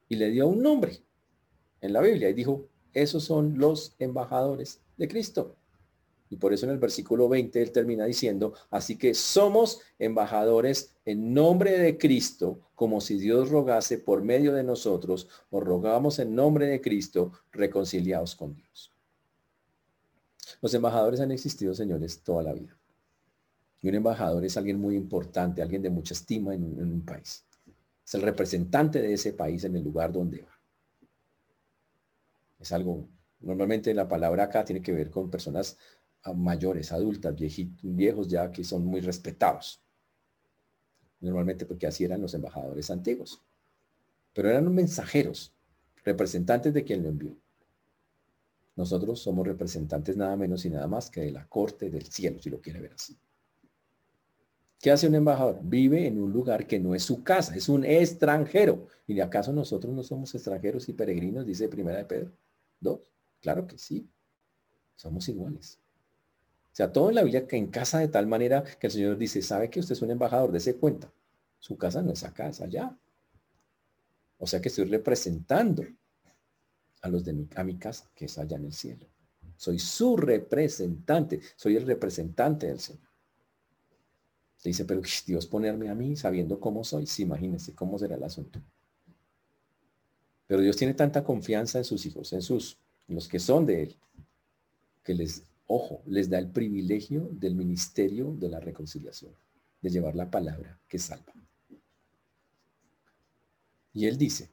y 0.08 0.16
le 0.16 0.30
dio 0.30 0.46
un 0.46 0.62
nombre 0.62 1.02
en 1.80 1.92
la 1.92 2.00
Biblia 2.00 2.30
y 2.30 2.34
dijo, 2.34 2.68
esos 2.92 3.24
son 3.24 3.58
los 3.58 3.96
embajadores 3.98 4.80
de 4.96 5.08
Cristo. 5.08 5.56
Y 6.30 6.36
por 6.36 6.54
eso 6.54 6.64
en 6.64 6.72
el 6.72 6.78
versículo 6.78 7.28
20 7.28 7.60
él 7.60 7.72
termina 7.72 8.04
diciendo, 8.04 8.54
así 8.70 8.96
que 8.96 9.14
somos 9.14 9.80
embajadores 9.98 10.94
en 11.04 11.34
nombre 11.34 11.76
de 11.76 11.98
Cristo, 11.98 12.70
como 12.76 13.00
si 13.00 13.18
Dios 13.18 13.50
rogase 13.50 13.98
por 13.98 14.22
medio 14.22 14.54
de 14.54 14.62
nosotros, 14.62 15.28
o 15.50 15.60
rogamos 15.60 16.20
en 16.20 16.36
nombre 16.36 16.66
de 16.66 16.80
Cristo, 16.80 17.32
reconciliados 17.50 18.36
con 18.36 18.54
Dios. 18.54 18.92
Los 20.62 20.72
embajadores 20.72 21.18
han 21.20 21.32
existido, 21.32 21.74
señores, 21.74 22.22
toda 22.22 22.44
la 22.44 22.52
vida. 22.52 22.76
Y 23.82 23.88
un 23.88 23.96
embajador 23.96 24.44
es 24.44 24.56
alguien 24.56 24.78
muy 24.78 24.94
importante, 24.94 25.62
alguien 25.62 25.82
de 25.82 25.90
mucha 25.90 26.14
estima 26.14 26.54
en, 26.54 26.80
un 26.80 27.04
país. 27.04 27.44
Es 28.06 28.14
el 28.14 28.22
representante 28.22 29.00
de 29.00 29.14
ese 29.14 29.32
país 29.32 29.64
en 29.64 29.74
el 29.74 29.82
lugar 29.82 30.12
donde 30.12 30.42
va. 30.42 30.60
Es 32.60 32.70
algo, 32.72 33.08
normalmente 33.40 33.92
la 33.94 34.06
palabra 34.06 34.44
acá 34.44 34.64
tiene 34.64 34.82
que 34.82 34.92
ver 34.92 35.10
con 35.10 35.30
personas 35.30 35.78
mayores, 36.34 36.92
adultas, 36.92 37.34
viejitos, 37.34 37.80
viejos 37.82 38.28
ya 38.28 38.50
que 38.50 38.64
son 38.64 38.84
muy 38.84 39.00
respetados. 39.00 39.82
Normalmente 41.20 41.66
porque 41.66 41.86
así 41.86 42.04
eran 42.04 42.20
los 42.20 42.34
embajadores 42.34 42.90
antiguos. 42.90 43.42
Pero 44.32 44.48
eran 44.48 44.72
mensajeros, 44.74 45.52
representantes 46.04 46.72
de 46.72 46.84
quien 46.84 47.02
lo 47.02 47.08
envió. 47.08 47.36
Nosotros 48.76 49.20
somos 49.20 49.46
representantes 49.46 50.16
nada 50.16 50.36
menos 50.36 50.64
y 50.64 50.70
nada 50.70 50.86
más 50.86 51.10
que 51.10 51.20
de 51.22 51.32
la 51.32 51.46
corte 51.46 51.90
del 51.90 52.06
cielo, 52.06 52.40
si 52.40 52.48
lo 52.48 52.60
quiere 52.60 52.80
ver 52.80 52.94
así. 52.94 53.18
¿Qué 54.80 54.90
hace 54.90 55.08
un 55.08 55.14
embajador? 55.14 55.58
Vive 55.62 56.06
en 56.06 56.18
un 56.18 56.32
lugar 56.32 56.66
que 56.66 56.80
no 56.80 56.94
es 56.94 57.02
su 57.02 57.22
casa, 57.22 57.54
es 57.54 57.68
un 57.68 57.84
extranjero. 57.84 58.86
¿Y 59.06 59.14
de 59.14 59.22
acaso 59.22 59.52
nosotros 59.52 59.92
no 59.92 60.02
somos 60.02 60.34
extranjeros 60.34 60.88
y 60.88 60.94
peregrinos? 60.94 61.44
Dice 61.44 61.68
Primera 61.68 61.98
de 61.98 62.06
Pedro. 62.06 62.32
Dos. 62.80 63.00
Claro 63.42 63.66
que 63.66 63.76
sí. 63.76 64.08
Somos 64.96 65.28
iguales. 65.28 65.79
O 66.72 66.76
sea, 66.76 66.92
todo 66.92 67.08
en 67.08 67.16
la 67.16 67.22
Biblia 67.22 67.46
que 67.46 67.56
en 67.56 67.66
casa 67.66 67.98
de 67.98 68.08
tal 68.08 68.26
manera 68.26 68.62
que 68.62 68.86
el 68.86 68.92
Señor 68.92 69.18
dice, 69.18 69.42
sabe 69.42 69.68
que 69.70 69.80
usted 69.80 69.94
es 69.94 70.02
un 70.02 70.10
embajador, 70.10 70.54
ese 70.54 70.76
cuenta. 70.76 71.12
Su 71.58 71.76
casa 71.76 72.00
no 72.00 72.12
es 72.12 72.22
acá, 72.22 72.48
es 72.48 72.60
allá. 72.60 72.96
O 74.38 74.46
sea 74.46 74.60
que 74.60 74.68
estoy 74.68 74.84
representando 74.84 75.84
a 77.02 77.08
los 77.08 77.24
de 77.24 77.32
mi, 77.32 77.48
a 77.56 77.64
mi 77.64 77.76
casa, 77.76 78.10
que 78.14 78.26
es 78.26 78.38
allá 78.38 78.56
en 78.56 78.66
el 78.66 78.72
cielo. 78.72 79.06
Soy 79.56 79.78
su 79.78 80.16
representante, 80.16 81.40
soy 81.56 81.76
el 81.76 81.86
representante 81.86 82.66
del 82.68 82.80
Señor. 82.80 83.08
dice, 84.64 84.84
pero 84.84 85.02
Dios 85.26 85.46
ponerme 85.46 85.90
a 85.90 85.94
mí 85.94 86.16
sabiendo 86.16 86.60
cómo 86.60 86.84
soy, 86.84 87.06
sí, 87.06 87.22
imagínense 87.22 87.74
cómo 87.74 87.98
será 87.98 88.16
el 88.16 88.24
asunto. 88.24 88.62
Pero 90.46 90.62
Dios 90.62 90.76
tiene 90.76 90.94
tanta 90.94 91.22
confianza 91.22 91.78
en 91.78 91.84
sus 91.84 92.06
hijos, 92.06 92.32
en 92.32 92.42
sus, 92.42 92.78
en 93.06 93.16
los 93.16 93.28
que 93.28 93.38
son 93.38 93.66
de 93.66 93.82
Él, 93.82 93.96
que 95.04 95.14
les 95.14 95.44
ojo, 95.72 96.02
les 96.06 96.28
da 96.28 96.38
el 96.38 96.50
privilegio 96.50 97.28
del 97.30 97.54
ministerio 97.54 98.34
de 98.36 98.48
la 98.48 98.58
reconciliación, 98.58 99.32
de 99.80 99.90
llevar 99.90 100.16
la 100.16 100.28
palabra 100.28 100.76
que 100.88 100.98
salva. 100.98 101.32
Y 103.94 104.06
él 104.06 104.18
dice, 104.18 104.50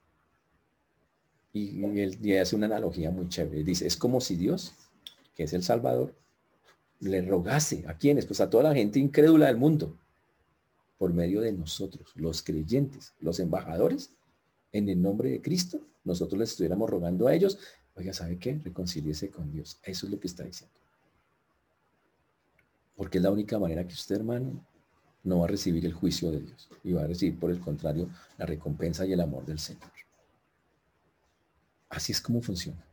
y, 1.53 1.83
él 1.99 2.39
hace 2.39 2.55
una 2.55 2.67
analogía 2.67 3.09
muy 3.09 3.29
chévere, 3.29 3.63
dice, 3.63 3.87
es 3.87 3.97
como 3.97 4.21
si 4.21 4.35
Dios, 4.35 4.75
que 5.33 5.43
es 5.43 5.53
el 5.53 5.63
Salvador, 5.63 6.13
le 6.99 7.23
rogase 7.23 7.83
a 7.87 7.97
quienes, 7.97 8.27
pues 8.27 8.39
a 8.39 8.51
toda 8.51 8.65
la 8.65 8.75
gente 8.75 8.99
incrédula 8.99 9.47
del 9.47 9.57
mundo, 9.57 9.97
por 10.99 11.13
medio 11.13 11.41
de 11.41 11.51
nosotros, 11.51 12.11
los 12.15 12.43
creyentes, 12.43 13.13
los 13.19 13.39
embajadores, 13.39 14.11
en 14.71 14.87
el 14.87 15.01
nombre 15.01 15.31
de 15.31 15.41
Cristo, 15.41 15.79
nosotros 16.03 16.37
les 16.37 16.51
estuviéramos 16.51 16.91
rogando 16.91 17.27
a 17.27 17.33
ellos, 17.33 17.57
oiga, 17.95 18.13
¿sabe 18.13 18.37
qué? 18.37 18.59
Reconcíliese 18.63 19.31
con 19.31 19.51
Dios. 19.51 19.79
Eso 19.81 20.05
es 20.05 20.11
lo 20.11 20.19
que 20.19 20.27
está 20.27 20.43
diciendo. 20.43 20.77
Porque 22.97 23.19
es 23.19 23.23
la 23.23 23.31
única 23.31 23.57
manera 23.57 23.87
que 23.87 23.93
usted, 23.93 24.17
hermano, 24.17 24.65
no 25.23 25.39
va 25.39 25.45
a 25.45 25.47
recibir 25.47 25.85
el 25.85 25.93
juicio 25.93 26.31
de 26.31 26.41
Dios 26.41 26.67
y 26.83 26.91
va 26.91 27.03
a 27.03 27.07
recibir, 27.07 27.39
por 27.39 27.51
el 27.51 27.61
contrario, 27.61 28.09
la 28.37 28.45
recompensa 28.45 29.05
y 29.05 29.13
el 29.13 29.21
amor 29.21 29.45
del 29.45 29.59
Señor. 29.59 29.91
Así 31.87 32.11
es 32.11 32.19
como 32.19 32.41
funciona. 32.41 32.83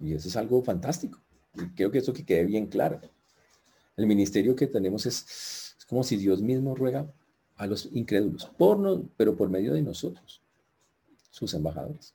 Y 0.00 0.14
eso 0.14 0.28
es 0.28 0.36
algo 0.36 0.62
fantástico. 0.62 1.20
Y 1.54 1.68
creo 1.74 1.90
que 1.90 1.98
eso 1.98 2.12
que 2.12 2.24
quede 2.24 2.44
bien 2.44 2.66
claro. 2.66 3.00
El 3.96 4.06
ministerio 4.06 4.56
que 4.56 4.66
tenemos 4.66 5.06
es, 5.06 5.74
es 5.78 5.84
como 5.84 6.02
si 6.02 6.16
Dios 6.16 6.40
mismo 6.40 6.74
ruega 6.74 7.12
a 7.56 7.66
los 7.66 7.88
incrédulos, 7.92 8.46
por 8.56 8.78
no, 8.78 9.08
pero 9.16 9.36
por 9.36 9.50
medio 9.50 9.74
de 9.74 9.82
nosotros, 9.82 10.40
sus 11.30 11.52
embajadores, 11.54 12.14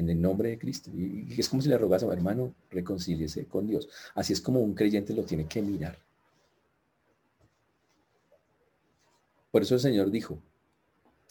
en 0.00 0.10
el 0.10 0.20
nombre 0.20 0.50
de 0.50 0.58
Cristo. 0.58 0.90
Y, 0.94 1.34
es 1.38 1.48
como 1.48 1.62
si 1.62 1.68
le 1.68 1.78
rogas 1.78 2.02
a 2.02 2.12
hermano, 2.12 2.54
reconcíliese 2.70 3.46
con 3.46 3.66
Dios. 3.66 3.88
Así 4.14 4.32
es 4.32 4.40
como 4.40 4.60
un 4.60 4.74
creyente 4.74 5.14
lo 5.14 5.24
tiene 5.24 5.46
que 5.46 5.62
mirar. 5.62 5.98
Por 9.50 9.62
eso 9.62 9.74
el 9.74 9.80
Señor 9.80 10.10
dijo, 10.10 10.38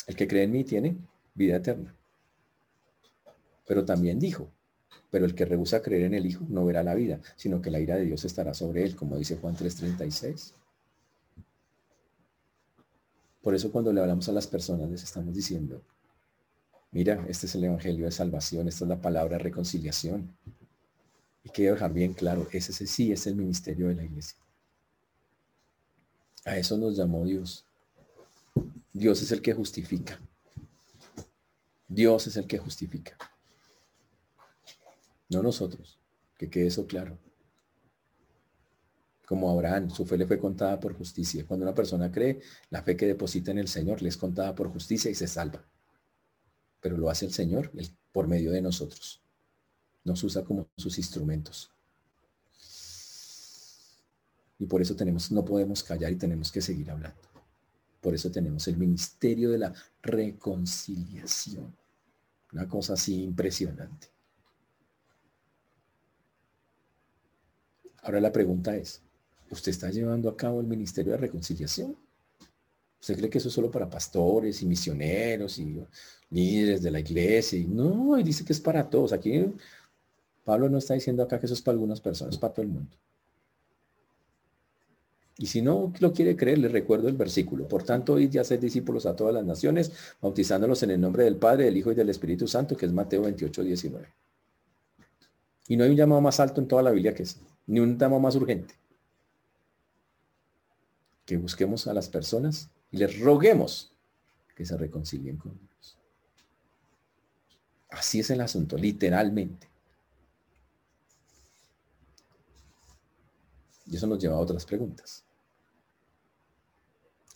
el 0.07 0.15
que 0.15 0.27
cree 0.27 0.43
en 0.43 0.51
mí 0.51 0.63
tiene 0.63 0.97
vida 1.33 1.57
eterna. 1.57 1.95
Pero 3.65 3.85
también 3.85 4.19
dijo, 4.19 4.49
pero 5.09 5.25
el 5.25 5.35
que 5.35 5.45
rehúsa 5.45 5.81
creer 5.81 6.03
en 6.03 6.13
el 6.13 6.25
Hijo 6.25 6.45
no 6.49 6.65
verá 6.65 6.83
la 6.83 6.95
vida, 6.95 7.19
sino 7.35 7.61
que 7.61 7.71
la 7.71 7.79
ira 7.79 7.95
de 7.95 8.05
Dios 8.05 8.25
estará 8.25 8.53
sobre 8.53 8.83
él, 8.83 8.95
como 8.95 9.17
dice 9.17 9.37
Juan 9.37 9.55
3:36. 9.55 10.53
Por 13.41 13.55
eso 13.55 13.71
cuando 13.71 13.93
le 13.93 14.01
hablamos 14.01 14.27
a 14.27 14.33
las 14.33 14.47
personas 14.47 14.89
les 14.89 15.03
estamos 15.03 15.33
diciendo, 15.33 15.81
mira, 16.91 17.25
este 17.27 17.45
es 17.45 17.55
el 17.55 17.63
Evangelio 17.63 18.05
de 18.05 18.11
Salvación, 18.11 18.67
esta 18.67 18.85
es 18.85 18.89
la 18.89 19.01
palabra 19.01 19.37
de 19.37 19.43
reconciliación. 19.43 20.35
Y 21.43 21.49
quiero 21.49 21.73
dejar 21.73 21.93
bien 21.93 22.13
claro, 22.13 22.47
ese 22.51 22.73
sí 22.85 23.11
es 23.11 23.27
el 23.27 23.35
ministerio 23.35 23.87
de 23.87 23.95
la 23.95 24.03
iglesia. 24.03 24.37
A 26.45 26.57
eso 26.57 26.77
nos 26.77 26.95
llamó 26.95 27.25
Dios. 27.25 27.65
Dios 28.93 29.21
es 29.21 29.31
el 29.31 29.41
que 29.41 29.53
justifica. 29.53 30.19
Dios 31.87 32.27
es 32.27 32.37
el 32.37 32.47
que 32.47 32.57
justifica. 32.57 33.17
No 35.29 35.43
nosotros. 35.43 35.97
Que 36.37 36.49
quede 36.49 36.67
eso 36.67 36.87
claro 36.87 37.17
como 39.29 39.51
Abraham, 39.51 39.91
su 39.91 40.07
fe 40.07 40.17
le 40.17 40.25
fue 40.25 40.39
contada 40.39 40.79
por 40.79 40.97
justicia. 40.97 41.45
Cuando 41.45 41.63
una 41.63 41.75
persona 41.75 42.11
cree, 42.11 42.39
la 42.71 42.81
fe 42.81 42.97
que 42.97 43.05
deposita 43.05 43.51
en 43.51 43.59
el 43.59 43.67
Señor 43.67 44.01
le 44.01 44.09
es 44.09 44.17
contada 44.17 44.55
por 44.55 44.71
justicia 44.71 45.11
y 45.11 45.13
se 45.13 45.27
salva. 45.27 45.63
Pero 46.81 46.97
lo 46.97 47.09
hace 47.09 47.25
el 47.25 47.33
Señor 47.33 47.71
por 48.11 48.27
medio 48.27 48.51
de 48.51 48.61
nosotros. 48.61 49.21
Nos 50.03 50.23
usa 50.23 50.43
como 50.43 50.67
sus 50.77 50.97
instrumentos. 50.97 51.71
Y 54.59 54.65
por 54.65 54.81
eso 54.81 54.95
tenemos, 54.95 55.31
no 55.31 55.43
podemos 55.45 55.83
callar 55.83 56.11
y 56.11 56.17
tenemos 56.17 56.51
que 56.51 56.61
seguir 56.61 56.91
hablando. 56.91 57.17
Por 58.01 58.13
eso 58.13 58.31
tenemos 58.31 58.67
el 58.67 58.77
ministerio 58.77 59.51
de 59.51 59.57
la 59.57 59.73
reconciliación. 60.01 61.75
Una 62.51 62.67
cosa 62.67 62.93
así 62.93 63.23
impresionante. 63.23 64.07
Ahora 68.03 68.21
la 68.21 68.31
pregunta 68.31 68.75
es, 68.75 69.01
usted 69.51 69.71
está 69.71 69.89
llevando 69.89 70.29
a 70.29 70.37
cabo 70.37 70.61
el 70.61 70.67
ministerio 70.67 71.11
de 71.13 71.17
reconciliación. 71.17 71.95
¿Usted 72.99 73.17
cree 73.17 73.29
que 73.29 73.37
eso 73.37 73.47
es 73.47 73.53
solo 73.53 73.71
para 73.71 73.89
pastores 73.89 74.61
y 74.61 74.65
misioneros 74.65 75.57
y 75.59 75.81
líderes 76.29 76.81
de 76.81 76.91
la 76.91 76.99
iglesia? 76.99 77.57
Y 77.57 77.67
no, 77.67 78.17
y 78.19 78.23
dice 78.23 78.43
que 78.43 78.53
es 78.53 78.59
para 78.59 78.89
todos. 78.89 79.13
Aquí 79.13 79.45
Pablo 80.43 80.69
no 80.69 80.77
está 80.77 80.95
diciendo 80.95 81.23
acá 81.23 81.39
que 81.39 81.45
eso 81.45 81.55
es 81.55 81.61
para 81.61 81.73
algunas 81.73 82.01
personas, 82.01 82.35
es 82.35 82.39
para 82.39 82.53
todo 82.53 82.63
el 82.63 82.71
mundo. 82.71 82.97
Y 85.37 85.45
si 85.45 85.61
no 85.61 85.93
lo 85.99 86.11
quiere 86.11 86.35
creer, 86.35 86.57
le 86.57 86.67
recuerdo 86.67 87.07
el 87.07 87.15
versículo. 87.15 87.65
Por 87.65 87.83
tanto, 87.83 88.19
id 88.19 88.33
y 88.33 88.39
hacer 88.39 88.59
discípulos 88.59 89.05
a 89.05 89.15
todas 89.15 89.33
las 89.33 89.45
naciones, 89.45 89.89
bautizándolos 90.21 90.83
en 90.83 90.91
el 90.91 90.99
nombre 90.99 91.23
del 91.23 91.37
Padre, 91.37 91.63
del 91.63 91.77
Hijo 91.77 91.93
y 91.93 91.95
del 91.95 92.09
Espíritu 92.09 92.45
Santo, 92.45 92.75
que 92.75 92.85
es 92.85 92.91
Mateo 92.91 93.21
28, 93.21 93.63
19. 93.63 94.13
Y 95.69 95.77
no 95.77 95.85
hay 95.85 95.91
un 95.91 95.95
llamado 95.95 96.19
más 96.19 96.41
alto 96.41 96.59
en 96.59 96.67
toda 96.67 96.83
la 96.83 96.91
Biblia 96.91 97.13
que 97.13 97.23
ese, 97.23 97.39
ni 97.67 97.79
un 97.79 97.97
llamado 97.97 98.19
más 98.19 98.35
urgente 98.35 98.73
que 101.25 101.37
busquemos 101.37 101.87
a 101.87 101.93
las 101.93 102.09
personas 102.09 102.69
y 102.91 102.97
les 102.97 103.19
roguemos 103.19 103.91
que 104.55 104.65
se 104.65 104.77
reconcilien 104.77 105.37
con 105.37 105.57
Dios. 105.57 105.97
Así 107.89 108.19
es 108.19 108.29
el 108.29 108.41
asunto, 108.41 108.77
literalmente. 108.77 109.67
Y 113.87 113.95
eso 113.95 114.05
nos 114.05 114.19
lleva 114.19 114.35
a 114.35 114.39
otras 114.39 114.65
preguntas. 114.65 115.23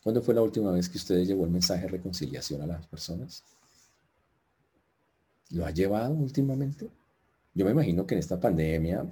¿Cuándo 0.04 0.22
fue 0.22 0.36
la 0.36 0.41
última 0.41 0.72
vez 0.72 0.89
que 0.89 0.97
usted 0.97 1.24
llevó 1.24 1.45
el 1.45 1.49
mensaje 1.49 1.84
de 1.84 1.88
reconciliación 1.88 2.62
a 2.62 2.68
las 2.68 2.86
personas? 2.86 3.43
¿Lo 5.51 5.66
ha 5.66 5.72
llevado 5.72 6.14
últimamente? 6.14 6.89
Yo 7.54 7.66
me 7.66 7.72
imagino 7.72 8.06
que 8.06 8.16
en 8.16 8.20
esta 8.20 8.39
pandemia 8.39 9.08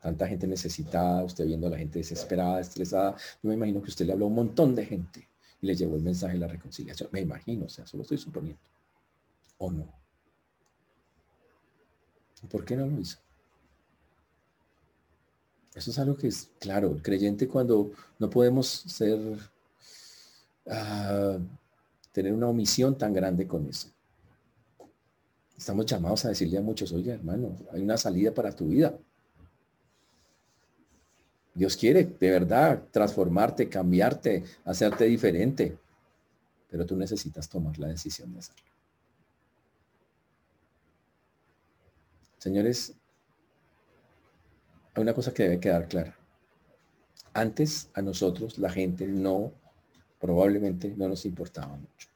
tanta 0.00 0.28
gente 0.28 0.46
necesitada, 0.46 1.24
usted 1.24 1.44
viendo 1.44 1.66
a 1.66 1.70
la 1.70 1.78
gente 1.78 1.98
desesperada, 1.98 2.60
estresada, 2.60 3.16
yo 3.42 3.48
me 3.48 3.54
imagino 3.54 3.82
que 3.82 3.88
usted 3.88 4.06
le 4.06 4.12
habló 4.12 4.26
a 4.26 4.28
un 4.28 4.34
montón 4.36 4.74
de 4.74 4.86
gente 4.86 5.28
y 5.60 5.66
le 5.66 5.74
llevó 5.74 5.96
el 5.96 6.02
mensaje 6.02 6.34
de 6.34 6.40
la 6.40 6.48
reconciliación. 6.48 7.08
Me 7.12 7.20
imagino, 7.20 7.66
o 7.66 7.68
sea, 7.68 7.86
solo 7.86 8.02
estoy 8.02 8.18
suponiendo. 8.18 8.60
¿O 9.58 9.70
no? 9.70 9.92
¿Por 12.48 12.64
qué 12.64 12.76
no 12.76 12.86
lo 12.86 13.00
hizo? 13.00 13.18
Eso 15.74 15.90
es 15.90 15.98
algo 15.98 16.16
que 16.16 16.28
es, 16.28 16.50
claro, 16.58 16.92
el 16.92 17.02
creyente 17.02 17.46
cuando 17.46 17.92
no 18.18 18.30
podemos 18.30 18.66
ser, 18.66 19.38
ah, 20.68 21.38
tener 22.12 22.32
una 22.32 22.48
omisión 22.48 22.96
tan 22.96 23.12
grande 23.12 23.46
con 23.46 23.66
eso. 23.68 23.88
Estamos 25.56 25.86
llamados 25.86 26.24
a 26.24 26.28
decirle 26.28 26.58
a 26.58 26.62
muchos, 26.62 26.92
oye 26.92 27.12
hermano, 27.12 27.56
hay 27.72 27.82
una 27.82 27.96
salida 27.96 28.32
para 28.32 28.54
tu 28.54 28.68
vida. 28.68 28.96
Dios 31.58 31.76
quiere 31.76 32.04
de 32.04 32.30
verdad 32.30 32.84
transformarte, 32.92 33.68
cambiarte, 33.68 34.44
hacerte 34.64 35.06
diferente, 35.06 35.76
pero 36.70 36.86
tú 36.86 36.94
necesitas 36.94 37.48
tomar 37.48 37.76
la 37.80 37.88
decisión 37.88 38.32
de 38.32 38.38
hacerlo. 38.38 38.62
Señores, 42.38 42.94
hay 44.94 45.02
una 45.02 45.12
cosa 45.12 45.34
que 45.34 45.42
debe 45.42 45.58
quedar 45.58 45.88
clara. 45.88 46.16
Antes 47.34 47.90
a 47.92 48.02
nosotros 48.02 48.56
la 48.58 48.70
gente 48.70 49.08
no, 49.08 49.52
probablemente 50.20 50.94
no 50.96 51.08
nos 51.08 51.26
importaba 51.26 51.74
mucho. 51.74 52.08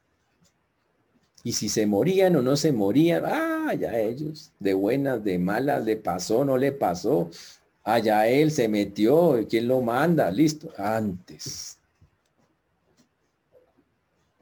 Y 1.43 1.55
si 1.55 1.68
se 1.68 1.84
morían 1.84 2.36
o 2.36 2.43
no 2.43 2.55
se 2.55 2.70
morían, 2.70 3.24
ah, 3.26 3.74
ya 3.74 3.99
ellos, 3.99 4.53
de 4.61 4.74
buenas, 4.74 5.24
de 5.24 5.40
malas, 5.40 5.84
le 5.84 5.97
pasó, 5.97 6.45
no 6.45 6.57
le 6.57 6.70
pasó, 6.70 7.28
Allá 7.85 8.28
él 8.28 8.51
se 8.51 8.68
metió, 8.68 9.45
¿quién 9.49 9.66
lo 9.66 9.80
manda? 9.80 10.30
Listo, 10.30 10.72
antes. 10.76 11.78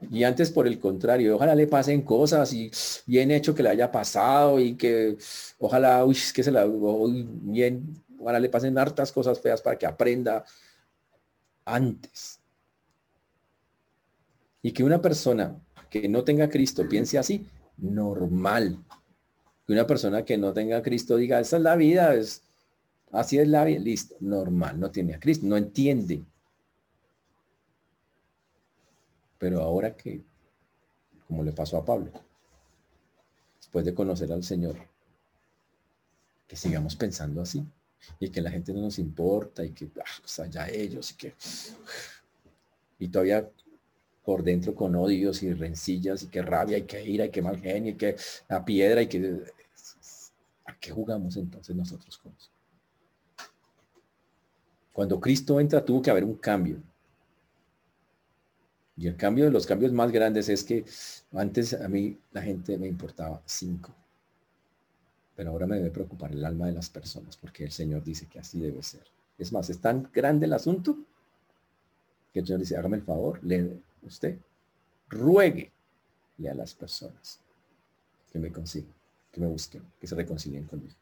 Y 0.09 0.23
antes 0.23 0.51
por 0.51 0.67
el 0.67 0.79
contrario, 0.79 1.35
ojalá 1.35 1.53
le 1.53 1.67
pasen 1.67 2.01
cosas 2.01 2.51
y 2.53 2.71
bien 3.05 3.29
hecho 3.31 3.53
que 3.53 3.61
le 3.61 3.69
haya 3.69 3.91
pasado 3.91 4.59
y 4.59 4.75
que 4.75 5.17
ojalá, 5.59 6.03
uy, 6.05 6.17
que 6.33 6.43
se 6.43 6.51
la 6.51 6.65
bien, 6.65 8.03
ojalá 8.19 8.39
le 8.39 8.49
pasen 8.49 8.77
hartas 8.77 9.11
cosas 9.11 9.39
feas 9.39 9.61
para 9.61 9.77
que 9.77 9.85
aprenda 9.85 10.43
antes. 11.65 12.39
Y 14.63 14.71
que 14.71 14.83
una 14.83 15.01
persona 15.01 15.59
que 15.89 16.07
no 16.07 16.23
tenga 16.23 16.49
Cristo 16.49 16.87
piense 16.87 17.17
así, 17.17 17.45
normal. 17.77 18.77
Que 19.65 19.73
una 19.73 19.85
persona 19.85 20.25
que 20.25 20.37
no 20.37 20.53
tenga 20.53 20.81
Cristo 20.81 21.15
diga, 21.15 21.39
esa 21.39 21.57
es 21.57 21.63
la 21.63 21.75
vida, 21.75 22.15
es, 22.15 22.43
Así 23.11 23.37
es 23.37 23.47
la 23.47 23.65
vida, 23.65 23.79
listo, 23.79 24.15
normal, 24.21 24.79
no 24.79 24.89
tiene 24.89 25.15
a 25.15 25.19
Cristo, 25.19 25.45
no 25.45 25.57
entiende. 25.57 26.23
Pero 29.37 29.61
ahora 29.61 29.95
que, 29.95 30.21
como 31.27 31.43
le 31.43 31.51
pasó 31.51 31.77
a 31.77 31.83
Pablo, 31.83 32.11
después 33.57 33.83
de 33.85 33.93
conocer 33.93 34.31
al 34.31 34.43
Señor, 34.43 34.77
que 36.47 36.55
sigamos 36.55 36.95
pensando 36.95 37.41
así 37.41 37.65
y 38.19 38.29
que 38.29 38.41
la 38.41 38.51
gente 38.51 38.73
no 38.73 38.81
nos 38.81 38.99
importa 38.99 39.63
y 39.63 39.71
que 39.71 39.89
ah, 39.99 40.19
pues 40.19 40.39
allá 40.39 40.69
ellos 40.69 41.11
y 41.11 41.15
que 41.15 41.33
y 42.99 43.07
todavía 43.07 43.49
por 44.23 44.43
dentro 44.43 44.75
con 44.75 44.95
odios 44.95 45.41
y 45.43 45.53
rencillas 45.53 46.23
y 46.23 46.27
que 46.27 46.41
rabia 46.41 46.77
y 46.77 46.83
que 46.83 47.03
ira 47.03 47.25
y 47.25 47.31
que 47.31 47.41
mal 47.41 47.59
genio 47.59 47.93
y 47.93 47.95
que 47.95 48.15
la 48.49 48.63
piedra 48.65 49.01
y 49.01 49.07
que 49.07 49.43
¿a 50.65 50.77
qué 50.77 50.91
jugamos 50.91 51.37
entonces 51.37 51.73
nosotros 51.75 52.17
con 52.17 52.33
eso? 52.33 52.50
Cuando 54.93 55.19
Cristo 55.19 55.59
entra 55.59 55.83
tuvo 55.83 56.01
que 56.01 56.11
haber 56.11 56.23
un 56.23 56.35
cambio. 56.35 56.81
Y 58.97 59.07
el 59.07 59.15
cambio 59.15 59.45
de 59.45 59.51
los 59.51 59.65
cambios 59.65 59.91
más 59.91 60.11
grandes 60.11 60.49
es 60.49 60.63
que 60.63 60.85
antes 61.33 61.73
a 61.73 61.87
mí 61.87 62.17
la 62.31 62.41
gente 62.41 62.77
me 62.77 62.87
importaba 62.87 63.41
cinco. 63.45 63.91
Pero 65.35 65.51
ahora 65.51 65.65
me 65.65 65.77
debe 65.77 65.91
preocupar 65.91 66.31
el 66.31 66.45
alma 66.45 66.67
de 66.67 66.73
las 66.73 66.89
personas 66.89 67.37
porque 67.37 67.63
el 67.63 67.71
Señor 67.71 68.03
dice 68.03 68.27
que 68.27 68.39
así 68.39 68.59
debe 68.59 68.83
ser. 68.83 69.03
Es 69.37 69.51
más, 69.51 69.69
es 69.69 69.79
tan 69.79 70.09
grande 70.13 70.45
el 70.45 70.53
asunto 70.53 70.97
que 72.33 72.39
el 72.39 72.45
Señor 72.45 72.59
dice, 72.59 72.77
hágame 72.77 72.97
el 72.97 73.03
favor, 73.03 73.39
le 73.43 73.77
usted, 74.03 74.37
ruegue 75.09 75.71
a 76.49 76.53
las 76.53 76.73
personas 76.73 77.39
que 78.31 78.39
me 78.39 78.51
consigan, 78.51 78.93
que 79.31 79.41
me 79.41 79.47
busquen, 79.47 79.83
que 79.99 80.07
se 80.07 80.15
reconcilien 80.15 80.65
conmigo. 80.65 80.95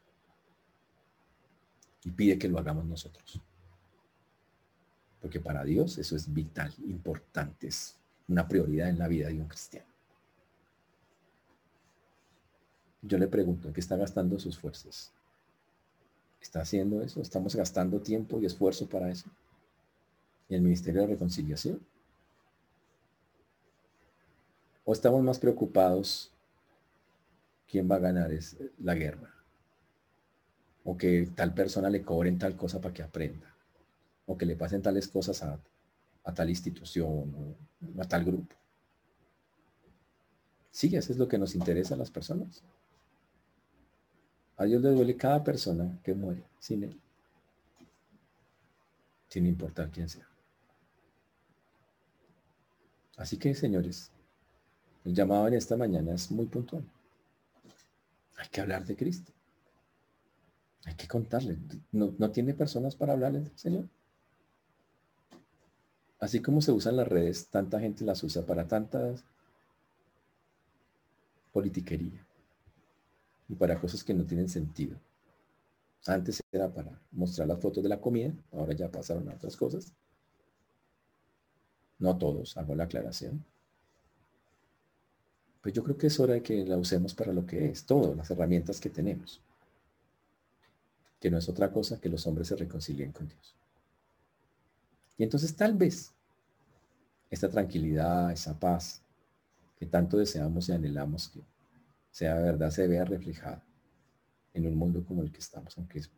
y 2.02 2.10
pide 2.10 2.38
que 2.38 2.48
lo 2.48 2.58
hagamos 2.58 2.86
nosotros. 2.86 3.40
Porque 5.20 5.40
para 5.40 5.64
Dios 5.64 5.98
eso 5.98 6.16
es 6.16 6.32
vital, 6.32 6.72
importante, 6.86 7.68
es 7.68 7.96
una 8.28 8.48
prioridad 8.48 8.88
en 8.88 8.98
la 8.98 9.08
vida 9.08 9.28
de 9.28 9.40
un 9.40 9.48
cristiano. 9.48 9.86
Yo 13.02 13.18
le 13.18 13.28
pregunto, 13.28 13.68
¿en 13.68 13.74
qué 13.74 13.80
está 13.80 13.96
gastando 13.96 14.38
sus 14.38 14.58
fuerzas? 14.58 15.12
¿Está 16.40 16.60
haciendo 16.60 17.02
eso? 17.02 17.20
¿Estamos 17.20 17.54
gastando 17.54 18.00
tiempo 18.00 18.40
y 18.40 18.46
esfuerzo 18.46 18.88
para 18.88 19.10
eso? 19.10 19.28
¿Y 20.48 20.54
el 20.54 20.62
Ministerio 20.62 21.02
de 21.02 21.08
Reconciliación? 21.08 21.80
¿O 24.84 24.92
estamos 24.92 25.22
más 25.22 25.38
preocupados 25.38 26.32
quién 27.68 27.90
va 27.90 27.96
a 27.96 28.00
ganar 28.00 28.30
la 28.78 28.94
guerra? 28.94 29.34
¿O 30.84 30.96
que 30.96 31.30
tal 31.34 31.54
persona 31.54 31.90
le 31.90 32.02
cobren 32.02 32.38
tal 32.38 32.56
cosa 32.56 32.80
para 32.80 32.94
que 32.94 33.02
aprenda? 33.02 33.49
¿O 34.30 34.38
que 34.38 34.46
le 34.46 34.54
pasen 34.54 34.80
tales 34.80 35.08
cosas 35.08 35.42
a, 35.42 35.60
tal 36.32 36.48
institución 36.48 37.34
o 37.34 38.00
a 38.00 38.04
tal 38.04 38.24
grupo? 38.24 38.54
Sí, 40.70 40.94
eso 40.94 41.12
es 41.12 41.18
lo 41.18 41.26
que 41.26 41.36
nos 41.36 41.56
interesa 41.56 41.94
a 41.94 41.98
las 41.98 42.12
personas. 42.12 42.62
A 44.56 44.66
Dios 44.66 44.80
le 44.82 44.90
duele 44.90 45.16
cada 45.16 45.42
persona 45.42 45.98
que 46.04 46.14
muere 46.14 46.44
sin 46.60 46.84
Él. 46.84 47.00
Sin 49.26 49.46
importar 49.46 49.90
quién 49.90 50.08
sea. 50.08 50.28
Así 53.16 53.36
que, 53.36 53.52
señores, 53.52 54.12
el 55.04 55.12
llamado 55.12 55.48
en 55.48 55.54
esta 55.54 55.76
mañana 55.76 56.14
es 56.14 56.30
muy 56.30 56.46
puntual. 56.46 56.84
Hay 58.36 58.48
que 58.48 58.60
hablar 58.60 58.84
de 58.84 58.94
Cristo. 58.94 59.32
Hay 60.84 60.94
que 60.94 61.08
contarle. 61.08 61.58
¿No, 61.90 62.14
no 62.16 62.30
tiene 62.30 62.54
personas 62.54 62.94
para 62.94 63.14
hablarle 63.14 63.40
del 63.40 63.58
Señor? 63.58 63.88
Así 66.20 66.40
como 66.42 66.60
se 66.60 66.70
usan 66.70 66.96
las 66.96 67.08
redes, 67.08 67.48
tanta 67.48 67.80
gente 67.80 68.04
las 68.04 68.22
usa 68.22 68.44
para 68.44 68.68
tantas 68.68 69.24
politiquería 71.50 72.24
y 73.48 73.54
para 73.54 73.80
cosas 73.80 74.04
que 74.04 74.14
no 74.14 74.24
tienen 74.24 74.48
sentido. 74.48 74.96
Antes 76.06 76.42
era 76.52 76.72
para 76.72 77.00
mostrar 77.10 77.48
las 77.48 77.58
fotos 77.58 77.82
de 77.82 77.88
la 77.88 78.00
comida, 78.00 78.32
ahora 78.52 78.74
ya 78.74 78.90
pasaron 78.90 79.28
a 79.28 79.34
otras 79.34 79.56
cosas. 79.56 79.92
No 81.98 82.16
todos, 82.16 82.56
hago 82.56 82.74
la 82.74 82.84
aclaración. 82.84 83.44
Pues 85.62 85.74
yo 85.74 85.82
creo 85.82 85.96
que 85.96 86.06
es 86.06 86.20
hora 86.20 86.34
de 86.34 86.42
que 86.42 86.64
la 86.64 86.78
usemos 86.78 87.14
para 87.14 87.32
lo 87.32 87.44
que 87.46 87.66
es, 87.66 87.84
todas 87.84 88.16
las 88.16 88.30
herramientas 88.30 88.80
que 88.80 88.88
tenemos. 88.88 89.40
Que 91.18 91.30
no 91.30 91.38
es 91.38 91.48
otra 91.48 91.70
cosa 91.70 92.00
que 92.00 92.08
los 92.08 92.26
hombres 92.26 92.48
se 92.48 92.56
reconcilien 92.56 93.12
con 93.12 93.28
Dios. 93.28 93.54
Y 95.20 95.22
entonces 95.22 95.54
tal 95.54 95.74
vez 95.74 96.14
esta 97.28 97.50
tranquilidad, 97.50 98.32
esa 98.32 98.58
paz 98.58 99.02
que 99.76 99.84
tanto 99.84 100.16
deseamos 100.16 100.66
y 100.66 100.72
anhelamos 100.72 101.28
que 101.28 101.42
sea 102.10 102.36
verdad, 102.36 102.70
se 102.70 102.86
vea 102.86 103.04
reflejada 103.04 103.62
en 104.54 104.66
un 104.66 104.76
mundo 104.76 105.04
como 105.04 105.20
el 105.20 105.30
que 105.30 105.40
estamos, 105.40 105.76
aunque 105.76 105.98
es, 105.98 106.10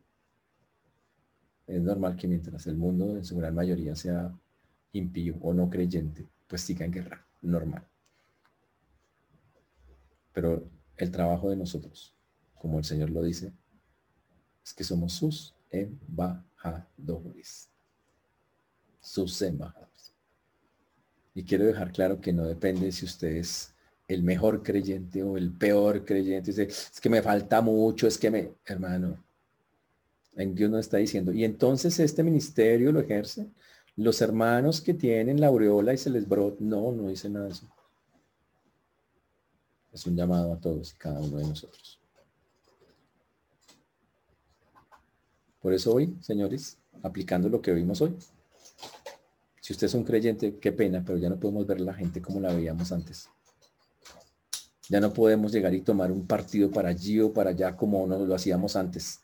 es 1.67 1.81
normal 1.81 2.15
que 2.15 2.29
mientras 2.29 2.65
el 2.67 2.77
mundo 2.77 3.17
en 3.17 3.25
su 3.25 3.35
gran 3.35 3.53
mayoría 3.53 3.93
sea 3.93 4.33
impío 4.93 5.35
o 5.41 5.53
no 5.53 5.69
creyente, 5.69 6.29
pues 6.47 6.61
siga 6.61 6.85
en 6.85 6.93
guerra, 6.93 7.27
normal. 7.41 7.85
Pero 10.31 10.63
el 10.95 11.11
trabajo 11.11 11.49
de 11.49 11.57
nosotros, 11.57 12.15
como 12.55 12.77
el 12.77 12.85
Señor 12.85 13.09
lo 13.09 13.21
dice, 13.21 13.51
es 14.63 14.73
que 14.73 14.85
somos 14.85 15.11
sus 15.11 15.53
embajadores. 15.71 17.72
Sus 19.03 19.39
embajadores. 19.41 20.13
Y 21.35 21.43
quiero 21.43 21.65
dejar 21.65 21.91
claro 21.91 22.21
que 22.21 22.33
no 22.33 22.45
depende 22.45 22.91
si 22.91 23.05
ustedes 23.05 23.73
el 24.07 24.23
mejor 24.23 24.63
creyente 24.63 25.21
o 25.21 25.37
el 25.37 25.51
peor 25.51 26.05
creyente. 26.05 26.51
Es 26.51 26.99
que 27.01 27.09
me 27.09 27.21
falta 27.21 27.61
mucho, 27.61 28.07
es 28.07 28.17
que 28.17 28.31
me, 28.31 28.53
hermano, 28.65 29.23
en 30.35 30.55
Dios 30.55 30.71
nos 30.71 30.79
está 30.81 30.97
diciendo. 30.97 31.31
Y 31.31 31.43
entonces 31.43 31.99
este 31.99 32.23
ministerio 32.23 32.91
lo 32.91 33.01
ejerce 33.01 33.47
los 33.95 34.21
hermanos 34.21 34.81
que 34.81 34.93
tienen 34.93 35.39
la 35.39 35.47
aureola 35.47 35.93
y 35.93 35.97
se 35.97 36.09
les 36.09 36.27
brota. 36.27 36.57
No, 36.59 36.91
no 36.91 37.09
dice 37.09 37.29
nada. 37.29 37.49
Es 39.91 40.07
un 40.07 40.15
llamado 40.15 40.53
a 40.53 40.59
todos 40.59 40.93
y 40.93 40.97
cada 40.97 41.19
uno 41.19 41.37
de 41.37 41.47
nosotros. 41.47 41.99
Por 45.61 45.73
eso 45.73 45.93
hoy, 45.93 46.15
señores, 46.19 46.77
aplicando 47.03 47.47
lo 47.47 47.61
que 47.61 47.73
vimos 47.73 48.01
hoy. 48.01 48.15
Si 49.63 49.71
usted 49.71 49.87
es 49.87 49.93
un 49.93 50.03
creyente, 50.03 50.57
qué 50.59 50.73
pena, 50.73 51.01
pero 51.05 51.17
ya 51.17 51.29
no 51.29 51.39
podemos 51.39 51.65
ver 51.65 51.79
la 51.79 51.93
gente 51.93 52.21
como 52.21 52.41
la 52.41 52.53
veíamos 52.53 52.91
antes. 52.91 53.29
Ya 54.89 54.99
no 54.99 55.13
podemos 55.13 55.53
llegar 55.53 55.73
y 55.73 55.79
tomar 55.79 56.11
un 56.11 56.27
partido 56.27 56.69
para 56.69 56.89
allí 56.89 57.21
o 57.21 57.31
para 57.31 57.51
allá 57.51 57.73
como 57.77 58.05
nos 58.05 58.27
lo 58.27 58.35
hacíamos 58.35 58.75
antes. 58.75 59.21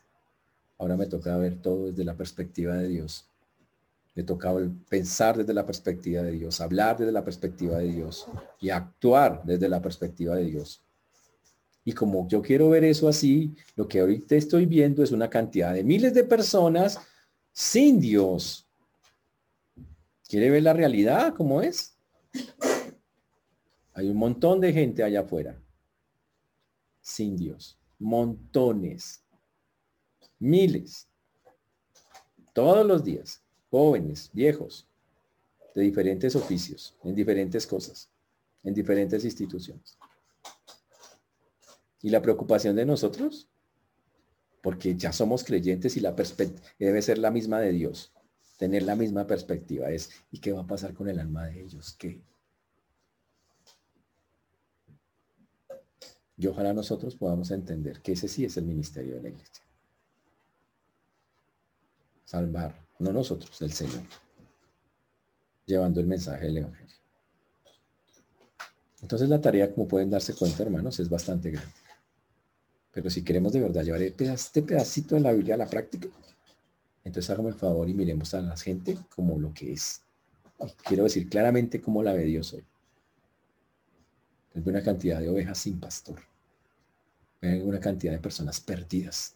Ahora 0.78 0.96
me 0.96 1.04
toca 1.04 1.36
ver 1.36 1.60
todo 1.60 1.88
desde 1.88 2.06
la 2.06 2.14
perspectiva 2.16 2.74
de 2.78 2.88
Dios. 2.88 3.26
Me 4.14 4.22
toca 4.22 4.50
pensar 4.88 5.36
desde 5.36 5.52
la 5.52 5.66
perspectiva 5.66 6.22
de 6.22 6.32
Dios, 6.32 6.62
hablar 6.62 6.96
desde 6.96 7.12
la 7.12 7.22
perspectiva 7.22 7.76
de 7.76 7.92
Dios 7.92 8.26
y 8.62 8.70
actuar 8.70 9.42
desde 9.44 9.68
la 9.68 9.82
perspectiva 9.82 10.36
de 10.36 10.44
Dios. 10.44 10.80
Y 11.84 11.92
como 11.92 12.26
yo 12.28 12.40
quiero 12.40 12.70
ver 12.70 12.84
eso 12.84 13.08
así, 13.08 13.54
lo 13.76 13.86
que 13.86 14.00
ahorita 14.00 14.36
estoy 14.36 14.64
viendo 14.64 15.02
es 15.02 15.12
una 15.12 15.28
cantidad 15.28 15.74
de 15.74 15.84
miles 15.84 16.14
de 16.14 16.24
personas 16.24 16.98
sin 17.52 18.00
Dios. 18.00 18.69
¿Quiere 20.30 20.48
ver 20.48 20.62
la 20.62 20.72
realidad 20.72 21.34
como 21.34 21.60
es? 21.60 21.98
Hay 23.94 24.08
un 24.08 24.16
montón 24.16 24.60
de 24.60 24.72
gente 24.72 25.02
allá 25.02 25.22
afuera. 25.22 25.60
Sin 27.00 27.36
Dios. 27.36 27.76
Montones. 27.98 29.24
Miles. 30.38 31.08
Todos 32.52 32.86
los 32.86 33.02
días. 33.02 33.42
Jóvenes, 33.70 34.30
viejos. 34.32 34.86
De 35.74 35.82
diferentes 35.82 36.36
oficios. 36.36 36.94
En 37.02 37.16
diferentes 37.16 37.66
cosas. 37.66 38.08
En 38.62 38.72
diferentes 38.72 39.24
instituciones. 39.24 39.98
¿Y 42.02 42.10
la 42.10 42.22
preocupación 42.22 42.76
de 42.76 42.86
nosotros? 42.86 43.48
Porque 44.62 44.94
ya 44.96 45.12
somos 45.12 45.42
creyentes 45.42 45.96
y 45.96 46.00
la 46.00 46.14
perspectiva 46.14 46.62
debe 46.78 47.02
ser 47.02 47.18
la 47.18 47.32
misma 47.32 47.58
de 47.58 47.72
Dios. 47.72 48.12
Tener 48.60 48.82
la 48.82 48.94
misma 48.94 49.26
perspectiva 49.26 49.88
es, 49.88 50.10
¿y 50.30 50.38
qué 50.38 50.52
va 50.52 50.60
a 50.60 50.66
pasar 50.66 50.92
con 50.92 51.08
el 51.08 51.18
alma 51.18 51.46
de 51.46 51.62
ellos? 51.62 51.96
¿Qué? 51.98 52.20
Y 56.36 56.46
ojalá 56.46 56.74
nosotros 56.74 57.16
podamos 57.16 57.50
entender 57.52 58.02
que 58.02 58.12
ese 58.12 58.28
sí 58.28 58.44
es 58.44 58.58
el 58.58 58.66
ministerio 58.66 59.14
de 59.14 59.22
la 59.22 59.28
iglesia. 59.30 59.64
Salvar, 62.26 62.78
no 62.98 63.14
nosotros, 63.14 63.62
el 63.62 63.72
Señor, 63.72 64.02
llevando 65.64 65.98
el 66.00 66.06
mensaje 66.06 66.44
del 66.44 66.58
Evangelio. 66.58 66.96
Entonces 69.00 69.30
la 69.30 69.40
tarea, 69.40 69.72
como 69.72 69.88
pueden 69.88 70.10
darse 70.10 70.34
cuenta, 70.34 70.64
hermanos, 70.64 71.00
es 71.00 71.08
bastante 71.08 71.50
grande. 71.50 71.72
Pero 72.92 73.08
si 73.08 73.24
queremos 73.24 73.54
de 73.54 73.60
verdad 73.60 73.84
llevar 73.84 74.02
este 74.02 74.60
pedacito 74.60 75.14
de 75.14 75.22
la 75.22 75.32
Biblia 75.32 75.54
a 75.54 75.58
la 75.58 75.66
práctica, 75.66 76.08
entonces 77.10 77.28
hágame 77.30 77.48
el 77.48 77.54
favor 77.54 77.88
y 77.88 77.94
miremos 77.94 78.32
a 78.34 78.40
la 78.40 78.56
gente 78.56 78.96
como 79.14 79.38
lo 79.38 79.52
que 79.52 79.72
es. 79.72 80.02
quiero 80.84 81.04
decir 81.04 81.28
claramente 81.28 81.80
cómo 81.80 82.02
la 82.02 82.12
ve 82.12 82.24
Dios 82.24 82.52
hoy. 82.54 82.64
Es 84.54 84.66
una 84.66 84.82
cantidad 84.82 85.20
de 85.20 85.28
ovejas 85.28 85.58
sin 85.58 85.78
pastor 85.78 86.20
una 87.42 87.80
cantidad 87.80 88.12
de 88.12 88.18
personas 88.18 88.60
perdidas, 88.60 89.34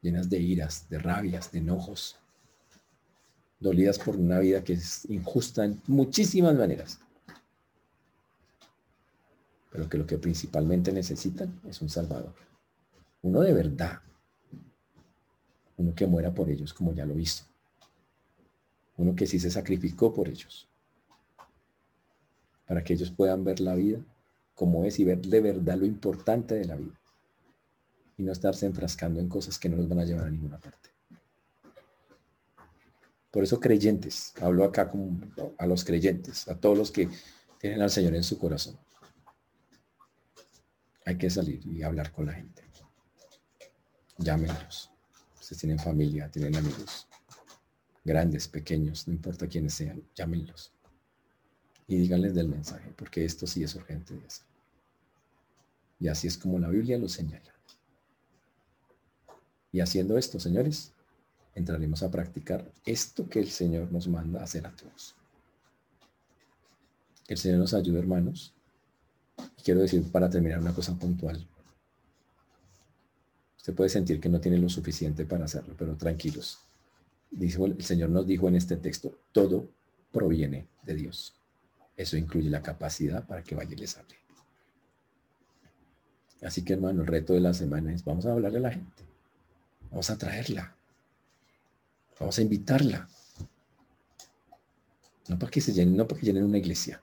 llenas 0.00 0.28
de 0.30 0.38
iras, 0.38 0.88
de 0.88 0.98
rabias, 0.98 1.52
de 1.52 1.58
enojos, 1.58 2.16
dolidas 3.60 3.98
por 3.98 4.16
una 4.16 4.38
vida 4.38 4.64
que 4.64 4.74
es 4.74 5.04
injusta 5.10 5.64
en 5.64 5.80
muchísimas 5.86 6.56
maneras. 6.56 6.98
Pero 9.70 9.88
que 9.88 9.98
lo 9.98 10.06
que 10.06 10.18
principalmente 10.18 10.92
necesitan 10.92 11.60
es 11.68 11.80
un 11.80 11.88
Salvador. 11.88 12.34
Uno 13.22 13.40
de 13.40 13.52
verdad. 13.52 14.00
Uno 15.76 15.94
que 15.94 16.06
muera 16.06 16.32
por 16.32 16.50
ellos, 16.50 16.72
como 16.74 16.92
ya 16.92 17.06
lo 17.06 17.18
hizo. 17.18 17.44
Uno 18.96 19.14
que 19.14 19.26
sí 19.26 19.38
se 19.38 19.50
sacrificó 19.50 20.12
por 20.12 20.28
ellos. 20.28 20.68
Para 22.66 22.84
que 22.84 22.94
ellos 22.94 23.10
puedan 23.10 23.44
ver 23.44 23.60
la 23.60 23.74
vida 23.74 24.00
como 24.54 24.84
es 24.84 24.98
y 24.98 25.04
ver 25.04 25.20
de 25.20 25.40
verdad 25.40 25.76
lo 25.76 25.86
importante 25.86 26.54
de 26.54 26.66
la 26.66 26.76
vida. 26.76 27.00
Y 28.16 28.22
no 28.22 28.32
estarse 28.32 28.66
enfrascando 28.66 29.18
en 29.18 29.28
cosas 29.28 29.58
que 29.58 29.68
no 29.68 29.76
nos 29.76 29.88
van 29.88 30.00
a 30.00 30.04
llevar 30.04 30.26
a 30.26 30.30
ninguna 30.30 30.58
parte. 30.58 30.90
Por 33.30 33.42
eso 33.42 33.58
creyentes, 33.58 34.34
hablo 34.40 34.62
acá 34.62 34.92
a 35.58 35.66
los 35.66 35.84
creyentes, 35.84 36.46
a 36.48 36.54
todos 36.54 36.76
los 36.76 36.92
que 36.92 37.08
tienen 37.58 37.80
al 37.80 37.90
Señor 37.90 38.14
en 38.14 38.22
su 38.22 38.38
corazón. 38.38 38.78
Hay 41.06 41.16
que 41.16 41.30
salir 41.30 41.66
y 41.66 41.82
hablar 41.82 42.12
con 42.12 42.26
la 42.26 42.34
gente. 42.34 42.62
Llámenlos. 44.18 44.91
Ustedes 45.42 45.58
tienen 45.58 45.78
familia, 45.80 46.30
tienen 46.30 46.54
amigos, 46.54 47.08
grandes, 48.04 48.46
pequeños, 48.46 49.08
no 49.08 49.12
importa 49.12 49.48
quiénes 49.48 49.74
sean, 49.74 50.00
llámenlos. 50.14 50.72
Y 51.88 51.96
díganles 51.96 52.32
del 52.32 52.46
mensaje, 52.46 52.94
porque 52.96 53.24
esto 53.24 53.48
sí 53.48 53.64
es 53.64 53.74
urgente 53.74 54.14
de 54.14 54.24
hacer. 54.24 54.46
Y 55.98 56.06
así 56.06 56.28
es 56.28 56.38
como 56.38 56.60
la 56.60 56.68
Biblia 56.68 56.96
lo 56.96 57.08
señala. 57.08 57.52
Y 59.72 59.80
haciendo 59.80 60.16
esto, 60.16 60.38
señores, 60.38 60.92
entraremos 61.56 62.04
a 62.04 62.10
practicar 62.12 62.70
esto 62.86 63.28
que 63.28 63.40
el 63.40 63.50
Señor 63.50 63.90
nos 63.90 64.06
manda 64.06 64.44
hacer 64.44 64.64
a 64.64 64.70
todos. 64.70 65.16
El 67.26 67.36
Señor 67.36 67.58
nos 67.58 67.74
ayude, 67.74 67.98
hermanos. 67.98 68.54
Y 69.58 69.62
quiero 69.64 69.80
decir 69.80 70.04
para 70.12 70.30
terminar 70.30 70.60
una 70.60 70.72
cosa 70.72 70.94
puntual. 70.94 71.44
Usted 73.62 73.74
puede 73.74 73.90
sentir 73.90 74.18
que 74.18 74.28
no 74.28 74.40
tiene 74.40 74.58
lo 74.58 74.68
suficiente 74.68 75.24
para 75.24 75.44
hacerlo, 75.44 75.76
pero 75.78 75.96
tranquilos. 75.96 76.58
El 77.38 77.80
Señor 77.80 78.10
nos 78.10 78.26
dijo 78.26 78.48
en 78.48 78.56
este 78.56 78.76
texto, 78.76 79.16
todo 79.30 79.68
proviene 80.10 80.66
de 80.82 80.96
Dios. 80.96 81.36
Eso 81.96 82.16
incluye 82.16 82.50
la 82.50 82.60
capacidad 82.60 83.24
para 83.24 83.44
que 83.44 83.54
vaya 83.54 83.72
y 83.72 83.76
les 83.76 83.96
hable. 83.96 84.16
Así 86.42 86.64
que 86.64 86.72
hermano, 86.72 87.02
el 87.02 87.06
reto 87.06 87.34
de 87.34 87.40
la 87.40 87.54
semana 87.54 87.94
es, 87.94 88.04
vamos 88.04 88.26
a 88.26 88.32
hablarle 88.32 88.58
a 88.58 88.62
la 88.62 88.72
gente. 88.72 89.04
Vamos 89.90 90.10
a 90.10 90.18
traerla. 90.18 90.74
Vamos 92.18 92.36
a 92.36 92.42
invitarla. 92.42 93.08
No 95.28 95.38
para 95.38 95.52
que 95.52 95.60
se 95.60 95.72
llenen, 95.72 95.96
no 95.96 96.08
para 96.08 96.18
que 96.18 96.26
llenen 96.26 96.42
una 96.42 96.58
iglesia, 96.58 97.00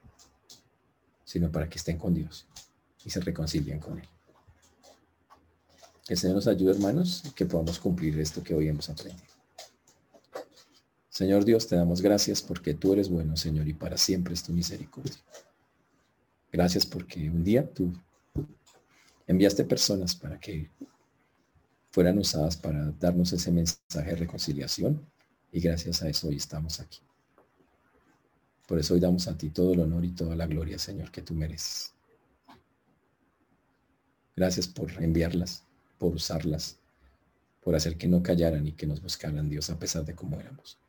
sino 1.24 1.50
para 1.50 1.70
que 1.70 1.78
estén 1.78 1.98
con 1.98 2.14
Dios 2.14 2.50
y 3.06 3.10
se 3.10 3.22
reconcilien 3.22 3.80
con 3.80 3.98
Él. 3.98 4.10
Que 6.10 6.16
el 6.16 6.20
Señor 6.20 6.38
nos 6.38 6.48
ayude, 6.48 6.72
hermanos, 6.72 7.22
que 7.36 7.46
podamos 7.46 7.78
cumplir 7.78 8.20
esto 8.20 8.42
que 8.42 8.56
hoy 8.56 8.68
hemos 8.68 8.90
aprendido. 8.90 9.28
Señor 11.08 11.46
Dios, 11.46 11.68
te 11.68 11.76
damos 11.76 12.02
gracias 12.02 12.42
porque 12.42 12.74
tú 12.74 12.94
eres 12.94 13.10
bueno, 13.10 13.38
Señor, 13.38 13.68
y 13.68 13.76
para 13.76 13.96
siempre 13.96 14.34
es 14.34 14.42
tu 14.42 14.52
misericordia. 14.52 15.14
Gracias 16.52 16.84
porque 16.88 17.30
un 17.30 17.44
día 17.44 17.72
tú 17.72 17.94
enviaste 19.28 19.66
personas 19.66 20.16
para 20.16 20.40
que 20.40 20.72
fueran 21.92 22.18
usadas 22.18 22.58
para 22.58 22.92
darnos 23.00 23.32
ese 23.32 23.52
mensaje 23.52 24.10
de 24.10 24.16
reconciliación 24.16 25.00
y 25.52 25.60
gracias 25.60 26.02
a 26.02 26.10
eso 26.10 26.30
hoy 26.30 26.38
estamos 26.38 26.80
aquí. 26.80 27.02
Por 28.68 28.80
eso 28.80 28.96
hoy 28.96 29.00
damos 29.00 29.28
a 29.28 29.38
ti 29.38 29.52
todo 29.52 29.74
el 29.74 29.82
honor 29.82 30.04
y 30.06 30.14
toda 30.14 30.36
la 30.36 30.48
gloria, 30.48 30.80
Señor, 30.80 31.12
que 31.12 31.22
tú 31.22 31.36
mereces. 31.36 31.94
Gracias 34.36 34.68
por 34.68 34.92
enviarlas, 35.04 35.69
por 36.00 36.16
usarlas, 36.16 36.80
por 37.62 37.76
hacer 37.76 37.98
que 37.98 38.08
no 38.08 38.24
callaran 38.24 38.66
y 38.66 38.72
que 38.72 38.88
nos 38.88 39.02
buscaran, 39.02 39.50
Dios, 39.50 39.70
a 39.70 39.78
pesar 39.78 40.06
de 40.06 40.16
cómo 40.16 40.40
éramos. 40.40 40.80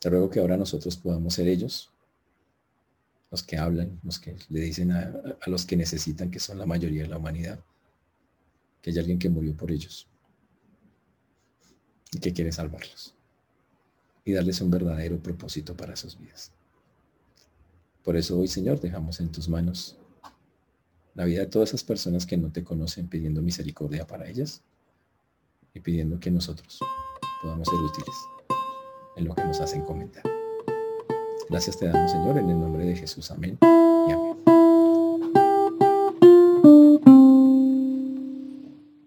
Te 0.00 0.10
ruego 0.10 0.30
que 0.30 0.40
ahora 0.40 0.56
nosotros 0.56 0.96
podamos 0.96 1.34
ser 1.34 1.46
ellos, 1.46 1.92
los 3.30 3.42
que 3.42 3.56
hablan, 3.56 4.00
los 4.02 4.18
que 4.18 4.36
le 4.48 4.60
dicen 4.60 4.90
a, 4.90 5.38
los 5.46 5.64
que 5.64 5.76
necesitan, 5.76 6.30
que 6.30 6.40
son 6.40 6.58
la 6.58 6.66
mayoría 6.66 7.02
de 7.02 7.08
la 7.08 7.18
humanidad, 7.18 7.60
que 8.80 8.90
hay 8.90 8.98
alguien 8.98 9.18
que 9.18 9.30
murió 9.30 9.56
por 9.56 9.70
ellos 9.70 10.08
y 12.10 12.18
que 12.18 12.32
quiere 12.32 12.50
salvarlos 12.50 13.14
y 14.24 14.32
darles 14.32 14.60
un 14.60 14.70
verdadero 14.70 15.22
propósito 15.22 15.76
para 15.76 15.96
sus 15.96 16.18
vidas. 16.18 16.52
Por 18.02 18.16
eso 18.16 18.38
hoy, 18.38 18.48
Señor, 18.48 18.80
dejamos 18.80 19.20
en 19.20 19.30
tus 19.30 19.48
manos 19.48 19.96
la 21.14 21.24
vida 21.24 21.40
de 21.40 21.46
todas 21.46 21.70
esas 21.70 21.84
personas 21.84 22.26
que 22.26 22.36
no 22.36 22.50
te 22.50 22.64
conocen, 22.64 23.08
pidiendo 23.08 23.42
misericordia 23.42 24.06
para 24.06 24.28
ellas 24.28 24.62
y 25.74 25.80
pidiendo 25.80 26.18
que 26.20 26.30
nosotros 26.30 26.78
podamos 27.42 27.68
ser 27.68 27.78
útiles 27.78 28.16
en 29.16 29.24
lo 29.26 29.34
que 29.34 29.44
nos 29.44 29.60
hacen 29.60 29.82
comentar. 29.82 30.24
Gracias 31.48 31.78
te 31.78 31.86
damos, 31.86 32.10
Señor, 32.10 32.38
en 32.38 32.48
el 32.48 32.60
nombre 32.60 32.86
de 32.86 32.96
Jesús. 32.96 33.30
Amén. 33.30 33.58